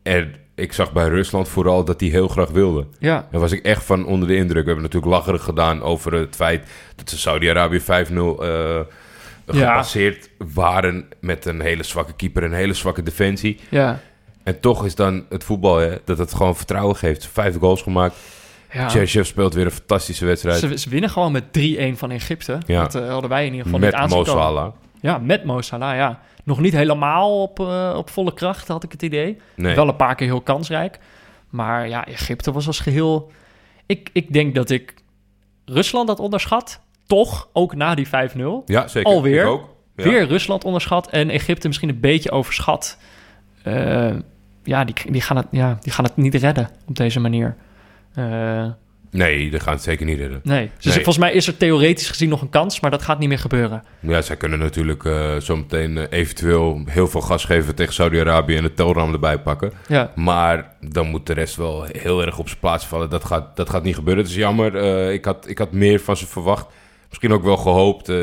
En 0.02 0.34
ik 0.54 0.72
zag 0.72 0.92
bij 0.92 1.08
Rusland 1.08 1.48
vooral 1.48 1.84
dat 1.84 1.98
die 1.98 2.10
heel 2.10 2.28
graag 2.28 2.50
wilde. 2.50 2.86
ja, 2.98 3.28
Daar 3.30 3.40
was 3.40 3.52
ik 3.52 3.64
echt 3.64 3.84
van 3.84 4.06
onder 4.06 4.28
de 4.28 4.36
indruk. 4.36 4.62
We 4.62 4.70
hebben 4.70 4.84
natuurlijk 4.84 5.12
lacherig 5.12 5.42
gedaan 5.42 5.82
over 5.82 6.12
het 6.12 6.36
feit 6.36 6.66
dat 6.96 7.10
ze 7.10 7.18
Saudi-Arabië 7.18 7.80
5-0 7.80 7.84
eh 7.84 8.80
gepasseerd 9.46 10.30
waren 10.54 11.08
met 11.20 11.44
een 11.44 11.60
hele 11.60 11.82
zwakke 11.82 12.12
keeper 12.12 12.42
en 12.42 12.50
een 12.50 12.56
hele 12.56 12.74
zwakke 12.74 13.02
defensie. 13.02 13.58
ja. 13.68 14.00
En 14.44 14.60
toch 14.60 14.84
is 14.84 14.94
dan 14.94 15.24
het 15.28 15.44
voetbal 15.44 15.76
hè, 15.76 15.96
dat 16.04 16.18
het 16.18 16.34
gewoon 16.34 16.56
vertrouwen 16.56 16.96
geeft. 16.96 17.26
Vijf 17.26 17.58
goals 17.58 17.82
gemaakt. 17.82 18.16
ja. 18.72 18.88
Cherchev 18.88 19.26
speelt 19.26 19.54
weer 19.54 19.64
een 19.64 19.70
fantastische 19.70 20.24
wedstrijd. 20.24 20.58
Ze, 20.58 20.78
ze 20.78 20.88
winnen 20.88 21.10
gewoon 21.10 21.32
met 21.32 21.44
3-1 21.44 21.50
van 21.92 22.10
Egypte. 22.10 22.58
Ja. 22.66 22.82
Dat 22.82 22.94
eh, 22.94 23.08
hadden 23.08 23.30
wij 23.30 23.46
in 23.46 23.50
ieder 23.50 23.64
geval 23.64 23.80
met 23.80 24.00
niet 24.00 24.10
Mo. 24.10 24.24
Salah. 24.24 24.72
Ja, 25.00 25.18
met 25.18 25.44
Mo 25.44 25.60
Salah, 25.60 25.96
ja. 25.96 26.20
Nog 26.44 26.60
niet 26.60 26.72
helemaal 26.72 27.42
op, 27.42 27.60
eh, 27.60 27.94
op 27.96 28.10
volle 28.10 28.34
kracht, 28.34 28.68
had 28.68 28.84
ik 28.84 28.92
het 28.92 29.02
idee. 29.02 29.36
Nee. 29.54 29.74
Wel 29.74 29.88
een 29.88 29.96
paar 29.96 30.14
keer 30.14 30.26
heel 30.26 30.40
kansrijk. 30.40 30.98
Maar 31.50 31.88
ja, 31.88 32.06
Egypte 32.06 32.52
was 32.52 32.66
als 32.66 32.80
geheel... 32.80 33.32
Ik, 33.86 34.10
ik 34.12 34.32
denk 34.32 34.54
dat 34.54 34.70
ik 34.70 34.94
Rusland 35.64 36.08
had 36.08 36.18
onderschat. 36.20 36.80
Toch, 37.06 37.48
ook 37.52 37.74
na 37.74 37.94
die 37.94 38.06
5-0. 38.06 38.10
Ja, 38.66 38.88
zeker. 38.88 39.12
Alweer? 39.12 39.44
Ook. 39.44 39.68
Ja. 39.96 40.04
Weer 40.04 40.26
Rusland 40.26 40.64
onderschat 40.64 41.10
en 41.10 41.30
Egypte 41.30 41.66
misschien 41.66 41.88
een 41.88 42.00
beetje 42.00 42.30
overschat. 42.30 42.98
Eh, 43.62 44.10
ja, 44.62 44.84
die, 44.84 44.94
die, 45.10 45.20
gaan 45.20 45.36
het, 45.36 45.46
ja, 45.50 45.78
die 45.80 45.92
gaan 45.92 46.04
het 46.04 46.16
niet 46.16 46.34
redden 46.34 46.70
op 46.88 46.96
deze 46.96 47.20
manier. 47.20 47.56
Eh, 48.14 48.66
Nee, 49.10 49.50
dat 49.50 49.62
gaat 49.62 49.74
het 49.74 49.82
zeker 49.82 50.06
niet 50.06 50.18
redden. 50.18 50.40
nee. 50.42 50.70
Dus 50.76 50.84
Nee. 50.84 50.94
volgens 50.94 51.18
mij 51.18 51.32
is 51.32 51.46
er 51.46 51.56
theoretisch 51.56 52.08
gezien 52.08 52.28
nog 52.28 52.40
een 52.42 52.48
kans, 52.48 52.80
maar 52.80 52.90
dat 52.90 53.02
gaat 53.02 53.18
niet 53.18 53.28
meer 53.28 53.38
gebeuren. 53.38 53.82
Ja, 54.00 54.22
zij 54.22 54.36
kunnen 54.36 54.58
natuurlijk 54.58 55.04
eh, 55.04 55.36
zometeen 55.36 55.98
eventueel 55.98 56.82
heel 56.86 57.08
veel 57.08 57.20
gas 57.20 57.44
geven 57.44 57.74
tegen 57.74 57.94
Saudi-Arabië 57.94 58.56
en 58.56 58.62
het 58.64 58.76
telram 58.76 59.12
erbij 59.12 59.38
pakken. 59.38 59.72
Ja, 59.88 60.10
Maar 60.14 60.74
dan 60.80 61.06
moet 61.08 61.26
de 61.26 61.32
rest 61.32 61.56
wel 61.56 61.82
heel 61.92 62.22
erg 62.24 62.38
op 62.38 62.48
zijn 62.48 62.60
plaats 62.60 62.86
vallen. 62.86 63.10
Dat 63.10 63.24
gaat, 63.24 63.56
dat 63.56 63.70
gaat 63.70 63.82
niet 63.82 63.94
gebeuren. 63.94 64.22
Het 64.22 64.32
is 64.32 64.38
jammer. 64.38 64.74
Ik, 65.12 65.24
had, 65.24 65.48
ik 65.48 65.58
had 65.58 65.72
meer 65.72 66.00
van 66.00 66.16
ze 66.16 66.26
verwacht. 66.26 66.66
Misschien 67.14 67.32
ook 67.38 67.44
wel 67.44 67.56
gehoopt. 67.56 68.08
Eh, 68.08 68.16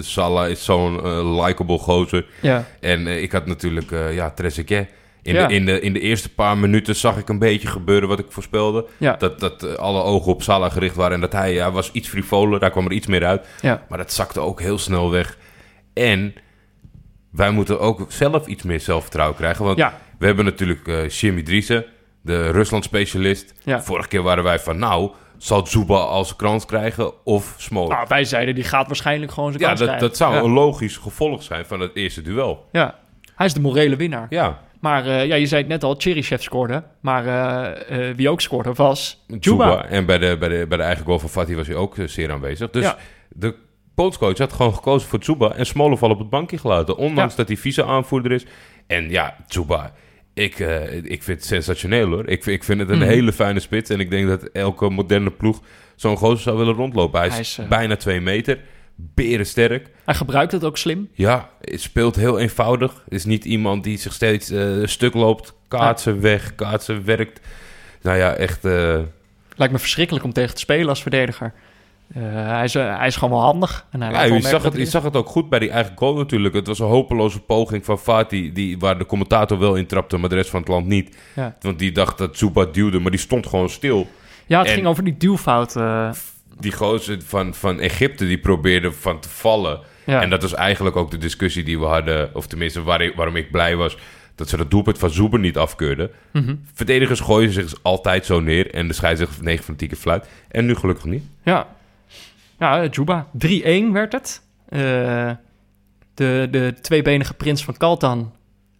Salah 0.00 0.48
is 0.50 0.64
zo'n 0.64 1.04
eh, 1.04 1.44
likable 1.44 1.78
gozer. 1.78 2.26
ja, 2.42 2.64
En 2.80 3.06
eh, 3.06 3.22
ik 3.22 3.32
had 3.32 3.46
natuurlijk, 3.46 3.90
ja, 4.12 4.30
Trezeguet. 4.30 4.88
In, 5.22 5.34
Ja. 5.34 5.46
de, 5.46 5.54
in, 5.54 5.66
de, 5.66 5.80
in 5.80 5.92
de 5.92 6.00
eerste 6.00 6.34
paar 6.34 6.58
minuten 6.58 6.96
zag 6.96 7.16
ik 7.18 7.28
een 7.28 7.38
beetje 7.38 7.68
gebeuren 7.68 8.08
wat 8.08 8.18
ik 8.18 8.26
voorspelde. 8.28 8.86
ja, 8.98 9.16
Dat, 9.16 9.40
dat 9.40 9.78
alle 9.78 10.02
ogen 10.02 10.32
op 10.32 10.42
Salah 10.42 10.72
gericht 10.72 10.94
waren. 10.94 11.14
En 11.14 11.20
dat 11.20 11.32
hij 11.32 11.52
ja, 11.54 11.70
was 11.72 11.92
iets 11.92 12.08
frivoler. 12.08 12.60
Daar 12.60 12.70
kwam 12.70 12.84
er 12.84 12.92
iets 12.92 13.06
meer 13.06 13.24
uit. 13.24 13.46
ja. 13.60 13.84
Maar 13.88 13.98
dat 13.98 14.12
zakte 14.12 14.40
ook 14.40 14.60
heel 14.60 14.78
snel 14.78 15.10
weg. 15.10 15.38
En 15.94 16.34
wij 17.32 17.50
moeten 17.50 17.80
ook 17.80 18.06
zelf 18.08 18.46
iets 18.46 18.62
meer 18.62 18.80
zelfvertrouwen 18.80 19.36
krijgen. 19.36 19.64
Want 19.64 19.78
Ja, 19.78 19.98
we 20.18 20.26
hebben 20.26 20.44
natuurlijk 20.44 20.90
Jimmy 21.08 21.42
Driessen, 21.42 21.84
de 22.22 22.50
Rusland-specialist. 22.50 23.54
Ja. 23.64 23.82
Vorige 23.82 24.08
keer 24.08 24.22
waren 24.22 24.44
wij 24.44 24.58
van, 24.58 24.78
nou, 24.78 25.10
zal 25.38 25.66
Zuba 25.66 25.94
als 25.94 26.36
krans 26.36 26.64
krijgen 26.64 27.24
of 27.24 27.54
Smolik? 27.58 27.90
nou, 27.90 28.04
wij 28.08 28.24
zeiden 28.24 28.54
die 28.54 28.64
gaat 28.64 28.86
waarschijnlijk 28.86 29.32
gewoon 29.32 29.50
zijn 29.50 29.62
ja, 29.62 29.68
kans 29.68 29.80
dat, 29.80 29.88
krijgen. 29.88 30.08
dat 30.08 30.16
zou 30.16 30.34
ja. 30.34 30.40
een 30.40 30.50
logisch 30.50 30.96
gevolg 30.96 31.42
zijn 31.42 31.66
van 31.66 31.80
het 31.80 31.90
eerste 31.94 32.22
duel. 32.22 32.68
Ja, 32.72 32.94
hij 33.34 33.46
is 33.46 33.52
de 33.54 33.60
morele 33.60 33.96
winnaar. 33.96 34.26
Ja, 34.30 34.58
Maar 34.80 35.06
eh, 35.06 35.26
ja, 35.26 35.34
je 35.34 35.46
zei 35.46 35.60
het 35.60 35.70
net 35.70 35.84
al, 35.84 35.94
Cheryshev 35.98 36.42
scoorde. 36.42 36.82
Maar 37.00 37.26
eh, 37.26 38.08
eh, 38.08 38.16
wie 38.16 38.28
ook 38.30 38.40
scoorde 38.40 38.72
was 38.72 39.24
Zuba. 39.40 39.68
Juba. 39.68 39.84
En 39.84 40.06
bij 40.06 40.18
de, 40.18 40.36
bij, 40.38 40.48
de, 40.48 40.66
bij 40.68 40.78
de 40.78 40.84
eigen 40.84 41.04
goal 41.04 41.18
van 41.18 41.28
Fatih 41.28 41.56
was 41.56 41.66
hij 41.66 41.76
ook 41.76 41.94
zeer 42.04 42.32
aanwezig. 42.32 42.70
Dus 42.70 42.84
Ja. 42.84 42.96
de 43.28 43.54
coach 43.94 44.38
had 44.38 44.52
gewoon 44.52 44.74
gekozen 44.74 45.08
voor 45.08 45.24
Zuba 45.24 45.52
en 45.52 45.66
Smolov 45.66 46.02
op 46.02 46.18
het 46.18 46.30
bankje 46.30 46.58
gelaten. 46.58 46.96
Ondanks 46.96 47.30
Ja. 47.30 47.36
dat 47.38 47.48
hij 47.48 47.56
vice-aanvoerder 47.56 48.32
is. 48.32 48.46
En 48.86 49.10
ja, 49.10 49.36
Zuba, 49.46 49.92
ik, 50.44 50.58
eh, 50.60 50.94
ik 50.94 51.22
vind 51.22 51.38
het 51.38 51.44
sensationeel 51.44 52.08
hoor. 52.08 52.28
Ik, 52.28 52.42
vind- 52.42 52.56
ik 52.56 52.64
vind 52.64 52.80
het 52.80 52.90
een 52.90 52.98
Mhm. 52.98 53.06
hele 53.08 53.32
fijne 53.32 53.60
spits. 53.60 53.90
En 53.90 54.00
ik 54.00 54.10
denk 54.10 54.28
dat 54.28 54.42
elke 54.52 54.88
moderne 54.90 55.30
ploeg 55.30 55.60
zo'n 55.94 56.16
gozer 56.16 56.38
zou 56.42 56.56
willen 56.58 56.74
rondlopen. 56.74 57.18
Hij 57.18 57.28
is, 57.28 57.32
Hij 57.34 57.42
is, 57.42 57.58
eh, 57.58 57.68
bijna 57.68 57.96
twee 57.96 58.20
meter. 58.20 58.58
Berensterk. 59.14 59.86
Hij 60.04 60.14
gebruikt 60.14 60.52
het 60.52 60.64
ook 60.64 60.78
slim. 60.78 61.08
Ja, 61.12 61.50
het 61.60 61.80
speelt 61.80 62.16
heel 62.16 62.38
eenvoudig. 62.38 63.04
Is 63.08 63.24
niet 63.24 63.44
iemand 63.44 63.84
die 63.84 63.98
zich 63.98 64.12
steeds 64.12 64.50
eh, 64.50 64.76
stuk 64.84 65.14
loopt. 65.14 65.54
Kaatsen 65.68 66.20
weg, 66.20 66.54
kaatsen 66.54 67.04
werkt. 67.04 67.40
Nou 68.02 68.16
ja, 68.18 68.34
echt... 68.34 68.62
Lijkt 69.58 69.72
me 69.72 69.78
verschrikkelijk 69.78 70.24
om 70.24 70.32
tegen 70.32 70.54
te 70.54 70.60
spelen 70.60 70.88
als 70.88 71.02
verdediger. 71.02 71.52
Eh, 72.14 72.22
hij, 72.22 72.64
is, 72.64 72.74
eh, 72.74 72.98
hij 72.98 73.06
is 73.06 73.16
gewoon 73.16 73.30
wel 73.38 73.42
handig. 73.46 73.86
En 73.90 74.02
hij 74.02 74.10
Ja, 74.12 74.22
je, 74.34 74.40
zag 74.40 74.62
het, 74.62 74.76
je 74.76 74.84
zag 74.86 75.02
het 75.02 75.16
ook 75.16 75.28
goed 75.28 75.48
bij 75.48 75.58
die 75.58 75.70
eigen 75.70 75.92
goal 75.96 76.14
natuurlijk. 76.14 76.54
Het 76.54 76.66
was 76.66 76.78
een 76.78 76.86
hopeloze 76.86 77.40
poging 77.40 77.84
van 77.84 77.98
Fatih, 77.98 78.54
die, 78.54 78.78
waar 78.78 78.98
de 78.98 79.06
commentator 79.06 79.58
wel 79.58 79.74
in 79.74 79.86
trapte, 79.86 80.16
maar 80.16 80.28
de 80.28 80.34
rest 80.34 80.50
van 80.50 80.60
het 80.60 80.68
land 80.68 80.86
niet. 80.86 81.16
Ja. 81.34 81.56
Want 81.60 81.78
die 81.78 81.92
dacht 81.92 82.18
dat 82.18 82.36
Zuba 82.36 82.64
duwde, 82.64 82.98
maar 82.98 83.10
die 83.10 83.20
stond 83.20 83.46
gewoon 83.46 83.68
stil. 83.68 84.06
Ja, 84.46 84.58
het 84.58 84.68
En- 84.68 84.74
ging 84.74 84.86
over 84.86 85.04
die 85.04 85.16
duwfout. 85.16 85.76
eh, 85.76 86.10
Die 86.58 86.72
gozer 86.72 87.18
van, 87.24 87.54
van 87.54 87.80
Egypte, 87.80 88.26
die 88.26 88.38
probeerde 88.38 88.92
van 88.92 89.20
te 89.20 89.28
vallen. 89.28 89.80
ja. 90.04 90.22
En 90.22 90.30
dat 90.30 90.42
was 90.42 90.54
eigenlijk 90.54 90.96
ook 90.96 91.10
de 91.10 91.18
discussie 91.18 91.62
die 91.64 91.78
we 91.78 91.84
hadden, 91.84 92.30
of 92.34 92.46
tenminste 92.46 92.82
waar 92.82 93.12
waarom 93.16 93.36
ik 93.36 93.50
blij 93.50 93.76
was, 93.76 93.96
dat 94.34 94.48
ze 94.48 94.56
dat 94.56 94.70
doelpunt 94.70 94.98
van 94.98 95.10
Zuber 95.10 95.38
niet 95.38 95.56
afkeurden. 95.58 96.10
Mhm. 96.32 96.54
Verdedigers 96.74 97.20
gooien 97.20 97.52
zich 97.52 97.74
altijd 97.82 98.26
zo 98.26 98.40
neer 98.40 98.74
en 98.74 98.88
de 98.88 98.94
scheidsrechter 98.94 99.44
9 99.44 99.64
van 99.64 99.76
10 99.76 99.88
keer 99.88 99.96
fluit. 99.98 100.26
En 100.48 100.66
nu 100.66 100.74
gelukkig 100.74 101.04
niet. 101.04 101.24
Ja, 101.42 101.66
ja 102.58 102.86
Juba. 102.86 103.26
3-1 103.46 103.92
werd 103.92 104.12
het. 104.12 104.42
Eh, 104.68 105.30
De, 106.14 106.48
de 106.50 106.74
tweebenige 106.80 107.34
prins 107.34 107.64
van 107.64 107.76
Kaltan 107.76 108.32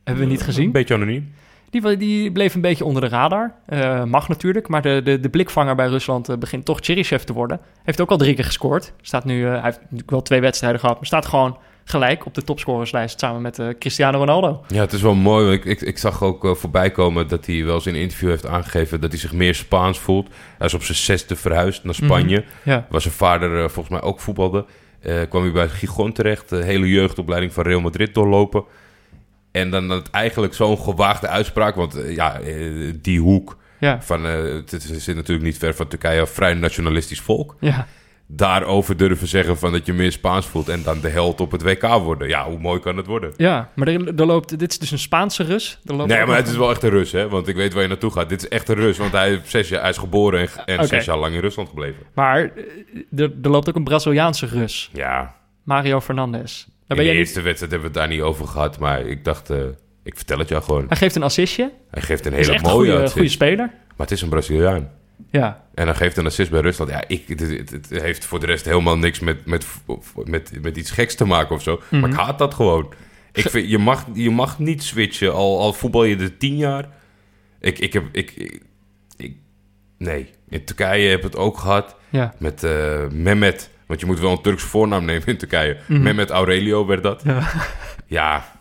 hebben 0.04 0.24
we 0.24 0.30
niet 0.30 0.42
gezien. 0.42 0.64
Een 0.64 0.72
beetje 0.72 0.94
anoniem. 0.94 1.32
Die, 1.70 1.96
die 1.96 2.32
bleef 2.32 2.54
een 2.54 2.60
beetje 2.60 2.84
onder 2.84 3.02
de 3.02 3.08
radar. 3.08 3.54
Eh, 3.66 4.04
mag 4.04 4.28
natuurlijk, 4.28 4.68
maar 4.68 4.82
de, 4.82 5.00
de, 5.04 5.20
de 5.20 5.28
blikvanger 5.28 5.74
bij 5.74 5.86
Rusland 5.86 6.28
eh, 6.28 6.36
begint 6.36 6.64
toch 6.64 6.78
Cheryshev 6.80 7.22
te 7.22 7.32
worden. 7.32 7.60
Heeft 7.84 8.00
ook 8.00 8.10
al 8.10 8.16
drie 8.16 8.34
keer 8.34 8.44
gescoord. 8.44 8.92
Staat 9.00 9.24
nu, 9.24 9.44
hij 9.44 9.62
heeft 9.62 9.80
natuurlijk 9.80 10.10
wel 10.10 10.22
twee 10.22 10.40
wedstrijden 10.40 10.80
gehad, 10.80 10.96
maar 10.96 11.06
staat 11.06 11.26
gewoon 11.26 11.58
gelijk 11.88 12.26
op 12.26 12.34
de 12.34 12.42
topscorerslijst 12.42 13.20
samen 13.20 13.42
met 13.42 13.58
eh, 13.58 13.68
Cristiano 13.78 14.18
Ronaldo. 14.18 14.64
Ja, 14.68 14.80
het 14.80 14.92
is 14.92 15.02
wel 15.02 15.14
mooi. 15.14 15.52
Ik, 15.52 15.64
ik, 15.64 15.80
ik 15.80 15.98
zag 15.98 16.22
ook 16.22 16.44
eh, 16.44 16.54
voorbij 16.54 16.90
komen 16.90 17.28
dat 17.28 17.46
hij 17.46 17.64
wel 17.64 17.74
eens 17.74 17.86
in 17.86 17.94
een 17.94 18.00
interview 18.00 18.28
heeft 18.28 18.46
aangegeven 18.46 19.00
dat 19.00 19.10
hij 19.10 19.20
zich 19.20 19.32
meer 19.32 19.54
Spaans 19.54 19.98
voelt. 19.98 20.28
Hij 20.58 20.66
is 20.66 20.74
op 20.74 20.82
zijn 20.82 20.98
zesde 20.98 21.36
verhuisd 21.36 21.84
naar 21.84 21.94
Spanje. 21.94 22.44
Ja, 22.62 22.86
Waar 22.90 23.00
zijn 23.00 23.14
vader 23.14 23.54
eh, 23.54 23.68
volgens 23.68 23.88
mij 23.88 24.02
ook 24.02 24.20
voetbalde. 24.20 24.64
Kwam 25.28 25.42
hij 25.42 25.52
bij 25.52 25.68
Gijon 25.68 26.12
terecht. 26.12 26.48
De 26.48 26.64
hele 26.64 26.88
jeugdopleiding 26.88 27.52
van 27.52 27.64
Real 27.64 27.80
Madrid 27.80 28.14
doorlopen. 28.14 28.64
En 29.50 29.70
dan 29.70 29.88
dat 29.88 30.10
eigenlijk 30.10 30.54
zo'n 30.54 30.78
gewaagde 30.78 31.28
uitspraak. 31.28 31.74
Want 31.74 32.00
ja, 32.08 32.40
die 33.02 33.20
hoek 33.20 33.56
ja, 33.78 34.02
van... 34.02 34.24
het, 34.24 34.70
het 34.70 34.82
zit 34.82 35.16
natuurlijk 35.16 35.46
niet 35.46 35.58
ver 35.58 35.74
van 35.74 35.88
Turkije. 35.88 36.20
Een 36.20 36.26
vrij 36.26 36.54
nationalistisch 36.54 37.20
volk. 37.20 37.56
ja. 37.60 37.86
Daarover 38.28 38.96
durven 38.96 39.26
zeggen 39.28 39.58
van 39.58 39.72
dat 39.72 39.86
je 39.86 39.92
meer 39.92 40.12
Spaans 40.12 40.46
voelt. 40.46 40.68
En 40.68 40.82
dan 40.82 41.00
de 41.00 41.08
held 41.08 41.40
op 41.40 41.50
het 41.52 41.62
WK 41.62 41.82
worden. 41.82 42.28
Ja, 42.28 42.44
hoe 42.48 42.58
mooi 42.58 42.80
kan 42.80 42.96
het 42.96 43.06
worden? 43.06 43.32
ja 43.36 43.70
maar 43.74 43.88
er, 43.88 44.14
er 44.16 44.26
loopt, 44.26 44.58
dit 44.58 44.70
is 44.70 44.78
dus 44.78 44.90
een 44.90 44.98
Spaanse 44.98 45.42
Rus. 45.42 45.78
Er 45.84 45.94
loopt 45.94 46.08
Nee, 46.10 46.26
maar 46.26 46.36
het 46.36 46.48
is 46.48 46.56
wel 46.56 46.70
echt 46.70 46.82
een 46.82 46.90
Rus, 46.90 47.12
hè? 47.12 47.28
Want 47.28 47.48
ik 47.48 47.56
weet 47.56 47.72
waar 47.72 47.82
je 47.82 47.88
naartoe 47.88 48.10
gaat. 48.10 48.28
Dit 48.28 48.42
is 48.42 48.48
echt 48.48 48.68
een 48.68 48.74
Rus, 48.74 48.98
want 48.98 49.12
hij, 49.12 49.40
zes 49.44 49.68
jaar, 49.68 49.80
hij 49.80 49.90
is 49.90 49.96
geboren 49.96 50.40
en, 50.40 50.48
en 50.66 50.76
Oké. 50.78 50.86
zes 50.86 51.04
jaar 51.04 51.18
lang 51.18 51.34
in 51.34 51.40
Rusland 51.40 51.68
gebleven. 51.68 52.02
Maar 52.14 52.38
eh, 52.42 53.20
er, 53.20 53.32
er 53.42 53.50
loopt 53.50 53.68
ook 53.68 53.76
een 53.76 53.84
Braziliaanse 53.84 54.46
Rus, 54.46 54.90
Ja, 54.92 55.34
Mario 55.62 56.00
Fernandes. 56.00 56.66
Daar 56.86 56.98
in 56.98 57.04
de 57.04 57.10
niet... 57.10 57.18
eerste 57.18 57.40
wedstrijd 57.40 57.72
hebben 57.72 57.92
we 57.92 57.98
het 57.98 58.08
daar 58.08 58.16
niet 58.16 58.26
over 58.26 58.46
gehad. 58.46 58.78
Maar 58.78 59.00
ik 59.00 59.24
dacht, 59.24 59.50
eh, 59.50 59.58
ik 60.02 60.16
vertel 60.16 60.38
het 60.38 60.48
jou 60.48 60.62
gewoon. 60.62 60.84
Hij 60.88 60.96
geeft 60.96 61.16
een 61.16 61.22
assistje. 61.22 61.72
Hij 61.90 62.02
geeft 62.02 62.26
een 62.26 62.32
hele 62.32 62.60
mooie 62.60 62.74
goede, 62.74 62.94
assist. 62.94 63.12
goede 63.12 63.28
speler. 63.28 63.66
Maar 63.66 64.06
het 64.06 64.10
is 64.10 64.22
een 64.22 64.28
Braziliaan. 64.28 64.90
Ja, 65.30 65.64
En 65.74 65.86
hij 65.86 65.94
geeft 65.96 66.16
een 66.16 66.26
assist 66.26 66.50
bij 66.50 66.60
Rusland. 66.60 66.90
Ja, 66.90 67.04
ik, 67.06 67.28
het, 67.28 67.40
het- 67.40 67.70
het 67.70 67.88
heeft 68.02 68.24
voor 68.24 68.40
de 68.40 68.46
rest 68.46 68.64
helemaal 68.64 68.98
niks 68.98 69.20
met, 69.20 69.46
met, 69.46 69.66
met, 70.24 70.62
met 70.62 70.76
iets 70.76 70.90
geks 70.90 71.14
te 71.14 71.24
maken 71.24 71.54
of 71.54 71.62
zo. 71.62 71.80
Maar 71.90 72.10
ik 72.10 72.16
haat 72.16 72.38
dat 72.38 72.54
gewoon. 72.54 72.92
Ik 73.32 73.48
vind, 73.50 73.70
je, 73.70 73.78
mag, 73.78 74.06
je 74.14 74.30
mag 74.30 74.58
niet 74.58 74.82
switchen, 74.82 75.32
al, 75.34 75.60
al 75.60 75.72
voetbal 75.72 76.04
je 76.04 76.16
er 76.16 76.36
tien 76.36 76.56
jaar. 76.56 76.88
Ik, 77.60 77.78
ik 77.78 77.92
heb... 77.92 78.04
Ik, 78.12 78.30
ik, 78.36 78.62
ik- 79.16 79.36
nee, 79.98 80.30
in 80.48 80.64
Turkije 80.64 81.08
heb 81.08 81.18
ik 81.18 81.24
het 81.24 81.36
ook 81.36 81.58
gehad 81.58 81.96
ja. 82.08 82.34
met 82.38 82.64
eh, 82.64 83.06
Mehmet. 83.10 83.70
Want 83.86 84.00
je 84.00 84.06
moet 84.06 84.20
wel 84.20 84.30
een 84.30 84.42
Turks 84.42 84.62
voornaam 84.62 85.04
nemen 85.04 85.26
in 85.26 85.36
Turkije. 85.36 85.76
Mehmet 85.86 86.30
Aurelio 86.30 86.86
werd 86.86 87.02
dat. 87.02 87.22
Ja. 87.24 87.48
Ja. 88.06 88.54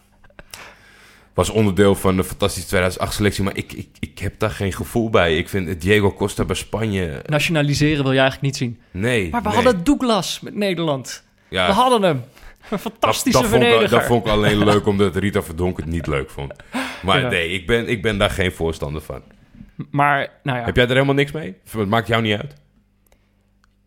Was 1.35 1.49
onderdeel 1.49 1.95
van 1.95 2.15
de 2.15 2.23
fantastische 2.23 2.67
2008 2.67 3.13
selectie. 3.13 3.43
Maar 3.43 3.57
ik, 3.57 3.73
ik, 3.73 3.87
ik 3.99 4.19
heb 4.19 4.39
daar 4.39 4.49
geen 4.49 4.73
gevoel 4.73 5.09
bij. 5.09 5.37
Ik 5.37 5.49
vind 5.49 5.81
Diego 5.81 6.13
Costa 6.13 6.45
bij 6.45 6.55
Spanje... 6.55 7.21
Nationaliseren 7.25 8.03
wil 8.03 8.11
je 8.11 8.19
eigenlijk 8.19 8.41
niet 8.41 8.55
zien. 8.57 8.79
Nee. 8.91 9.29
Maar 9.29 9.41
we 9.41 9.47
nee. 9.47 9.57
hadden 9.57 9.83
Douglas 9.83 10.39
met 10.39 10.55
Nederland. 10.55 11.23
Ja, 11.47 11.67
We 11.67 11.73
hadden 11.73 12.01
hem. 12.01 12.15
Een 12.15 12.23
dat, 12.69 12.79
fantastische 12.79 13.41
dat, 13.41 13.49
vond 13.49 13.61
ik, 13.63 13.67
verdediger. 13.69 13.99
dat 13.99 14.07
vond 14.07 14.25
ik 14.25 14.31
alleen 14.31 14.63
leuk 14.63 14.85
omdat 14.85 15.15
Rita 15.15 15.41
Verdonk 15.43 15.77
het 15.77 15.85
niet 15.85 16.07
leuk 16.07 16.29
vond. 16.29 16.53
Maar 17.01 17.21
Ja. 17.21 17.29
nee, 17.29 17.49
ik 17.49 17.67
ben, 17.67 17.87
ik 17.87 18.01
ben 18.01 18.17
daar 18.17 18.29
geen 18.29 18.51
voorstander 18.51 19.01
van. 19.01 19.21
Maar, 19.91 20.29
nou 20.43 20.57
ja. 20.59 20.65
Heb 20.65 20.75
jij 20.75 20.85
er 20.85 20.91
helemaal 20.93 21.15
niks 21.15 21.31
mee? 21.31 21.55
Het 21.71 21.89
maakt 21.89 22.07
jou 22.07 22.21
niet 22.21 22.37
uit? 22.37 22.53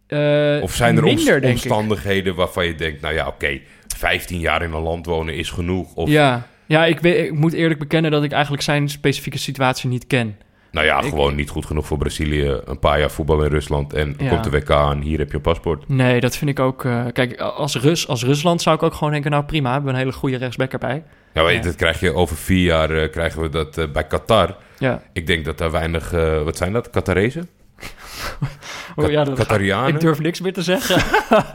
eh, 0.07 0.63
Of 0.63 0.75
zijn 0.75 0.97
er 0.97 1.03
minder, 1.03 1.45
omstandigheden 1.45 2.35
waarvan 2.35 2.67
je 2.67 2.75
denkt... 2.75 3.01
nou 3.01 3.15
ja, 3.15 3.27
oké, 3.27 3.61
15 3.97 4.41
jaar 4.41 4.63
in 4.63 4.73
een 4.73 4.83
land 4.83 5.07
wonen 5.07 5.35
is 5.35 5.51
genoeg. 5.51 5.95
Of 5.95 6.09
Ja, 6.09 6.47
ja 6.69 6.85
ik, 6.85 7.01
weet, 7.01 7.25
ik 7.27 7.33
moet 7.35 7.53
eerlijk 7.53 7.81
bekennen 7.81 8.11
dat 8.11 8.23
ik 8.23 8.33
eigenlijk 8.33 8.63
zijn 8.63 8.89
specifieke 8.89 9.39
situatie 9.39 9.89
niet 9.89 10.07
ken. 10.07 10.37
nou 10.71 10.87
ja, 10.87 10.99
Ik- 11.01 11.09
gewoon 11.09 11.35
niet 11.35 11.51
goed 11.51 11.67
genoeg 11.67 11.87
voor 11.87 11.99
Brazilië. 11.99 12.61
Een 12.65 12.79
paar 12.79 12.99
jaar 13.01 13.11
voetbal 13.11 13.43
in 13.43 13.51
Rusland 13.51 13.93
en 13.93 14.15
Ja. 14.19 14.29
komt 14.29 14.45
de 14.45 14.51
WK 14.51 14.71
aan. 14.71 15.01
Hier 15.01 15.19
heb 15.19 15.29
je 15.31 15.35
een 15.37 15.41
paspoort. 15.41 15.89
Nee, 15.89 16.21
dat 16.21 16.37
vind 16.37 16.51
ik 16.51 16.59
ook... 16.61 16.85
eh, 16.85 17.05
kijk, 17.13 17.41
als, 17.41 17.75
Rus, 17.77 18.09
als 18.09 18.25
Rusland 18.25 18.63
zou 18.63 18.77
ik 18.77 18.83
ook 18.83 18.95
gewoon 18.95 19.13
denken... 19.13 19.31
nou 19.31 19.45
prima, 19.45 19.69
we 19.69 19.75
hebben 19.75 19.93
een 19.93 19.99
hele 19.99 20.13
goede 20.13 20.37
rechtsback 20.37 20.73
erbij. 20.73 21.03
Ja, 21.35 21.43
weet 21.43 21.53
je, 21.53 21.59
Ja. 21.59 21.65
dat 21.65 21.75
krijg 21.77 22.01
je 22.01 22.15
over 22.15 22.37
vier 22.37 22.65
jaar 22.65 22.91
eh, 22.91 23.11
krijgen 23.11 23.43
we 23.43 23.49
dat 23.49 23.79
eh, 23.79 23.85
bij 23.93 24.07
Qatar. 24.07 24.57
Ja, 24.79 25.03
Ik 25.13 25.27
denk 25.27 25.45
dat 25.45 25.59
daar 25.59 25.71
weinig... 25.71 26.11
wat 26.45 26.57
zijn 26.57 26.73
dat? 26.73 26.91
Qatarezen? 26.91 27.49
oh, 28.97 29.11
ja 29.11 29.25
dat 29.25 29.35
Qatarianen? 29.39 29.89
ik 29.95 30.01
durf 30.01 30.21
niks 30.21 30.41
meer 30.41 30.53
te 30.53 30.63
zeggen. 30.63 31.03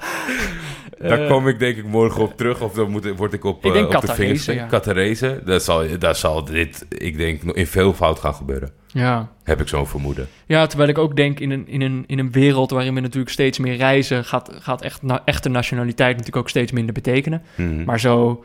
Daar 0.99 1.19
Eh, 1.21 1.29
kom 1.29 1.47
ik 1.47 1.60
denk 1.60 1.77
ik 1.77 1.86
morgen 1.86 2.21
op 2.21 2.38
terug. 2.38 2.62
Of 2.62 2.73
dan 2.73 2.89
moet, 2.91 3.15
word 3.15 3.34
ik 3.34 3.43
op, 3.43 3.58
Ik 3.58 3.65
eh, 3.65 3.73
denk 3.73 3.93
op 3.95 4.01
de 4.01 4.13
vingers 4.13 4.45
ja. 4.45 4.53
ja. 4.53 4.65
Qatarese. 4.65 5.41
Dat 5.45 5.63
zal, 5.63 5.84
daar 5.99 6.15
zal 6.15 6.45
dit, 6.45 6.86
ik 6.89 7.17
denk, 7.17 7.43
nog 7.43 7.56
in 7.56 7.67
veel 7.67 7.93
fout 7.93 8.19
gaan 8.19 8.34
gebeuren. 8.34 8.71
Ja. 8.88 9.29
Heb 9.43 9.62
ik 9.62 9.67
zo'n 9.67 9.88
vermoeden. 9.88 10.27
ja, 10.45 10.65
terwijl 10.67 10.89
ik 10.89 10.97
ook 10.97 11.15
denk 11.15 11.39
in 11.39 11.51
een, 11.51 11.67
in, 11.67 11.82
een, 11.82 12.03
in 12.08 12.19
een 12.19 12.32
wereld 12.32 12.71
waarin 12.71 12.93
we 12.93 12.99
natuurlijk 12.99 13.32
steeds 13.32 13.58
meer 13.58 13.75
reizen... 13.75 14.25
gaat, 14.25 14.51
gaat 14.60 14.82
echt, 14.82 15.01
na, 15.01 15.21
echte 15.25 15.49
nationaliteit 15.49 16.12
natuurlijk 16.12 16.38
ook 16.43 16.49
steeds 16.49 16.71
minder 16.71 16.93
betekenen. 16.93 17.41
Mhm. 17.56 17.84
Maar 17.84 17.99
zo, 17.99 18.43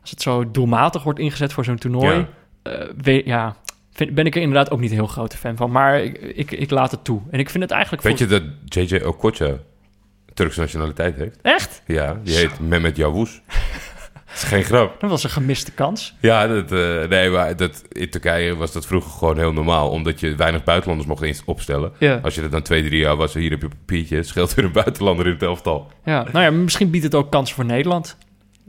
als 0.00 0.10
het 0.10 0.22
zo 0.22 0.50
doelmatig 0.50 1.02
wordt 1.02 1.18
ingezet 1.18 1.52
voor 1.52 1.64
zo'n 1.64 1.78
toernooi... 1.78 2.26
eh, 2.62 2.72
weet, 3.02 3.26
ja, 3.26 3.56
vind, 3.92 4.14
ben 4.14 4.26
ik 4.26 4.34
er 4.34 4.40
inderdaad 4.40 4.70
ook 4.70 4.80
niet 4.80 4.90
een 4.90 4.96
heel 4.96 5.06
grote 5.06 5.36
fan 5.36 5.56
van. 5.56 5.70
Maar 5.70 6.02
ik, 6.02 6.18
ik, 6.18 6.50
ik 6.50 6.70
laat 6.70 6.90
het 6.90 7.04
toe. 7.04 7.20
En 7.30 7.38
ik 7.38 7.50
vind 7.50 7.62
het 7.62 7.72
eigenlijk... 7.72 8.02
Weet 8.02 8.18
je 8.18 8.26
dat 8.26 8.42
JJ 8.64 8.96
Okocha 9.04 9.58
Turkse 10.34 10.60
nationaliteit 10.60 11.16
heeft? 11.16 11.38
Echt? 11.42 11.82
Ja, 11.86 12.20
die 12.22 12.36
heet 12.36 12.60
Mehmet 12.60 12.96
Yavuz. 12.96 13.40
Dat 14.34 14.42
is 14.42 14.48
geen 14.48 14.64
grap. 14.64 15.00
Dat 15.00 15.10
was 15.10 15.24
een 15.24 15.30
gemiste 15.30 15.72
kans. 15.72 16.14
Ja, 16.20 16.46
dat, 16.46 16.72
eh, 16.72 17.08
nee, 17.08 17.30
maar 17.30 17.56
dat, 17.56 17.82
in 17.88 18.10
Turkije 18.10 18.56
was 18.56 18.72
dat 18.72 18.86
vroeger 18.86 19.10
gewoon 19.10 19.38
heel 19.38 19.52
normaal. 19.52 19.90
Omdat 19.90 20.20
je 20.20 20.34
weinig 20.34 20.64
buitenlanders 20.64 21.08
mocht 21.08 21.42
opstellen. 21.44 21.92
Ja. 21.98 22.20
Als 22.22 22.34
je 22.34 22.40
dat 22.40 22.50
dan 22.50 22.62
twee, 22.62 22.84
drie 22.84 22.98
jaar 22.98 23.16
was, 23.16 23.34
hier 23.34 23.50
heb 23.50 23.62
je 23.62 23.68
papiertje. 23.68 24.22
Scheelt 24.22 24.54
weer 24.54 24.64
een 24.64 24.72
buitenlander 24.72 25.26
in 25.26 25.32
het 25.32 25.42
elftal. 25.42 25.90
Ja, 26.04 26.26
nou 26.32 26.44
ja, 26.44 26.50
misschien 26.50 26.90
biedt 26.90 27.04
het 27.04 27.14
ook 27.14 27.30
kansen 27.30 27.54
voor 27.54 27.64
Nederland. 27.64 28.16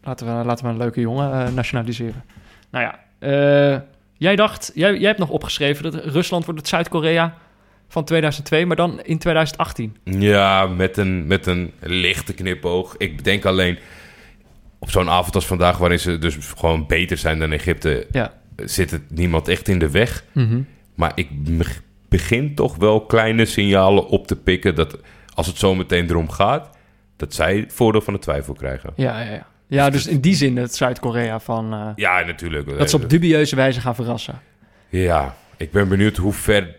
Laten 0.04 0.28
we, 0.28 0.46
laten 0.46 0.66
we 0.66 0.72
een 0.72 0.78
leuke 0.78 1.00
jongen 1.00 1.46
eh, 1.46 1.54
nationaliseren. 1.54 2.24
Nou 2.72 2.86
ja, 2.86 3.00
eh, 3.20 3.80
jij 4.18 4.36
dacht, 4.36 4.72
jij, 4.74 4.98
jij 4.98 5.08
hebt 5.08 5.20
nog 5.20 5.30
opgeschreven 5.30 5.84
dat 5.84 5.96
Rusland 5.96 6.46
wordt 6.46 6.60
het 6.60 6.70
Zuid-Korea 6.70 7.38
van 7.88 8.04
2002, 8.06 8.66
maar 8.66 8.76
dan 8.76 9.02
in 9.04 9.18
2018. 9.18 9.98
Ja, 10.04 10.68
met 10.68 10.98
een, 10.98 11.28
met 11.28 11.46
een 11.46 11.72
lichte 11.80 12.34
knipoog. 12.34 12.96
Ik 12.98 13.24
denk 13.24 13.46
alleen 13.46 13.78
op 14.80 14.90
zo'n 14.92 15.10
avond 15.10 15.36
als 15.36 15.46
vandaag, 15.46 15.78
waarin 15.78 16.00
ze 16.00 16.18
dus 16.18 16.38
gewoon 16.58 16.86
beter 16.88 17.18
zijn 17.18 17.40
dan 17.40 17.52
Egypte, 17.52 18.08
Ja. 18.12 18.34
zit 18.56 18.92
het 18.92 19.02
niemand 19.12 19.48
echt 19.48 19.68
in 19.68 19.80
de 19.80 19.90
weg. 19.92 20.24
Maar 20.96 21.12
ik 21.16 21.28
begin 22.10 22.56
toch 22.56 22.76
wel 22.76 23.02
kleine 23.06 23.46
signalen 23.46 24.08
op 24.08 24.28
te 24.28 24.36
pikken 24.36 24.76
dat 24.76 24.98
als 25.34 25.48
het 25.48 25.58
zo 25.58 25.76
meteen 25.76 26.10
erom 26.10 26.30
gaat, 26.30 26.70
dat 27.18 27.34
zij 27.34 27.58
het 27.58 27.74
voordeel 27.74 28.02
van 28.02 28.14
de 28.14 28.20
twijfel 28.20 28.54
krijgen. 28.54 28.94
Ja, 28.96 29.22
ja, 29.22 29.32
ja. 29.32 29.48
Ja, 29.68 29.90
dus 29.90 30.08
in 30.08 30.20
die 30.20 30.36
zin 30.36 30.58
het 30.58 30.76
Zuid-Korea 30.76 31.40
van... 31.40 31.74
eh, 31.74 31.88
Ja, 31.96 32.22
natuurlijk. 32.26 32.78
dat 32.78 32.90
ze 32.90 32.96
op 32.96 33.10
dubieuze 33.10 33.56
wijze 33.56 33.82
gaan 33.82 33.96
verrassen. 33.96 34.42
Ja, 34.90 35.36
ik 35.58 35.72
ben 35.72 35.88
benieuwd 35.88 36.18
hoe 36.18 36.34
ver 36.34 36.76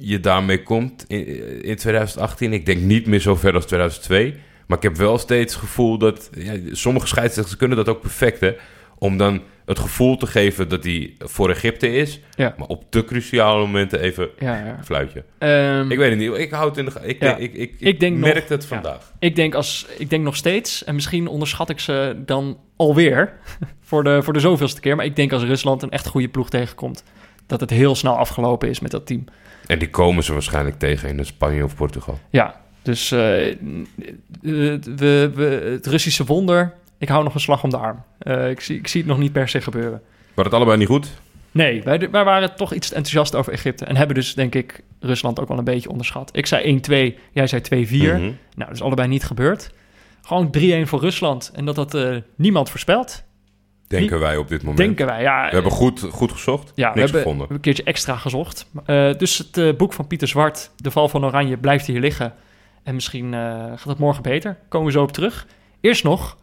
je 0.00 0.20
daarmee 0.20 0.62
komt 0.62 1.04
in, 1.08 1.26
in 1.64 1.76
2018. 1.76 2.52
Ik 2.52 2.66
denk 2.66 2.80
niet 2.80 3.06
meer 3.06 3.20
zo 3.20 3.34
ver 3.34 3.54
als 3.54 3.64
2002. 3.66 4.34
Maar 4.66 4.76
ik 4.76 4.82
heb 4.82 4.96
wel 4.96 5.18
steeds 5.18 5.52
het 5.54 5.62
gevoel 5.62 5.98
dat... 5.98 6.30
Ja, 6.38 6.54
sommige 6.72 7.06
scheidsrechters 7.06 7.56
kunnen 7.56 7.76
dat 7.76 7.88
ook 7.88 8.00
perfect, 8.00 8.40
hè? 8.40 8.52
Om 8.98 9.16
dan 9.16 9.42
het 9.66 9.78
gevoel 9.78 10.16
te 10.16 10.26
geven 10.26 10.68
dat 10.68 10.84
hij 10.84 11.14
voor 11.18 11.50
Egypte 11.50 11.92
is. 11.92 12.20
Ja. 12.34 12.54
Maar 12.58 12.66
op 12.66 12.84
te 12.90 13.04
cruciale 13.04 13.60
momenten 13.60 14.00
even 14.00 14.28
Ja, 14.38 14.56
ja. 14.66 14.78
fluitje. 14.84 15.24
Ehm, 15.38 15.90
Ik 15.90 15.98
weet 15.98 16.10
het 16.10 16.18
niet. 16.18 16.34
Ik 16.34 16.50
houd 16.50 16.76
het 16.76 16.86
in 16.86 16.92
de 16.94 17.06
Ik, 17.08 17.20
ik, 17.22 17.38
ik, 17.38 17.52
ik, 17.54 17.74
Ik 17.78 18.00
denk 18.00 18.18
merk 18.18 18.34
nog- 18.34 18.48
het 18.48 18.66
vandaag. 18.66 19.12
Ik 19.18 19.36
denk, 19.36 19.54
als, 19.54 19.86
ik 19.98 20.10
denk 20.10 20.24
nog 20.24 20.36
steeds, 20.36 20.84
en 20.84 20.94
misschien 20.94 21.26
onderschat 21.26 21.70
ik 21.70 21.80
ze 21.80 22.16
dan 22.26 22.58
alweer 22.76 23.32
voor 23.88 24.04
de, 24.04 24.22
voor 24.22 24.32
de 24.32 24.40
zoveelste 24.40 24.80
keer, 24.80 24.96
maar 24.96 25.04
ik 25.04 25.16
denk 25.16 25.32
als 25.32 25.42
Rusland 25.42 25.82
een 25.82 25.90
echt 25.90 26.06
goede 26.06 26.28
ploeg 26.28 26.50
tegenkomt, 26.50 27.04
dat 27.46 27.60
het 27.60 27.70
heel 27.70 27.94
snel 27.94 28.16
afgelopen 28.16 28.68
is 28.68 28.80
met 28.80 28.90
dat 28.90 29.06
team. 29.06 29.24
En 29.68 29.78
die 29.78 29.90
komen 29.90 30.24
ze 30.24 30.32
waarschijnlijk 30.32 30.78
tegen 30.78 31.18
in 31.18 31.26
Spanje 31.26 31.64
of 31.64 31.74
Portugal. 31.74 32.18
Ja, 32.30 32.60
dus 32.82 33.10
eh, 33.10 33.18
we, 34.40 35.30
we, 35.34 35.68
het 35.72 35.86
Russische 35.86 36.24
wonder, 36.24 36.74
ik 36.98 37.08
hou 37.08 37.24
nog 37.24 37.34
een 37.34 37.40
slag 37.40 37.62
om 37.64 37.70
de 37.70 37.76
arm. 37.76 38.02
Eh, 38.18 38.50
ik, 38.50 38.60
zie, 38.60 38.78
ik 38.78 38.88
zie 38.88 39.00
het 39.00 39.10
nog 39.10 39.18
niet 39.18 39.32
per 39.32 39.48
se 39.48 39.60
gebeuren. 39.60 40.02
Maar 40.34 40.44
het 40.44 40.54
allebei 40.54 40.78
niet 40.78 40.88
goed. 40.88 41.08
Nee, 41.50 41.82
wij, 41.82 42.10
wij 42.10 42.24
waren 42.24 42.56
toch 42.56 42.72
iets 42.74 42.88
enthousiast 42.88 43.34
over 43.34 43.52
Egypte 43.52 43.84
en 43.84 43.96
hebben 43.96 44.14
dus, 44.14 44.34
denk 44.34 44.54
ik, 44.54 44.82
Rusland 45.00 45.40
ook 45.40 45.48
wel 45.48 45.58
een 45.58 45.64
beetje 45.64 45.90
onderschat. 45.90 46.30
Ik 46.32 46.46
zei 46.46 46.80
1-2, 47.14 47.18
jij 47.32 47.46
zei 47.46 47.62
2-4. 47.62 47.68
Mhm. 47.68 48.20
Nou, 48.20 48.34
dat 48.54 48.70
is 48.70 48.82
allebei 48.82 49.08
niet 49.08 49.24
gebeurd. 49.24 49.70
Gewoon 50.22 50.54
3-1 50.58 50.60
voor 50.82 51.00
Rusland. 51.00 51.50
En 51.54 51.64
dat 51.64 51.76
had 51.76 51.94
eh, 51.94 52.16
niemand 52.36 52.70
voorspeld. 52.70 53.22
Denken 53.88 54.18
wij 54.18 54.36
op 54.36 54.48
dit 54.48 54.60
moment. 54.60 54.78
Denken 54.78 55.06
wij. 55.06 55.22
Ja, 55.22 55.44
We 55.48 55.54
hebben 55.54 55.72
goed, 55.72 56.00
goed 56.10 56.32
gezocht. 56.32 56.72
ja, 56.74 56.74
we 56.74 56.82
Niks 56.82 56.94
hebben, 56.94 57.04
we 57.12 57.18
gevonden. 57.18 57.38
hebben 57.38 57.56
een 57.56 57.62
keertje 57.62 57.82
extra 57.82 58.16
gezocht. 58.16 58.70
Eh, 58.86 59.14
dus 59.16 59.38
het 59.38 59.56
eh, 59.56 59.74
boek 59.76 59.92
van 59.92 60.06
Pieter 60.06 60.28
Zwart, 60.28 60.70
De 60.76 60.90
Val 60.90 61.08
van 61.08 61.24
Oranje, 61.24 61.56
blijft 61.56 61.86
hier 61.86 62.00
liggen. 62.00 62.32
En 62.82 62.94
misschien 62.94 63.34
eh, 63.34 63.40
gaat 63.54 63.84
het 63.84 63.98
morgen 63.98 64.22
beter. 64.22 64.56
Komen 64.68 64.86
we 64.86 64.92
zo 64.92 65.02
op 65.02 65.12
terug. 65.12 65.46
Eerst 65.80 66.04
nog, 66.04 66.36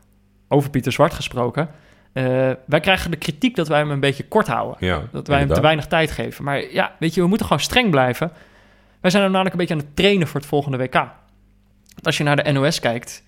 over 0.48 0.70
Pieter 0.70 0.91
Zwart 0.91 1.14
gesproken. 1.14 1.70
Eh, 2.14 2.24
wij 2.66 2.80
krijgen 2.80 3.12
de 3.12 3.18
kritiek 3.18 3.56
dat 3.56 3.68
wij 3.68 3.80
hem 3.80 3.91
een 3.91 4.00
beetje 4.00 4.28
kort 4.28 4.48
houden. 4.48 4.76
Ja, 4.80 5.02
Dat 5.12 5.28
wij 5.28 5.39
hem 5.39 5.54
te 5.54 5.62
weinig 5.62 5.88
tijd 5.88 6.12
geven. 6.12 6.43
Maar 6.43 6.72
ja, 6.72 6.96
weet 7.00 7.14
je, 7.14 7.22
we 7.22 7.28
moeten 7.28 7.46
gewoon 7.48 7.62
streng 7.62 7.89
blijven. 7.91 8.32
Wij 9.02 9.12
zijn 9.12 9.24
hem 9.24 9.32
namelijk 9.32 9.56
een 9.56 9.62
beetje 9.68 9.76
aan 9.82 9.88
het 9.88 9.96
trainen 9.96 10.28
voor 10.28 10.39
het 10.39 10.50
volgende 10.50 10.78
WK. 10.78 10.93
Want 10.93 12.06
Als 12.06 12.18
je 12.18 12.24
naar 12.24 12.43
de 12.43 12.52
NOS 12.52 12.80
kijkt, 12.80 13.24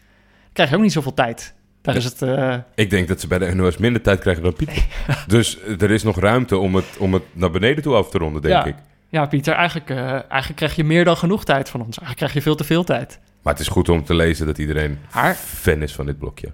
krijg 0.54 0.70
je 0.70 0.76
ook 0.76 0.82
niet 0.82 0.92
zoveel 0.92 1.14
tijd. 1.14 1.56
Daar 1.82 1.96
is 1.96 2.04
het... 2.04 2.22
eh, 2.22 2.56
Ik 2.76 2.90
denk 2.90 3.08
dat 3.08 3.20
ze 3.20 3.28
bij 3.28 3.38
de 3.38 3.56
NOS 3.56 3.78
minder 3.78 4.02
tijd 4.02 4.20
krijgen 4.20 4.44
dan 4.44 4.54
Pieter. 4.54 4.86
dus 5.28 5.58
er 5.80 5.92
is 5.92 6.04
nog 6.04 6.20
ruimte 6.20 6.58
om 6.58 6.76
het, 6.76 6.86
om 7.00 7.14
het 7.14 7.24
naar 7.34 7.52
beneden 7.52 7.84
toe 7.84 7.96
af 7.96 8.10
te 8.10 8.18
ronden, 8.18 8.42
denk 8.42 8.54
Ja. 8.54 8.66
ik. 8.66 8.76
ja, 9.10 9.26
Pieter, 9.26 9.54
eigenlijk, 9.54 9.90
eh, 9.90 9.98
eigenlijk 10.12 10.56
krijg 10.56 10.76
je 10.76 10.84
meer 10.84 11.06
dan 11.06 11.18
genoeg 11.18 11.44
tijd 11.46 11.70
van 11.70 11.80
ons. 11.80 11.88
Eigenlijk 12.00 12.18
krijg 12.18 12.34
je 12.34 12.42
veel 12.42 12.56
te 12.56 12.64
veel 12.64 12.84
tijd. 12.84 13.20
Maar 13.42 13.54
het 13.54 13.62
is 13.62 13.68
goed 13.68 13.90
om 13.90 14.04
te 14.04 14.14
lezen 14.14 14.46
dat 14.46 14.58
iedereen 14.58 15.00
fan 15.36 15.82
is 15.82 15.94
van 15.94 16.06
dit 16.06 16.18
blokje. 16.20 16.52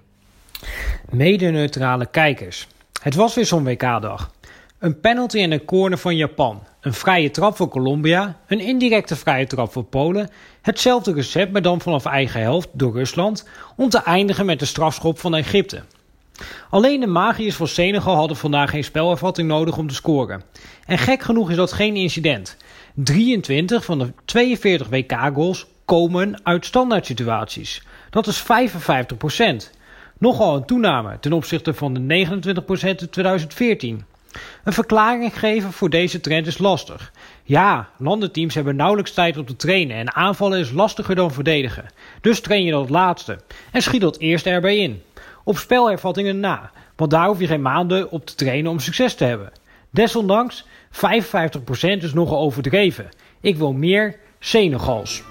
Mede-neutrale 1.10 2.06
kijkers. 2.06 2.66
Het 3.02 3.14
was 3.14 3.34
weer 3.34 3.46
zo'n 3.46 3.64
WK-dag. 3.64 4.30
Een 4.78 5.00
penalty 5.00 5.38
en 5.38 5.52
een 5.52 5.64
corner 5.64 5.98
van 5.98 6.16
Japan. 6.16 6.62
Een 6.84 6.92
vrije 6.92 7.30
trap 7.30 7.56
voor 7.56 7.68
Colombia. 7.68 8.36
Een 8.46 8.60
indirecte 8.60 9.16
vrije 9.16 9.46
trap 9.46 9.72
voor 9.72 9.84
Polen. 9.84 10.30
Hetzelfde 10.62 11.12
recept, 11.12 11.52
maar 11.52 11.62
dan 11.62 11.80
vanaf 11.80 12.04
eigen 12.04 12.40
helft 12.40 12.68
door 12.72 12.92
Rusland. 12.92 13.48
Om 13.76 13.88
te 13.88 14.02
eindigen 14.02 14.46
met 14.46 14.58
de 14.58 14.64
strafschop 14.64 15.18
van 15.18 15.34
Egypte. 15.34 15.82
Alleen 16.70 17.00
de 17.00 17.06
magiërs 17.06 17.54
van 17.54 17.68
Senegal 17.68 18.16
hadden 18.16 18.36
vandaag 18.36 18.70
geen 18.70 18.84
spelervatting 18.84 19.48
nodig 19.48 19.76
om 19.76 19.88
te 19.88 19.94
scoren. 19.94 20.42
En 20.86 20.98
gek 20.98 21.22
genoeg 21.22 21.50
is 21.50 21.56
dat 21.56 21.72
geen 21.72 21.96
incident. 21.96 22.56
23 22.94 23.84
van 23.84 23.98
de 23.98 24.12
42 24.24 24.88
WK-goals 24.88 25.66
komen 25.84 26.40
uit 26.42 26.64
standaard 26.64 27.06
situaties. 27.06 27.82
Dat 28.10 28.26
is 28.26 28.42
55% 28.42 28.44
Nogal 30.18 30.56
een 30.56 30.64
toename 30.64 31.18
ten 31.20 31.32
opzichte 31.32 31.74
van 31.74 31.94
de 31.94 32.26
29% 32.26 33.00
in 33.00 33.10
2014. 33.10 34.04
Een 34.64 34.72
verklaring 34.72 35.38
geven 35.38 35.72
voor 35.72 35.90
deze 35.90 36.20
trend 36.20 36.46
is 36.46 36.58
lastig. 36.58 37.12
Ja, 37.42 37.88
landenteams 37.98 38.54
hebben 38.54 38.76
nauwelijks 38.76 39.12
tijd 39.12 39.36
om 39.36 39.44
te 39.44 39.56
trainen 39.56 39.96
en 39.96 40.14
aanvallen 40.14 40.58
is 40.58 40.70
lastiger 40.70 41.14
dan 41.14 41.32
verdedigen. 41.32 41.86
Dus 42.20 42.40
train 42.40 42.64
je 42.64 42.70
dat 42.70 42.90
laatste 42.90 43.38
en 43.72 43.82
schiet 43.82 44.00
dat 44.00 44.18
eerst 44.18 44.46
erbij 44.46 44.76
in. 44.76 45.02
Op 45.44 45.58
spelhervattingen 45.58 46.40
na, 46.40 46.70
want 46.96 47.10
daar 47.10 47.26
hoef 47.26 47.40
je 47.40 47.46
geen 47.46 47.62
maanden 47.62 48.10
op 48.10 48.26
te 48.26 48.34
trainen 48.34 48.70
om 48.70 48.78
succes 48.78 49.14
te 49.14 49.24
hebben. 49.24 49.52
Desondanks, 49.90 50.64
55% 50.90 50.96
is 51.80 52.12
nogal 52.12 52.38
overdreven. 52.38 53.08
Ik 53.40 53.56
wil 53.56 53.72
meer 53.72 54.16
Senegals. 54.38 55.22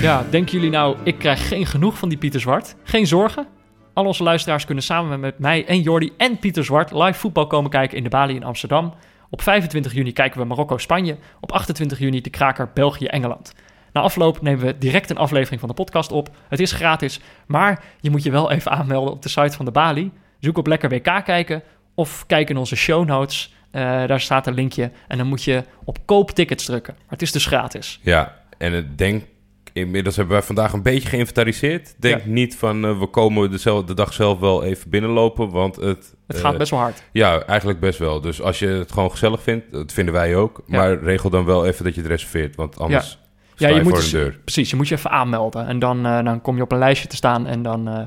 Ja, 0.00 0.24
denken 0.30 0.52
jullie 0.52 0.70
nou, 0.70 0.96
ik 1.02 1.18
krijg 1.18 1.48
geen 1.48 1.66
genoeg 1.66 1.98
van 1.98 2.08
die 2.08 2.18
Pieter 2.18 2.40
Zwart? 2.40 2.74
Geen 2.82 3.06
zorgen. 3.06 3.46
Al 3.92 4.04
onze 4.04 4.22
luisteraars 4.22 4.64
kunnen 4.64 4.84
samen 4.84 5.20
met 5.20 5.38
mij 5.38 5.66
en 5.66 5.80
Jordi 5.80 6.12
en 6.16 6.38
Pieter 6.38 6.64
Zwart 6.64 6.92
live 6.92 7.18
voetbal 7.18 7.46
komen 7.46 7.70
kijken 7.70 7.96
in 7.96 8.02
de 8.02 8.08
Bali 8.08 8.34
in 8.34 8.44
Amsterdam. 8.44 8.94
Op 9.30 9.42
25 9.42 9.92
juni 9.92 10.12
kijken 10.12 10.40
we 10.40 10.46
Marokko-Spanje. 10.46 11.16
Op 11.40 11.52
28 11.52 11.98
juni 11.98 12.20
de 12.20 12.30
kraker 12.30 12.70
België-Engeland. 12.74 13.54
Na 13.92 14.00
afloop 14.00 14.42
nemen 14.42 14.66
we 14.66 14.78
direct 14.78 15.10
een 15.10 15.16
aflevering 15.16 15.60
van 15.60 15.68
de 15.68 15.74
podcast 15.74 16.12
op. 16.12 16.30
Het 16.48 16.60
is 16.60 16.72
gratis, 16.72 17.20
maar 17.46 17.82
je 18.00 18.10
moet 18.10 18.22
je 18.22 18.30
wel 18.30 18.50
even 18.50 18.70
aanmelden 18.70 19.12
op 19.12 19.22
de 19.22 19.28
site 19.28 19.56
van 19.56 19.64
de 19.64 19.70
Bali. 19.70 20.12
Zoek 20.38 20.58
op 20.58 20.66
Lekker 20.66 20.88
WK 20.88 21.24
kijken 21.24 21.62
of 21.94 22.26
kijk 22.26 22.50
in 22.50 22.56
onze 22.56 22.76
show 22.76 23.06
notes. 23.06 23.54
Eh, 23.70 23.82
daar 24.06 24.20
staat 24.20 24.46
een 24.46 24.54
linkje 24.54 24.90
en 25.08 25.18
dan 25.18 25.26
moet 25.26 25.44
je 25.44 25.64
op 25.84 25.98
koop 26.04 26.30
tickets 26.30 26.64
drukken. 26.64 26.94
Maar 26.94 27.08
het 27.08 27.22
is 27.22 27.32
dus 27.32 27.46
gratis. 27.46 28.00
Ja, 28.02 28.36
en 28.58 28.92
denk, 28.96 29.24
inmiddels 29.72 30.16
hebben 30.16 30.34
wij 30.34 30.44
vandaag 30.44 30.72
een 30.72 30.82
beetje 30.82 31.08
geïnventariseerd. 31.08 31.94
Denk 31.98 32.22
Ja. 32.24 32.28
niet 32.30 32.56
van, 32.56 32.84
eh, 32.84 32.98
we 32.98 33.06
komen 33.06 33.50
dezelfde, 33.50 33.86
de 33.86 33.94
dag 33.94 34.12
zelf 34.12 34.38
wel 34.38 34.64
even 34.64 34.90
binnenlopen, 34.90 35.50
want 35.50 35.76
het... 35.76 36.14
Het 36.26 36.36
eh, 36.36 36.42
gaat 36.42 36.58
best 36.58 36.70
wel 36.70 36.80
hard. 36.80 37.02
Ja, 37.12 37.42
eigenlijk 37.42 37.80
best 37.80 37.98
wel. 37.98 38.20
Dus 38.20 38.42
als 38.42 38.58
je 38.58 38.66
het 38.66 38.92
gewoon 38.92 39.10
gezellig 39.10 39.42
vindt, 39.42 39.72
dat 39.72 39.92
vinden 39.92 40.14
wij 40.14 40.36
ook. 40.36 40.62
Ja. 40.66 40.76
Maar 40.76 41.02
regel 41.02 41.30
dan 41.30 41.44
wel 41.44 41.66
even 41.66 41.84
dat 41.84 41.94
je 41.94 42.00
het 42.00 42.10
reserveert, 42.10 42.56
want 42.56 42.78
anders 42.78 43.18
sta 43.54 43.68
Ja, 43.68 43.74
je, 43.74 43.82
moet 43.82 43.92
voor 43.92 44.00
dus- 44.00 44.12
een 44.12 44.18
deur. 44.18 44.38
Precies, 44.44 44.70
je 44.70 44.76
moet 44.76 44.88
je 44.88 44.94
even 44.94 45.10
aanmelden. 45.10 45.66
En 45.66 45.78
dan, 45.78 46.06
eh, 46.06 46.24
dan 46.24 46.40
kom 46.40 46.56
je 46.56 46.62
op 46.62 46.72
een 46.72 46.78
lijstje 46.78 47.08
te 47.08 47.16
staan 47.16 47.46
en 47.46 47.62
dan, 47.62 47.88
eh, 47.88 47.98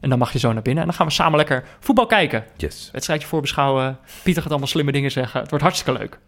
en 0.00 0.08
dan 0.08 0.18
mag 0.18 0.32
je 0.32 0.38
zo 0.38 0.52
naar 0.52 0.62
binnen. 0.62 0.82
En 0.82 0.88
dan 0.88 0.98
gaan 0.98 1.06
we 1.06 1.12
samen 1.12 1.36
lekker 1.36 1.64
voetbal 1.80 2.06
kijken. 2.06 2.44
Yes. 2.56 2.88
Wedstrijdje 2.92 3.28
voorbeschouwen. 3.28 3.98
Pieter 4.22 4.42
gaat 4.42 4.50
allemaal 4.50 4.68
slimme 4.68 4.92
dingen 4.92 5.10
zeggen. 5.10 5.40
Het 5.40 5.50
wordt 5.50 5.64
hartstikke 5.64 5.98
leuk. 5.98 6.18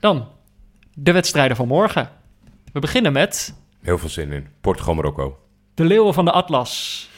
Dan 0.00 0.28
de 0.94 1.12
wedstrijden 1.12 1.56
van 1.56 1.66
morgen. 1.68 2.08
We 2.72 2.80
beginnen 2.80 3.12
met 3.12 3.54
Heel 3.84 3.98
veel 3.98 4.08
zin 4.08 4.32
in. 4.32 4.46
Portugal-Marokko. 4.60 5.38
de 5.74 5.84
Leeuwen 5.84 6.14
van 6.14 6.24
de 6.24 6.30
Atlas. 6.30 7.08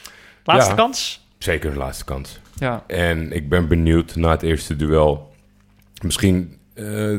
Laatste 0.45 0.71
Ja. 0.71 0.77
kans? 0.77 1.27
Zeker 1.39 1.71
de 1.71 1.77
laatste 1.77 2.05
kans. 2.05 2.41
Ja. 2.59 2.85
En 2.87 3.33
ik 3.33 3.49
ben 3.49 3.69
benieuwd 3.69 4.17
na 4.17 4.31
het 4.31 4.43
eerste 4.43 4.77
duel. 4.77 5.35
Misschien, 6.03 6.59
eh, 6.75 7.17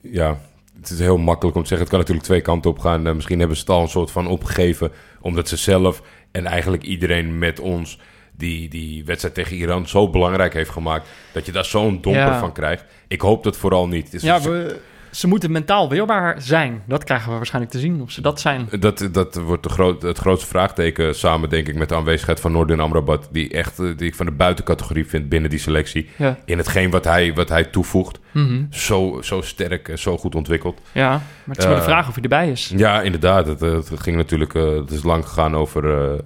ja, 0.00 0.38
het 0.80 0.90
is 0.90 0.98
heel 0.98 1.16
makkelijk 1.18 1.56
om 1.56 1.62
te 1.62 1.68
zeggen. 1.68 1.86
Het 1.86 1.88
kan 1.88 1.98
natuurlijk 1.98 2.26
twee 2.26 2.40
kanten 2.40 2.70
op 2.70 2.78
gaan. 2.78 3.06
Eh, 3.06 3.14
misschien 3.14 3.38
hebben 3.38 3.56
ze 3.56 3.62
het 3.62 3.70
al 3.72 3.82
een 3.82 3.88
soort 3.88 4.10
van 4.10 4.26
opgegeven. 4.26 4.92
Omdat 5.20 5.48
ze 5.48 5.56
zelf 5.56 6.02
en 6.30 6.46
eigenlijk 6.46 6.82
iedereen 6.82 7.38
met 7.38 7.60
ons 7.60 7.98
die 8.36 8.68
die 8.68 9.04
wedstrijd 9.04 9.34
tegen 9.34 9.56
Iran 9.56 9.88
zo 9.88 10.10
belangrijk 10.10 10.52
heeft 10.54 10.70
gemaakt. 10.70 11.08
Dat 11.32 11.46
je 11.46 11.52
daar 11.52 11.64
zo'n 11.64 12.00
domper 12.00 12.22
Ja. 12.22 12.38
van 12.38 12.52
krijgt. 12.52 12.84
Ik 13.08 13.20
hoop 13.20 13.42
dat 13.44 13.56
vooral 13.56 13.88
niet. 13.88 14.04
Het 14.04 14.14
is- 14.14 14.22
Ja, 14.22 14.40
we, 14.40 14.80
ze 15.10 15.28
moeten 15.28 15.52
mentaal 15.52 15.88
weerbaar 15.88 16.42
zijn. 16.42 16.82
Dat 16.86 17.04
krijgen 17.04 17.30
we 17.30 17.36
waarschijnlijk 17.36 17.72
te 17.72 17.78
zien. 17.80 18.00
Of 18.02 18.10
ze 18.10 18.20
dat 18.20 18.40
zijn. 18.40 18.68
Dat, 18.80 19.08
dat 19.12 19.34
wordt 19.34 19.62
de 19.62 19.68
groot, 19.68 20.02
het 20.02 20.18
grootste 20.18 20.46
vraagteken 20.48 21.14
samen, 21.14 21.48
denk 21.48 21.68
ik, 21.68 21.74
met 21.74 21.88
de 21.88 21.94
aanwezigheid 21.94 22.40
van 22.40 22.52
Noordin 22.52 22.80
Amrabat. 22.80 23.28
Die, 23.32 23.50
echt, 23.50 23.78
eh, 23.78 23.86
die 23.96 24.08
ik 24.08 24.14
van 24.14 24.26
de 24.26 24.32
buitencategorie 24.32 25.06
vind 25.06 25.28
binnen 25.28 25.50
die 25.50 25.58
selectie. 25.58 26.08
Ja. 26.16 26.38
In 26.44 26.58
hetgeen 26.58 26.90
wat 26.90 27.04
hij, 27.04 27.34
wat 27.34 27.48
hij 27.48 27.64
toevoegt. 27.64 28.18
Mhm. 28.32 28.62
Zo, 28.70 29.18
zo 29.22 29.40
sterk 29.40 29.88
en 29.88 29.98
zo 29.98 30.18
goed 30.18 30.34
ontwikkeld. 30.34 30.80
ja, 30.92 31.08
maar 31.10 31.20
het 31.46 31.58
is 31.58 31.64
maar 31.64 31.74
de 31.74 31.80
Eh, 31.80 31.86
vraag 31.86 32.08
of 32.08 32.14
hij 32.14 32.22
erbij 32.22 32.50
is. 32.50 32.72
Ja, 32.76 33.00
inderdaad. 33.02 33.46
Het, 33.46 33.62
eh, 33.62 33.72
het 33.72 33.90
ging 34.00 34.16
natuurlijk 34.16 34.54
eh, 34.54 34.76
het 34.76 34.90
is 34.90 35.02
lang 35.02 35.26
gegaan 35.26 35.56
over 35.56 35.82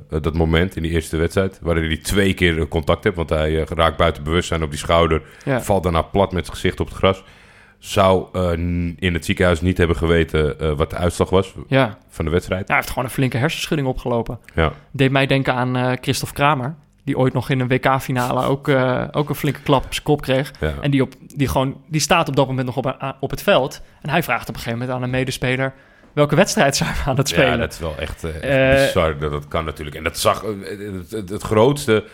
dat 0.08 0.34
moment 0.34 0.76
in 0.76 0.82
die 0.82 0.90
eerste 0.92 1.16
wedstrijd. 1.16 1.58
Waarin 1.62 1.84
hij 1.84 1.96
twee 1.96 2.34
keer 2.34 2.68
contact 2.68 3.04
heeft. 3.04 3.16
Want 3.16 3.28
hij 3.30 3.66
raakt 3.68 3.96
buiten 3.96 4.22
bewustzijn 4.22 4.62
op 4.62 4.70
die 4.70 4.78
schouder. 4.78 5.22
Ja. 5.44 5.62
Valt 5.62 5.82
daarna 5.82 6.02
plat 6.02 6.32
met 6.32 6.44
zijn 6.44 6.56
gezicht 6.56 6.80
op 6.80 6.88
het 6.88 6.96
gras. 6.96 7.22
Zou 7.84 8.26
eh, 8.32 8.50
in 8.98 9.14
het 9.14 9.24
ziekenhuis 9.24 9.60
niet 9.60 9.78
hebben 9.78 9.96
geweten 9.96 10.60
eh, 10.60 10.72
wat 10.72 10.90
de 10.90 10.96
uitslag 10.96 11.30
was 11.30 11.54
Ja. 11.68 11.98
van 12.08 12.24
de 12.24 12.30
wedstrijd. 12.30 12.66
hij 12.68 12.76
heeft 12.76 12.88
gewoon 12.88 13.04
een 13.04 13.10
flinke 13.10 13.36
hersenschudding 13.36 13.88
opgelopen. 13.88 14.38
Ja. 14.54 14.72
Deed 14.90 15.10
mij 15.10 15.26
denken 15.26 15.54
aan 15.54 15.76
eh 15.76 15.92
Christophe 16.00 16.34
Kramer. 16.34 16.74
Die 17.04 17.18
ooit 17.18 17.32
nog 17.32 17.50
in 17.50 17.60
een 17.60 17.68
WK-finale 17.68 18.44
ook, 18.46 18.68
ook 19.12 19.28
een 19.28 19.34
flinke 19.34 19.60
klap 19.60 19.84
op 19.84 19.92
zijn 19.92 20.04
kop 20.04 20.20
kreeg. 20.22 20.52
Ja. 20.60 20.72
En 20.80 20.90
die, 20.90 21.02
op, 21.02 21.12
die, 21.34 21.48
gewoon, 21.48 21.80
die 21.88 22.00
staat 22.00 22.28
op 22.28 22.36
dat 22.36 22.46
moment 22.46 22.66
nog 22.66 22.76
op, 22.76 23.14
op 23.20 23.30
het 23.30 23.42
veld. 23.42 23.80
En 24.02 24.10
hij 24.10 24.22
vraagt 24.22 24.48
op 24.48 24.54
een 24.54 24.60
gegeven 24.60 24.78
moment 24.78 24.96
aan 24.96 25.02
een 25.02 25.10
medespeler... 25.10 25.72
welke 26.12 26.36
wedstrijd 26.36 26.76
zijn 26.76 26.92
we 26.92 27.10
aan 27.10 27.16
het 27.16 27.28
spelen? 27.28 27.50
Ja, 27.50 27.56
dat 27.56 27.72
is 27.72 27.78
wel 27.78 27.94
echt, 27.98 28.24
echt 28.40 28.86
bizar 28.86 29.18
dat 29.18 29.30
dat 29.30 29.48
kan 29.48 29.64
natuurlijk. 29.64 29.96
En 29.96 30.04
dat 30.04 30.18
zag, 30.18 30.42
het, 30.42 31.10
het, 31.10 31.28
het 31.28 31.42
grootste, 31.42 32.04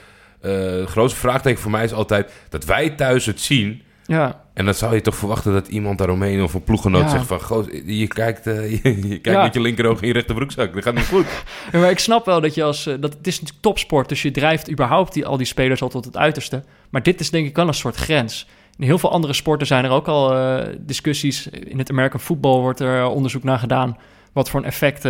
het 0.41 0.89
grootste 0.89 1.18
vraagteken 1.21 1.61
voor 1.61 1.71
mij 1.71 1.85
is 1.85 1.93
altijd 1.93 2.33
dat 2.49 2.64
wij 2.64 2.91
thuis 2.91 3.27
het 3.27 3.41
zien. 3.41 3.83
Ja, 4.05 4.41
En 4.61 4.67
dan 4.67 4.75
zou 4.75 4.95
je 4.95 5.01
toch 5.01 5.17
verwachten 5.17 5.53
dat 5.53 5.69
iemand 5.69 5.99
daaromheen 5.99 6.43
of 6.43 6.55
een 6.55 6.63
ploeggenoot 6.65 7.03
Ja. 7.03 7.09
zegt 7.09 7.27
van... 7.27 7.41
Goh, 7.41 7.67
je 7.87 8.07
kijkt, 8.09 8.47
eh, 8.47 8.71
je, 8.71 8.81
je 9.09 9.09
kijkt 9.09 9.25
Ja. 9.25 9.43
met 9.43 9.55
je 9.55 9.61
linkeroog 9.61 10.01
in 10.01 10.07
je 10.07 10.13
rechterbroekzak. 10.13 10.75
Dat 10.75 10.83
gaat 10.83 10.95
niet 10.95 11.07
goed. 11.07 11.27
Ja, 11.73 11.79
maar 11.79 11.91
ik 11.91 11.99
snap 11.99 12.27
wel 12.27 12.41
dat 12.41 12.55
je 12.55 12.63
als... 12.63 12.87
eh, 12.87 12.95
dat, 13.01 13.13
het 13.13 13.27
is 13.27 13.35
natuurlijk 13.35 13.63
topsport, 13.63 14.09
dus 14.09 14.23
je 14.23 14.31
drijft 14.31 14.71
überhaupt 14.71 15.13
die, 15.13 15.27
al 15.27 15.37
die 15.37 15.47
spelers 15.47 15.83
al 15.83 15.89
tot 15.89 16.05
het 16.05 16.17
uiterste. 16.17 16.63
Maar 16.91 17.03
dit 17.03 17.21
is 17.21 17.31
denk 17.31 17.47
ik 17.47 17.57
wel 17.57 17.67
een 17.69 17.75
soort 17.75 17.97
grens. 17.97 18.47
In 18.79 18.85
heel 18.85 18.99
veel 18.99 19.11
andere 19.13 19.33
sporten 19.33 19.67
zijn 19.67 19.85
er 19.85 19.91
ook 19.91 20.09
al 20.09 20.37
eh, 20.37 20.67
discussies. 20.81 21.47
In 21.49 21.79
het 21.79 21.91
American 21.91 22.21
football 22.21 22.61
wordt 22.61 22.81
er 22.81 23.07
onderzoek 23.07 23.43
naar 23.43 23.59
gedaan... 23.59 23.97
wat 24.33 24.51
voor 24.51 24.61
een 24.61 24.67
effect 24.67 25.05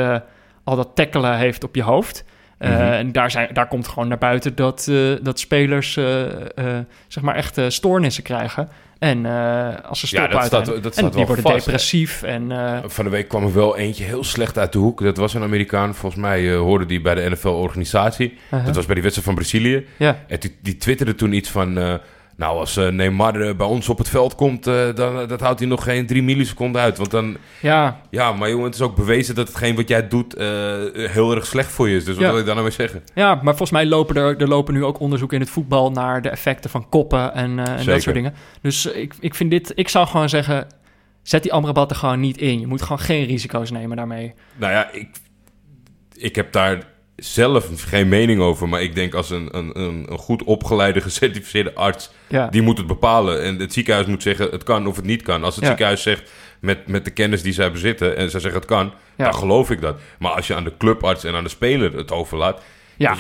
al 0.65 0.77
dat 0.77 0.89
tackelen 0.95 1.37
heeft 1.37 1.65
op 1.65 1.75
je 1.75 1.83
hoofd. 1.83 2.25
Mhm. 2.59 2.71
En 2.73 3.13
daar, 3.13 3.31
zijn, 3.31 3.49
daar 3.53 3.69
komt 3.69 3.89
gewoon 3.89 4.09
naar 4.09 4.19
buiten 4.19 4.55
dat, 4.55 4.91
dat 5.23 5.39
spelers 5.39 5.97
eh, 5.97 6.05
zeg 7.09 7.23
maar 7.23 7.35
echt 7.35 7.61
stoornissen 7.69 8.23
krijgen. 8.23 8.69
En 9.01 9.27
eh, 9.27 9.69
als 9.89 10.01
ze 10.01 10.07
Ja, 10.11 10.23
stoppen 10.23 10.39
dat 10.39 10.47
staat- 10.47 10.67
dat 10.67 10.85
en 10.85 10.93
staat 10.93 11.13
die 11.13 11.27
worden 11.27 11.45
vast, 11.45 11.57
hè? 11.57 11.61
depressief. 11.65 12.23
En, 12.23 12.53
eh, 12.53 12.79
Van 12.87 13.05
de 13.05 13.11
week 13.11 13.29
kwam 13.29 13.43
er 13.45 13.55
wel 13.55 13.77
eentje 13.77 14.05
heel 14.05 14.25
slecht 14.25 14.59
uit 14.59 14.73
de 14.73 14.79
hoek. 14.79 15.03
Dat 15.03 15.17
was 15.17 15.35
een 15.35 15.43
Amerikaan. 15.43 15.95
Volgens 15.95 16.21
mij 16.23 16.51
eh, 16.53 16.59
hoorde 16.59 16.87
die 16.87 17.01
bij 17.01 17.15
de 17.15 17.31
NFL-organisatie. 17.31 18.39
Dat 18.65 18.75
was 18.75 18.85
bij 18.87 18.95
die 18.95 19.03
wedstrijd 19.03 19.25
van 19.29 19.35
Brazilië. 19.35 19.87
ja. 19.97 20.25
En 20.29 20.39
die, 20.41 20.57
die 20.63 20.77
twitterde 20.77 21.15
toen 21.15 21.33
iets 21.33 21.51
van... 21.51 21.99
nou, 22.41 22.59
als 22.59 22.76
eh, 22.76 22.88
Neymar 22.88 23.41
eh, 23.41 23.55
bij 23.55 23.66
ons 23.66 23.88
op 23.88 23.99
het 23.99 24.09
veld 24.09 24.34
komt... 24.34 24.66
eh, 24.66 24.95
dan 24.95 25.26
dat 25.26 25.41
houdt 25.41 25.59
hij 25.59 25.68
nog 25.68 25.84
geen 25.84 26.07
drie 26.07 26.22
milliseconden 26.22 26.82
uit. 26.82 26.97
Want 26.97 27.11
dan... 27.11 27.36
ja, 27.61 28.01
Ja, 28.11 28.32
maar 28.32 28.51
jongen, 28.51 28.64
het 28.64 28.74
is 28.74 28.80
ook 28.80 28.97
bewezen 28.97 29.34
dat 29.34 29.49
hetgeen 29.49 29.76
wat 29.76 29.88
jij 29.88 30.09
doet... 30.09 30.34
heel 30.95 31.34
erg 31.34 31.47
slecht 31.47 31.70
voor 31.72 31.88
je 31.88 31.97
is. 31.97 32.05
Dus 32.05 32.14
wat 32.14 32.24
Ja. 32.24 32.30
wil 32.30 32.38
ik 32.38 32.45
daar 32.47 32.55
nou 32.55 32.66
mee 32.66 32.76
zeggen? 32.76 33.03
Ja, 33.14 33.34
maar 33.34 33.57
volgens 33.57 33.70
mij 33.70 33.86
lopen 33.86 34.16
er, 34.16 34.36
er 34.41 34.49
lopen 34.49 34.74
nu 34.74 34.84
ook 34.84 35.01
onderzoeken 35.01 35.36
in 35.36 35.43
het 35.43 35.53
voetbal 35.53 35.91
naar 35.91 36.22
de 36.22 36.28
effecten 36.28 36.70
van 36.70 36.88
koppen 36.88 37.34
en, 37.34 37.59
en 37.59 37.84
dat 37.84 38.03
soort 38.03 38.14
dingen. 38.14 38.34
Dus 38.62 38.86
ik, 38.86 39.14
ik 39.20 39.34
vind 39.34 39.51
dit, 39.51 39.72
ik 39.74 39.88
zou 39.88 40.07
gewoon 40.07 40.28
zeggen, 40.28 40.66
zet 41.22 41.43
die 41.43 41.53
Amrabat 41.53 41.91
er 41.91 41.97
gewoon 41.97 42.20
niet 42.20 42.38
in. 42.38 42.61
Je 42.61 42.66
moet 42.66 42.82
gewoon 42.82 42.99
geen 42.99 43.26
risico's 43.26 43.70
nemen 43.70 43.97
daarmee. 43.97 44.34
Nou 44.57 44.72
ja, 44.72 44.91
ik, 44.93 45.09
ik 46.14 46.36
heb 46.36 46.53
daar 46.53 46.89
zelf 47.21 47.68
geen 47.77 48.09
mening 48.09 48.41
over. 48.41 48.68
Maar 48.68 48.83
ik 48.83 48.95
denk 48.95 49.14
als 49.14 49.31
een, 49.31 49.49
een, 49.53 49.81
een, 49.81 50.07
goed 50.18 50.45
opgeleide, 50.45 51.01
gecertificeerde 51.11 51.75
arts... 51.75 52.11
Ja. 52.29 52.47
die 52.47 52.62
moet 52.62 52.79
het 52.79 52.87
bepalen. 52.87 53.43
En 53.43 53.59
het 53.59 53.73
ziekenhuis 53.73 54.07
moet 54.07 54.23
zeggen 54.23 54.51
het 54.51 54.62
kan 54.62 54.87
of 54.87 54.97
het 54.97 55.05
niet 55.05 55.23
kan. 55.23 55.45
Als 55.45 55.55
het 55.55 55.62
Ja. 55.62 55.68
ziekenhuis 55.68 56.03
zegt 56.03 56.31
met, 56.61 56.87
met 56.87 57.05
de 57.05 57.11
kennis 57.11 57.43
die 57.43 57.53
zij 57.53 57.73
bezitten... 57.73 58.16
en 58.16 58.31
zij 58.31 58.41
zeggen 58.41 58.61
het 58.61 58.68
kan, 58.68 58.93
dan 59.16 59.35
geloof 59.35 59.71
ik 59.71 59.81
dat. 59.81 60.01
Maar 60.18 60.33
als 60.33 60.47
je 60.47 60.55
aan 60.55 60.64
de 60.64 60.77
clubarts 60.79 61.25
en 61.25 61.35
aan 61.35 61.45
de 61.45 61.51
speler 61.51 61.97
het 61.97 62.12
overlaat... 62.12 62.62
Ja. 63.01 63.17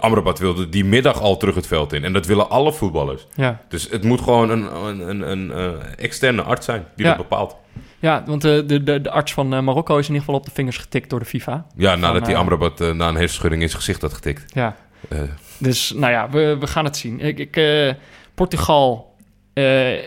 Amrabat 0.00 0.38
wilde 0.38 0.68
die 0.68 0.84
middag 0.84 1.20
al 1.20 1.36
terug 1.36 1.54
het 1.54 1.66
veld 1.66 1.92
in. 1.92 2.04
En 2.04 2.12
dat 2.12 2.26
willen 2.26 2.50
alle 2.50 2.72
voetballers. 2.72 3.26
Ja. 3.34 3.60
Dus 3.68 3.88
het 3.90 4.04
moet 4.04 4.20
gewoon 4.20 4.50
een, 4.50 4.74
een, 4.84 5.08
een, 5.08 5.30
een 5.30 5.52
eh, 5.52 6.04
externe 6.04 6.42
arts 6.42 6.64
zijn 6.66 6.84
die 6.96 7.04
Ja. 7.06 7.14
dat 7.14 7.28
bepaalt. 7.28 7.56
Ja, 7.98 8.22
want 8.26 8.42
de, 8.42 8.64
de, 8.66 8.82
de, 8.82 9.00
de 9.00 9.10
arts 9.10 9.32
van 9.32 9.54
eh, 9.54 9.60
Marokko 9.60 9.98
is 9.98 10.08
in 10.08 10.12
ieder 10.14 10.24
geval 10.24 10.40
op 10.40 10.46
de 10.46 10.50
vingers 10.54 10.76
getikt 10.76 11.10
door 11.10 11.18
de 11.18 11.24
FIFA. 11.24 11.66
Ja, 11.76 11.94
nadat 11.96 12.24
die 12.24 12.34
eh, 12.34 12.40
Amrabat 12.40 12.80
eh, 12.80 12.90
na 12.90 13.08
een 13.08 13.14
hersenschudding 13.16 13.62
in 13.62 13.68
zijn 13.68 13.80
gezicht 13.80 14.00
had 14.02 14.12
getikt. 14.14 14.54
Ja. 14.54 14.76
Eh, 15.08 15.18
Dus 15.58 15.92
nou 15.96 16.12
ja, 16.12 16.30
we, 16.30 16.56
we 16.60 16.66
gaan 16.66 16.84
het 16.84 16.96
zien. 16.96 17.20
Ik, 17.20 17.38
ik, 17.38 17.56
eh, 17.56 17.92
Portugal 18.34 19.13
eh, 19.13 19.13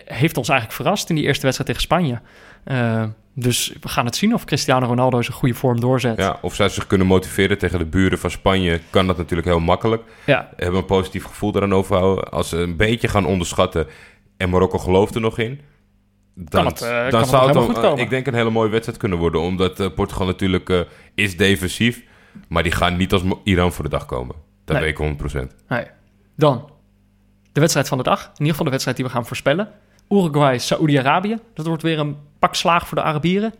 heeft 0.05 0.37
ons 0.37 0.49
eigenlijk 0.49 0.81
verrast 0.81 1.09
in 1.09 1.15
die 1.15 1.23
eerste 1.25 1.43
wedstrijd 1.43 1.69
tegen 1.69 1.85
Spanje. 1.87 2.19
Eh, 2.63 3.03
dus 3.33 3.73
we 3.81 3.87
gaan 3.89 4.05
het 4.05 4.15
zien 4.15 4.33
of 4.33 4.45
Cristiano 4.45 4.87
Ronaldo 4.87 5.21
zijn 5.21 5.37
goede 5.37 5.53
vorm 5.55 5.79
doorzet. 5.79 6.17
ja, 6.17 6.37
of 6.41 6.55
zij 6.55 6.69
zich 6.69 6.87
kunnen 6.87 7.07
motiveren 7.07 7.57
tegen 7.57 7.79
de 7.79 7.85
buren 7.85 8.19
van 8.19 8.31
Spanje, 8.31 8.79
kan 8.89 9.07
dat 9.07 9.17
natuurlijk 9.17 9.47
heel 9.47 9.59
makkelijk. 9.59 10.03
Ja, 10.25 10.49
Hebben 10.55 10.79
een 10.79 10.85
positief 10.85 11.23
gevoel 11.23 11.51
daaraan 11.51 11.73
overhouden. 11.73 12.29
Als 12.31 12.49
ze 12.49 12.57
een 12.57 12.75
beetje 12.75 13.07
gaan 13.07 13.25
onderschatten 13.25 13.87
en 14.37 14.49
Marokko 14.49 14.77
gelooft 14.77 15.15
er 15.15 15.21
nog 15.21 15.37
in. 15.39 15.61
Dan, 16.35 16.65
het, 16.65 16.81
eh, 16.81 17.09
dan 17.09 17.19
het 17.19 17.29
zou 17.29 17.45
het 17.45 17.75
dan, 17.75 17.97
eh, 17.97 18.03
ik 18.03 18.09
denk 18.09 18.27
een 18.27 18.33
hele 18.33 18.49
mooie 18.49 18.69
wedstrijd 18.69 18.97
kunnen 18.99 19.17
worden. 19.17 19.41
Omdat 19.41 19.79
eh, 19.79 19.87
Portugal 19.95 20.25
natuurlijk 20.25 20.69
eh, 20.69 20.79
is 21.15 21.37
defensief. 21.37 22.03
Maar 22.47 22.63
die 22.63 22.71
gaan 22.71 22.97
niet 22.97 23.13
als 23.13 23.23
Iran 23.43 23.71
voor 23.73 23.83
de 23.83 23.89
dag 23.89 24.05
komen. 24.05 24.35
Dat 24.65 24.75
Nee. 24.75 24.85
weet 24.85 24.91
ik 24.91 24.97
100%. 24.97 25.55
nee. 25.67 25.85
Dan 26.35 26.69
de 27.57 27.63
wedstrijd 27.63 27.87
van 27.87 27.97
de 27.97 28.03
dag. 28.03 28.23
In 28.23 28.31
ieder 28.31 28.47
geval 28.47 28.65
de 28.65 28.71
wedstrijd 28.71 28.97
die 28.97 29.05
we 29.05 29.11
gaan 29.11 29.25
voorspellen. 29.25 29.69
Uruguay, 30.09 30.57
Saoedi-Arabië. 30.57 31.37
Dat 31.53 31.65
wordt 31.65 31.83
weer 31.83 31.99
een 31.99 32.15
pak 32.39 32.55
slaag 32.55 32.87
voor 32.87 32.97
de 32.97 33.03
Arabieren. 33.03 33.53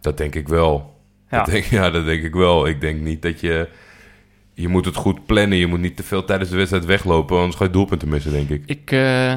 Dat 0.00 0.16
denk 0.16 0.34
ik 0.34 0.48
wel. 0.48 0.94
Ja. 1.30 1.36
Dat 1.38 1.46
denk, 1.46 1.64
ja, 1.78 1.90
dat 1.90 2.04
denk 2.04 2.22
ik 2.22 2.34
wel. 2.34 2.66
Ik 2.66 2.80
denk 2.80 3.00
niet 3.00 3.22
dat 3.22 3.40
je... 3.40 3.68
Je 4.54 4.68
moet 4.68 4.84
het 4.84 4.94
goed 4.94 5.26
plannen. 5.26 5.58
Je 5.58 5.66
moet 5.66 5.80
niet 5.80 5.96
te 5.96 6.02
veel 6.02 6.24
tijdens 6.24 6.50
de 6.50 6.56
wedstrijd 6.56 6.84
weglopen. 6.84 7.36
Anders 7.36 7.56
ga 7.56 7.64
je 7.64 7.70
doelpunten 7.70 8.08
missen, 8.08 8.32
denk 8.32 8.48
ik. 8.48 8.62
Ik, 8.66 8.90
eh, 8.90 9.32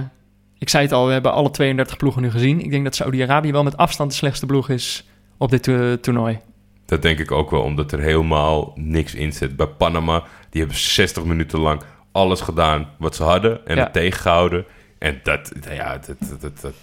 ik 0.58 0.70
zei 0.70 0.84
het 0.84 0.94
al, 0.94 1.06
we 1.06 1.14
hebben 1.14 1.34
alle 1.34 1.50
32 1.50 1.98
ploegen 1.98 2.22
nu 2.22 2.32
gezien. 2.32 2.62
Ik 2.62 2.72
denk 2.72 2.84
dat 2.84 2.96
Saoedi-Arabië 2.96 3.52
wel 3.52 3.64
met 3.64 3.78
afstand 3.78 4.10
de 4.10 4.16
slechtste 4.16 4.46
ploeg 4.46 4.70
is 4.70 5.08
op 5.38 5.50
dit 5.50 5.68
eh, 5.68 5.94
toernooi. 5.94 6.40
Dat 6.86 7.02
denk 7.02 7.20
ik 7.20 7.32
ook 7.32 7.52
wel, 7.52 7.62
omdat 7.62 7.92
er 7.92 8.00
helemaal 8.00 8.72
niks 8.76 9.16
in 9.16 9.34
zit. 9.34 9.56
Bij 9.56 9.68
Panama, 9.68 10.24
die 10.50 10.62
hebben 10.62 10.80
60 10.80 11.24
minuten 11.24 11.60
lang 11.60 11.82
alles 12.18 12.42
gedaan 12.42 12.90
wat 12.98 13.16
ze 13.16 13.24
hadden 13.24 13.66
en 13.68 13.78
het 13.78 13.94
tegengehouden. 13.94 14.66
En 15.00 15.20
dat, 15.24 15.52
ja, 15.72 16.00
dat, 16.40 16.62
dat, 16.62 16.74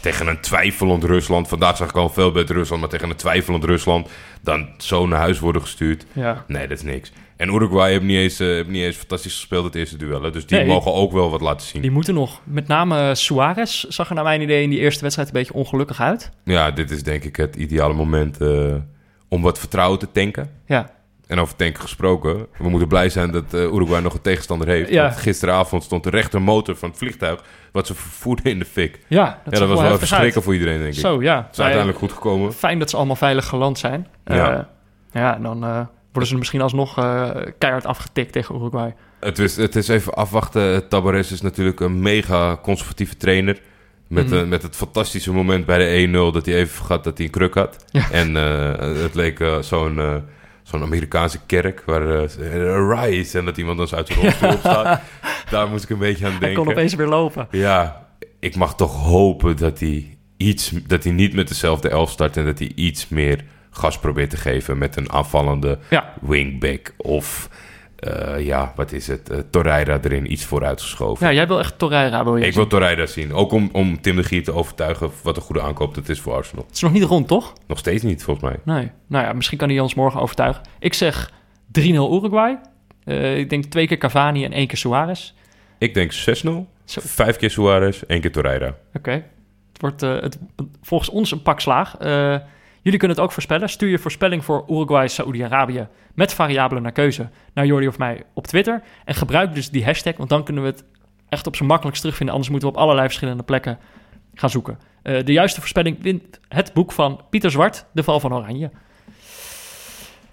tegen 0.00 0.26
een 0.26 0.40
twijfelend 0.40 1.04
Rusland, 1.04 1.48
vandaag 1.48 1.76
zag 1.76 1.88
ik 1.88 1.96
al 1.96 2.08
veel 2.08 2.32
beter 2.32 2.54
Rusland, 2.54 2.80
maar 2.80 2.90
tegen 2.90 3.10
een 3.10 3.16
twijfelend 3.16 3.64
Rusland, 3.64 4.08
dan 4.42 4.68
zo 4.78 5.06
naar 5.06 5.18
huis 5.18 5.38
worden 5.38 5.62
gestuurd. 5.62 6.06
Ja. 6.12 6.44
Nee, 6.46 6.68
dat 6.68 6.78
is 6.78 6.84
niks. 6.84 7.12
En 7.36 7.48
Uruguay 7.54 7.90
heeft 7.90 8.02
niet 8.02 8.16
eens, 8.16 8.40
eh, 8.40 8.46
heeft 8.46 8.68
niet 8.68 8.82
eens 8.82 8.96
fantastisch 8.96 9.34
gespeeld 9.34 9.64
het 9.64 9.74
eerste 9.74 9.96
duel. 9.96 10.22
hè. 10.22 10.30
Dus 10.30 10.46
die 10.46 10.58
Nee. 10.58 10.66
mogen 10.66 10.92
ook 10.94 11.12
wel 11.12 11.30
wat 11.30 11.40
laten 11.40 11.66
zien. 11.66 11.82
Die 11.82 11.90
moeten 11.90 12.14
nog. 12.14 12.40
Met 12.44 12.66
name 12.66 13.14
Suarez 13.14 13.82
zag 13.84 14.08
er 14.08 14.14
naar 14.14 14.24
mijn 14.24 14.40
idee 14.40 14.62
in 14.62 14.70
die 14.70 14.78
eerste 14.78 15.02
wedstrijd 15.02 15.28
een 15.28 15.34
beetje 15.34 15.52
ongelukkig 15.54 16.00
uit. 16.00 16.30
Ja, 16.44 16.70
dit 16.70 16.90
is 16.90 17.02
denk 17.02 17.24
ik 17.24 17.36
het 17.36 17.56
ideale 17.56 17.94
moment 17.94 18.40
eh, 18.40 18.74
om 19.28 19.42
wat 19.42 19.58
vertrouwen 19.58 19.98
te 19.98 20.08
tanken. 20.12 20.50
Ja, 20.66 20.90
En 21.26 21.38
over 21.38 21.56
tanken 21.56 21.82
gesproken, 21.82 22.46
we 22.58 22.68
moeten 22.68 22.88
blij 22.88 23.08
zijn 23.08 23.30
dat 23.30 23.54
eh, 23.54 23.60
Uruguay 23.60 24.00
nog 24.00 24.14
een 24.14 24.20
tegenstander 24.20 24.68
heeft. 24.68 24.90
Ja. 24.90 25.10
Gisteravond 25.10 25.82
stond 25.82 26.04
de 26.04 26.10
rechtermotor 26.10 26.76
van 26.76 26.88
het 26.88 26.98
vliegtuig 26.98 27.42
wat 27.72 27.86
ze 27.86 27.94
vervoerden 27.94 28.44
in 28.44 28.58
de 28.58 28.64
fik. 28.64 28.98
ja 29.08 29.24
dat, 29.24 29.52
ja, 29.52 29.58
zag 29.58 29.68
dat 29.68 29.68
was 29.76 29.86
wel 29.86 29.94
even 29.94 30.06
schrikken 30.06 30.42
voor 30.42 30.52
iedereen, 30.52 30.78
denk 30.78 30.94
ik. 30.94 30.98
Zo, 31.00 31.22
ja. 31.22 31.36
Het 31.36 31.52
is 31.52 31.58
uiteindelijk 31.58 31.98
goed 31.98 32.12
gekomen. 32.12 32.52
Fijn 32.52 32.78
dat 32.78 32.90
ze 32.90 32.96
allemaal 32.96 33.16
veilig 33.16 33.46
geland 33.46 33.78
zijn. 33.78 34.06
Ja. 34.24 34.56
Eh, 34.56 34.64
ja, 35.22 35.38
dan 35.38 35.64
eh, 35.64 35.80
worden 36.12 36.30
ze 36.30 36.36
misschien 36.36 36.60
alsnog 36.60 36.94
keihard 37.58 37.86
afgetikt 37.86 38.32
tegen 38.32 38.54
Uruguay. 38.54 38.94
Het 39.20 39.38
is, 39.38 39.56
het 39.56 39.76
is 39.76 39.88
even 39.88 40.14
afwachten. 40.14 40.88
Tabares 40.88 41.32
is 41.32 41.40
natuurlijk 41.40 41.80
een 41.80 42.00
mega 42.02 42.58
conservatieve 42.62 43.16
trainer. 43.16 43.60
Met, 44.08 44.30
Mhm. 44.30 44.48
met 44.48 44.62
het 44.62 44.76
fantastische 44.76 45.32
moment 45.32 45.66
bij 45.66 45.78
de 45.78 45.84
1-0 46.28 46.32
dat 46.32 46.46
hij 46.46 46.54
even 46.54 46.74
vergat 46.74 47.04
dat 47.04 47.16
hij 47.16 47.26
een 47.26 47.32
kruk 47.32 47.54
had. 47.54 47.84
Ja. 47.90 48.10
En 48.10 48.34
het 49.02 49.14
leek 49.14 49.44
zo'n 49.60 50.22
zo'n 50.64 50.82
Amerikaanse 50.82 51.38
kerk 51.46 51.82
waar 51.86 52.24
eh 52.24 53.04
rise 53.04 53.38
en 53.38 53.44
dat 53.44 53.56
iemand 53.56 53.78
dan 53.78 53.88
uit 53.90 54.06
zijn 54.06 54.20
rolstoel 54.20 54.52
opstaat. 54.52 55.00
Daar 55.50 55.68
moest 55.68 55.84
ik 55.84 55.90
een 55.90 55.98
beetje 55.98 56.24
aan 56.24 56.30
Hij 56.30 56.40
denken. 56.40 56.62
kon 56.64 56.72
opeens 56.72 56.94
weer 56.94 57.06
lopen. 57.06 57.48
Ja, 57.50 58.06
ik 58.40 58.56
mag 58.56 58.74
toch 58.76 59.02
hopen 59.02 59.56
dat 59.56 59.78
hij, 59.80 60.16
iets, 60.36 60.70
dat 60.86 61.04
hij 61.04 61.12
niet 61.12 61.34
met 61.34 61.48
dezelfde 61.48 61.88
elf 61.88 62.10
start... 62.10 62.36
en 62.36 62.44
dat 62.44 62.58
hij 62.58 62.72
iets 62.74 63.08
meer 63.08 63.44
gas 63.70 63.98
probeert 63.98 64.30
te 64.30 64.36
geven 64.36 64.78
met 64.78 64.96
een 64.96 65.12
aanvallende 65.12 65.78
Ja, 65.90 66.12
wingback. 66.20 66.94
Of, 66.96 67.48
eh, 67.96 68.46
ja, 68.46 68.72
wat 68.76 68.92
is 68.92 69.06
het, 69.06 69.30
uh, 69.30 69.38
Torreira 69.50 69.98
erin 70.02 70.32
iets 70.32 70.44
vooruitgeschoven. 70.44 71.26
ja 71.26 71.32
jij 71.32 71.46
wil 71.46 71.58
echt 71.58 71.78
Torreira, 71.78 72.24
wil 72.24 72.36
je 72.36 72.40
ik 72.46 72.52
zien. 72.52 72.60
wil 72.60 72.66
Torreira 72.66 73.06
zien. 73.06 73.32
Ook 73.32 73.52
om, 73.52 73.68
om 73.72 74.00
Tim 74.00 74.16
de 74.16 74.22
Gier 74.22 74.44
te 74.44 74.52
overtuigen 74.52 75.10
wat 75.22 75.36
een 75.36 75.42
goede 75.42 75.62
aankoop 75.62 75.94
dat 75.94 76.08
is 76.08 76.20
voor 76.20 76.34
Arsenal. 76.34 76.64
Het 76.66 76.74
is 76.74 76.80
nog 76.80 76.92
niet 76.92 77.02
rond, 77.02 77.28
toch? 77.28 77.52
Nog 77.66 77.78
steeds 77.78 78.02
niet, 78.02 78.24
volgens 78.24 78.46
mij. 78.46 78.76
Nee. 78.76 78.90
Nou 79.06 79.24
ja, 79.24 79.32
misschien 79.32 79.58
kan 79.58 79.68
hij 79.68 79.80
ons 79.80 79.94
morgen 79.94 80.20
overtuigen. 80.20 80.62
Ik 80.78 80.94
zeg 80.94 81.30
3-0 81.80 81.82
Uruguay. 81.82 82.58
Eh, 83.04 83.38
ik 83.38 83.50
denk 83.50 83.64
twee 83.64 83.86
keer 83.86 83.98
Cavani 83.98 84.44
en 84.44 84.52
één 84.52 84.66
keer 84.66 84.78
Suarez. 84.78 85.32
Ik 85.78 85.94
denk 85.94 86.12
6-0. 86.12 86.14
Zo. 86.84 87.00
Vijf 87.04 87.36
keer 87.36 87.50
Suarez, 87.50 88.02
één 88.06 88.20
keer 88.20 88.32
Torreira. 88.32 88.74
Oké. 88.94 89.10
Het 89.10 89.80
wordt 89.80 90.02
eh, 90.02 90.20
het, 90.20 90.38
volgens 90.82 91.10
ons 91.10 91.30
een 91.30 91.42
pak 91.42 91.60
slaag. 91.60 91.96
Jullie 92.84 92.98
kunnen 92.98 93.16
het 93.16 93.26
ook 93.26 93.32
voorspellen. 93.32 93.68
Stuur 93.68 93.88
je 93.88 93.98
voorspelling 93.98 94.44
voor 94.44 94.64
Uruguay, 94.68 95.08
Saoedi-Arabië 95.08 95.86
met 96.14 96.34
variabelen 96.34 96.82
naar 96.82 96.92
keuze 96.92 97.28
naar 97.54 97.66
Jordi 97.66 97.88
of 97.88 97.98
mij 97.98 98.22
op 98.32 98.46
Twitter. 98.46 98.82
En 99.04 99.14
gebruik 99.14 99.54
dus 99.54 99.70
die 99.70 99.84
hashtag, 99.84 100.16
want 100.16 100.28
dan 100.28 100.44
kunnen 100.44 100.62
we 100.62 100.68
het 100.68 100.84
echt 101.28 101.46
op 101.46 101.56
zijn 101.56 101.68
makkelijkst 101.68 102.02
terugvinden. 102.02 102.34
Anders 102.34 102.52
moeten 102.52 102.68
we 102.68 102.74
op 102.74 102.80
allerlei 102.80 103.06
verschillende 103.06 103.42
plekken 103.42 103.78
gaan 104.34 104.50
zoeken. 104.50 104.78
Eh, 105.02 105.24
de 105.24 105.32
juiste 105.32 105.60
voorspelling 105.60 106.02
wint 106.02 106.40
het 106.48 106.72
boek 106.72 106.92
van 106.92 107.20
Pieter 107.30 107.50
Zwart, 107.50 107.86
De 107.92 108.02
Val 108.02 108.20
van 108.20 108.34
Oranje. 108.34 108.70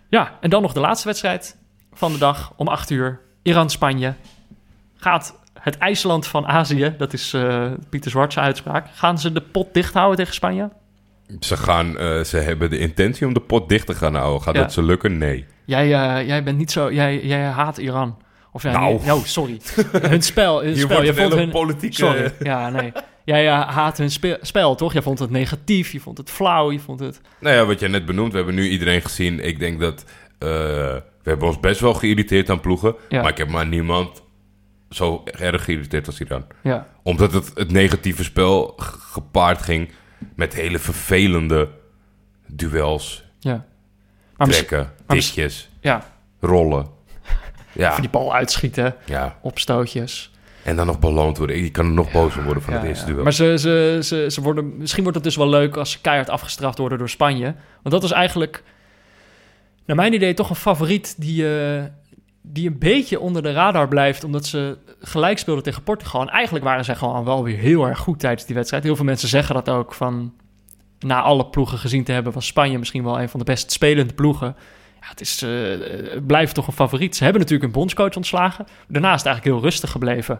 Ja, 0.10 0.38
en 0.42 0.50
dan 0.50 0.62
nog 0.62 0.74
de 0.74 0.80
laatste 0.80 1.08
wedstrijd 1.08 1.58
van 1.94 2.12
de 2.12 2.18
dag 2.18 2.54
om 2.56 2.68
8 2.68 2.90
uur. 2.90 3.20
Iran-Spanje. 3.42 4.14
Gaat 4.96 5.40
het 5.54 5.78
IJsland 5.78 6.28
van 6.28 6.48
Azië, 6.48 6.96
dat 6.98 7.14
is 7.14 7.34
eh, 7.34 7.72
Pieter 7.90 8.12
Zwart's 8.12 8.38
uitspraak, 8.38 8.88
gaan 8.94 9.20
ze 9.20 9.32
de 9.32 9.42
pot 9.42 9.74
dicht 9.74 9.94
houden 9.94 10.18
tegen 10.18 10.34
Spanje? 10.34 10.70
Ze, 11.40 11.58
gaan, 11.58 11.98
eh, 11.98 12.24
ze 12.24 12.38
hebben 12.38 12.70
de 12.70 12.78
intentie 12.78 13.28
om 13.28 13.34
de 13.34 13.40
pot 13.40 13.70
dicht 13.70 13.86
te 13.88 13.94
gaan 13.96 14.16
houden. 14.16 14.42
Gaat 14.42 14.56
Ja. 14.56 14.62
dat 14.62 14.74
ze 14.74 14.84
lukken? 14.84 15.18
Nee. 15.18 15.46
Jij, 15.66 15.84
eh, 15.94 16.28
jij 16.28 16.44
bent 16.44 16.58
niet 16.58 16.72
zo, 16.72 16.92
jij, 16.94 17.26
jij 17.26 17.44
haat 17.44 17.78
Iran. 17.78 18.18
Of 18.52 18.64
ja, 18.64 18.72
Nou. 18.72 19.00
nee, 19.04 19.14
oh, 19.14 19.24
sorry. 19.24 19.60
hun 19.92 20.22
spel, 20.22 20.64
hun 20.64 20.78
spel. 20.78 21.04
Je 21.04 21.14
vond 21.14 21.34
hun, 21.34 21.50
politieke... 21.50 21.96
sorry, 21.96 22.34
ja, 22.40 22.70
nee. 22.70 22.92
Jij 23.26 23.48
eh, 23.48 23.68
haat 23.70 23.98
hun 23.98 24.12
spe- 24.12 24.40
spel, 24.42 24.76
toch? 24.76 24.94
Jij 24.94 25.02
vond 25.02 25.20
het 25.20 25.30
negatief, 25.30 25.92
je 25.92 26.00
vond 26.00 26.18
het 26.18 26.30
flauw, 26.30 26.72
je 26.72 26.80
vond 26.80 27.00
het... 27.00 27.22
Nou 27.40 27.56
ja, 27.56 27.66
wat 27.66 27.80
jij 27.80 27.90
net 27.90 28.06
benoemd, 28.06 28.32
we 28.32 28.38
hebben 28.38 28.56
nu 28.56 28.68
iedereen 28.68 29.02
gezien. 29.02 29.40
Ik 29.40 29.60
denk 29.60 29.80
dat 29.80 30.06
we 31.24 31.30
hebben 31.30 31.48
ons 31.48 31.60
best 31.60 31.80
wel 31.80 31.94
geïrriteerd 31.94 32.50
aan 32.50 32.60
ploegen. 32.60 32.96
Ja. 33.10 33.22
Maar 33.22 33.32
ik 33.32 33.38
heb 33.38 33.50
maar 33.50 33.68
niemand 33.68 34.24
zo 34.90 35.24
erg 35.40 35.64
geïrriteerd 35.64 36.08
als 36.08 36.20
Iran. 36.22 36.46
Ja, 36.64 36.88
Omdat 37.04 37.34
het, 37.34 37.52
het 37.56 37.72
negatieve 37.72 38.24
spel 38.24 38.74
gepaard 38.78 39.62
ging 39.62 39.90
met 40.36 40.54
hele 40.54 40.80
vervelende 40.80 41.70
duels, 42.48 43.24
ja. 43.40 43.66
Maar 44.38 44.48
trekken, 44.48 44.92
tikjes, 45.08 45.70
ja, 45.82 46.04
rollen. 46.40 46.86
Ja, 47.74 48.00
die 48.00 48.10
bal 48.10 48.34
uitschieten, 48.34 48.96
ja, 49.06 49.38
opstootjes. 49.42 50.32
en 50.64 50.76
dan 50.76 50.86
nog 50.86 51.00
beloond 51.00 51.38
worden. 51.38 51.64
Je 51.64 51.72
kan 51.72 51.86
er 51.86 51.92
nog 51.92 52.12
boos 52.12 52.38
om 52.38 52.44
worden 52.44 52.64
van 52.64 52.74
Ja, 52.74 52.80
het 52.80 52.88
eerste 52.88 53.06
ja. 53.06 53.12
duel. 53.12 53.24
Maar 53.24 53.34
ze, 53.34 53.56
ze, 53.60 54.00
ze, 54.04 54.26
ze 54.30 54.42
worden, 54.42 54.78
misschien 54.78 55.02
wordt 55.04 55.18
het 55.18 55.26
dus 55.26 55.36
wel 55.36 55.50
leuk 55.50 55.78
als 55.78 55.92
ze 55.92 56.02
keihard 56.02 56.30
afgestraft 56.30 56.78
worden 56.78 56.98
door 56.98 57.10
Spanje. 57.10 57.56
Want 57.82 57.96
dat 57.96 58.04
is 58.04 58.12
eigenlijk, 58.12 58.64
naar 59.86 59.96
mijn 59.96 60.14
idee, 60.14 60.34
toch 60.34 60.50
een 60.50 60.56
favoriet 60.56 61.16
die, 61.18 61.58
eh, 61.58 61.84
die 62.42 62.68
een 62.68 62.80
beetje 62.80 63.20
onder 63.20 63.42
de 63.42 63.52
radar 63.52 63.88
blijft. 63.88 64.24
Omdat 64.24 64.46
ze 64.46 64.78
gelijk 65.00 65.38
speelden 65.38 65.64
tegen 65.64 65.84
Portugal. 65.84 66.22
En 66.22 66.30
eigenlijk 66.30 66.66
waren 66.66 66.86
ze 66.86 66.96
gewoon 66.96 67.24
wel 67.24 67.44
weer 67.44 67.58
heel 67.58 67.88
erg 67.88 68.00
goed 68.00 68.20
tijdens 68.20 68.46
die 68.46 68.56
wedstrijd. 68.56 68.84
Heel 68.84 68.96
veel 68.96 69.06
mensen 69.06 69.28
zeggen 69.28 69.56
dat 69.56 69.70
ook 69.70 69.94
van... 69.94 70.34
Na 71.00 71.22
alle 71.22 71.46
ploegen 71.46 71.78
gezien 71.78 72.04
te 72.04 72.12
hebben, 72.12 72.34
was 72.34 72.46
Spanje 72.46 72.78
misschien 72.78 73.04
wel 73.04 73.22
een 73.22 73.30
van 73.30 73.40
de 73.40 73.46
best 73.46 73.72
spelende 73.72 74.14
ploegen. 74.14 74.56
Ja, 75.02 75.08
het, 75.08 75.22
is, 75.22 75.42
eh, 75.42 76.22
blijft 76.28 76.54
toch 76.54 76.68
een 76.68 76.74
favoriet. 76.74 77.16
Ze 77.16 77.24
hebben 77.24 77.42
natuurlijk 77.42 77.68
een 77.68 77.80
bondscoach 77.80 78.16
ontslagen. 78.16 78.66
Daarna 78.88 79.14
is 79.14 79.18
het 79.18 79.26
eigenlijk 79.26 79.56
heel 79.56 79.70
rustig 79.70 79.92
gebleven. 79.92 80.40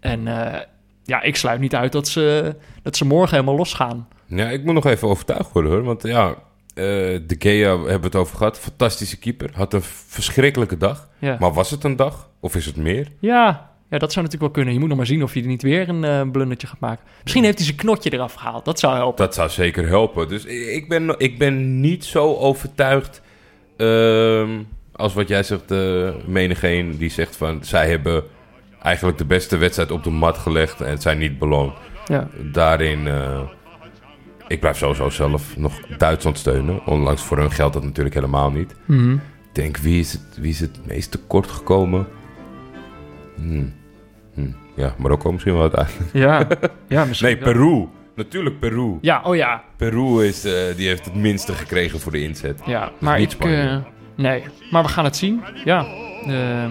En 0.00 0.26
eh, 0.26 0.60
ja, 1.04 1.22
ik 1.22 1.36
sluit 1.36 1.60
niet 1.60 1.74
uit 1.74 1.92
dat 1.92 2.08
ze, 2.08 2.54
dat 2.82 2.96
ze 2.96 3.04
morgen 3.04 3.34
helemaal 3.34 3.56
losgaan. 3.56 4.08
Ja, 4.26 4.48
ik 4.48 4.64
moet 4.64 4.74
nog 4.74 4.86
even 4.86 5.08
overtuigd 5.08 5.52
worden 5.52 5.72
hoor. 5.72 5.82
Want 5.82 6.02
ja, 6.02 6.34
de 7.26 7.36
Gea 7.38 7.68
hebben 7.68 8.00
we 8.00 8.06
het 8.06 8.14
over 8.14 8.36
gehad. 8.36 8.58
Fantastische 8.58 9.18
keeper. 9.18 9.50
Had 9.54 9.72
een 9.72 9.82
verschrikkelijke 10.06 10.76
dag. 10.76 11.08
Ja. 11.18 11.36
Maar 11.40 11.52
was 11.52 11.70
het 11.70 11.84
een 11.84 11.96
dag? 11.96 12.28
Of 12.40 12.54
is 12.56 12.66
het 12.66 12.76
meer? 12.76 13.08
Ja, 13.18 13.70
ja, 13.90 13.98
dat 13.98 14.12
zou 14.12 14.24
natuurlijk 14.24 14.40
wel 14.40 14.50
kunnen. 14.50 14.72
Je 14.72 14.78
moet 14.78 14.88
nog 14.88 14.96
maar 14.96 15.06
zien 15.06 15.22
of 15.22 15.32
hij 15.32 15.42
er 15.42 15.48
niet 15.48 15.62
weer 15.62 15.88
een 15.88 16.04
eh 16.04 16.30
blundertje 16.30 16.66
gaat 16.66 16.80
maken. 16.80 17.04
Misschien 17.22 17.44
heeft 17.44 17.56
hij 17.56 17.66
zijn 17.66 17.76
knotje 17.76 18.12
eraf 18.12 18.34
gehaald. 18.34 18.64
Dat 18.64 18.78
zou 18.78 18.94
helpen. 18.94 19.24
Dat 19.24 19.34
zou 19.34 19.48
zeker 19.48 19.88
helpen. 19.88 20.28
Dus 20.28 20.44
ik 20.44 20.88
ben, 20.88 21.14
ik 21.18 21.38
ben 21.38 21.80
niet 21.80 22.04
zo 22.04 22.34
overtuigd 22.34 23.22
ehm, 23.76 24.48
als 24.92 25.14
wat 25.14 25.28
jij 25.28 25.42
zegt, 25.42 25.72
uh, 25.72 26.10
menigeen 26.26 26.96
die 26.96 27.10
zegt 27.10 27.36
van... 27.36 27.64
zij 27.64 27.88
hebben 27.88 28.24
eigenlijk 28.82 29.18
de 29.18 29.24
beste 29.24 29.56
wedstrijd 29.56 29.90
op 29.90 30.04
de 30.04 30.10
mat 30.10 30.38
gelegd 30.38 30.80
en 30.80 30.98
zijn 30.98 31.18
niet 31.18 31.38
beloond. 31.38 31.72
Ja. 32.06 32.28
Daarin, 32.52 33.06
eh, 33.06 33.40
ik 34.50 34.60
blijf 34.60 34.76
sowieso 34.76 35.10
zelf 35.10 35.56
nog 35.56 35.80
Duitsland 35.98 36.38
steunen. 36.38 36.86
Ondanks 36.86 37.22
voor 37.22 37.38
hun 37.38 37.50
geldt 37.50 37.74
dat 37.74 37.84
natuurlijk 37.84 38.14
helemaal 38.14 38.50
niet. 38.50 38.74
Mhm. 38.84 39.12
Ik 39.12 39.20
denk, 39.52 39.76
wie 39.76 40.00
is 40.00 40.12
het, 40.12 40.22
wie 40.40 40.50
is 40.50 40.60
het 40.60 40.86
meest 40.86 41.10
tekort 41.10 41.46
gekomen? 41.46 42.06
Hmm. 43.36 43.72
Hmm. 44.34 44.56
Ja, 44.76 44.94
Marokko 44.98 45.32
misschien 45.32 45.52
wel 45.52 45.62
uiteindelijk. 45.62 46.12
Ja, 46.12 46.46
ja 46.98 47.04
misschien 47.04 47.28
Nee, 47.28 47.38
wel. 47.40 47.52
Peru. 47.52 47.88
Natuurlijk 48.14 48.58
Peru. 48.60 48.98
Ja, 49.00 49.20
oh 49.24 49.36
ja. 49.36 49.62
Peru 49.76 50.24
is, 50.24 50.44
eh, 50.44 50.76
die 50.76 50.88
heeft 50.88 51.04
het 51.04 51.14
minste 51.14 51.52
gekregen 51.52 52.00
voor 52.00 52.12
de 52.12 52.22
inzet. 52.22 52.60
Ja, 52.66 52.90
maar 52.98 53.20
ik... 53.20 53.32
Eh, 53.32 53.76
nee, 54.16 54.42
maar 54.70 54.82
we 54.82 54.88
gaan 54.88 55.04
het 55.04 55.16
zien. 55.16 55.42
Ja. 55.64 55.86
eh, 56.26 56.70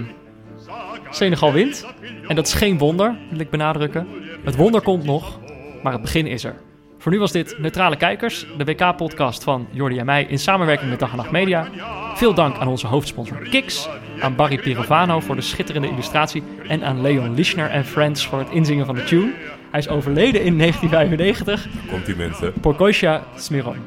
Senegal 1.09 1.53
wint. 1.53 1.85
En 2.27 2.35
dat 2.35 2.47
is 2.47 2.53
geen 2.53 2.77
wonder, 2.77 3.17
wil 3.29 3.39
ik 3.39 3.49
benadrukken. 3.49 4.07
Het 4.43 4.55
wonder 4.55 4.81
komt 4.81 5.03
nog, 5.03 5.39
maar 5.83 5.91
het 5.93 6.01
begin 6.01 6.27
is 6.27 6.43
er. 6.43 6.55
Voor 6.99 7.11
nu 7.11 7.19
was 7.19 7.31
dit 7.31 7.55
Neutrale 7.59 7.95
Kijkers, 7.95 8.45
de 8.57 8.63
WK-podcast 8.63 9.43
van 9.43 9.67
Jordi 9.71 9.97
en 9.97 10.05
mij 10.05 10.23
in 10.23 10.39
samenwerking 10.39 10.89
met 10.89 10.99
Dag 10.99 11.11
en 11.11 11.17
Nacht 11.17 11.31
Media. 11.31 11.67
Veel 12.15 12.33
dank 12.33 12.57
aan 12.57 12.67
onze 12.67 12.87
hoofdsponsor 12.87 13.37
Kiks, 13.49 13.89
aan 14.19 14.35
Barry 14.35 14.57
Pirovano 14.57 15.19
voor 15.19 15.35
de 15.35 15.41
schitterende 15.41 15.87
illustratie 15.87 16.43
en 16.67 16.83
aan 16.83 17.01
Leon 17.01 17.33
Lischner 17.33 17.69
en 17.69 17.85
Friends 17.85 18.27
voor 18.27 18.39
het 18.39 18.49
inzingen 18.49 18.85
van 18.85 18.95
de 18.95 19.03
tune. 19.03 19.33
Hij 19.71 19.79
is 19.79 19.87
overleden 19.87 20.43
in 20.43 20.57
1995 20.57 21.67
Komt 21.89 22.05
die 22.05 22.15
mensen. 22.15 22.53
Porkosia 22.61 23.23
Smiron. 23.35 23.77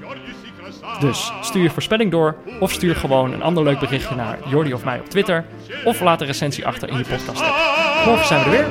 Dus 1.00 1.32
stuur 1.40 1.62
je 1.62 1.70
voorspelling 1.70 2.10
door 2.10 2.36
of 2.60 2.72
stuur 2.72 2.96
gewoon 2.96 3.32
een 3.32 3.42
ander 3.42 3.64
leuk 3.64 3.78
berichtje 3.78 4.14
naar 4.14 4.38
Jordi 4.48 4.72
of 4.72 4.84
mij 4.84 5.00
op 5.00 5.08
Twitter. 5.08 5.44
Of 5.84 6.00
laat 6.00 6.20
een 6.20 6.26
recensie 6.26 6.66
achter 6.66 6.88
in 6.88 6.98
je 6.98 7.04
podcast 7.04 7.42
app. 7.42 8.06
Morgen 8.06 8.26
zijn 8.26 8.44
we 8.44 8.44
er 8.44 8.50
weer. 8.50 8.66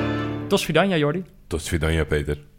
Tot 0.46 0.62
Vidania 0.62 0.96
Jordi. 0.96 1.24
Tot 1.46 1.62
Svidanja, 1.62 2.04
Peter. 2.04 2.51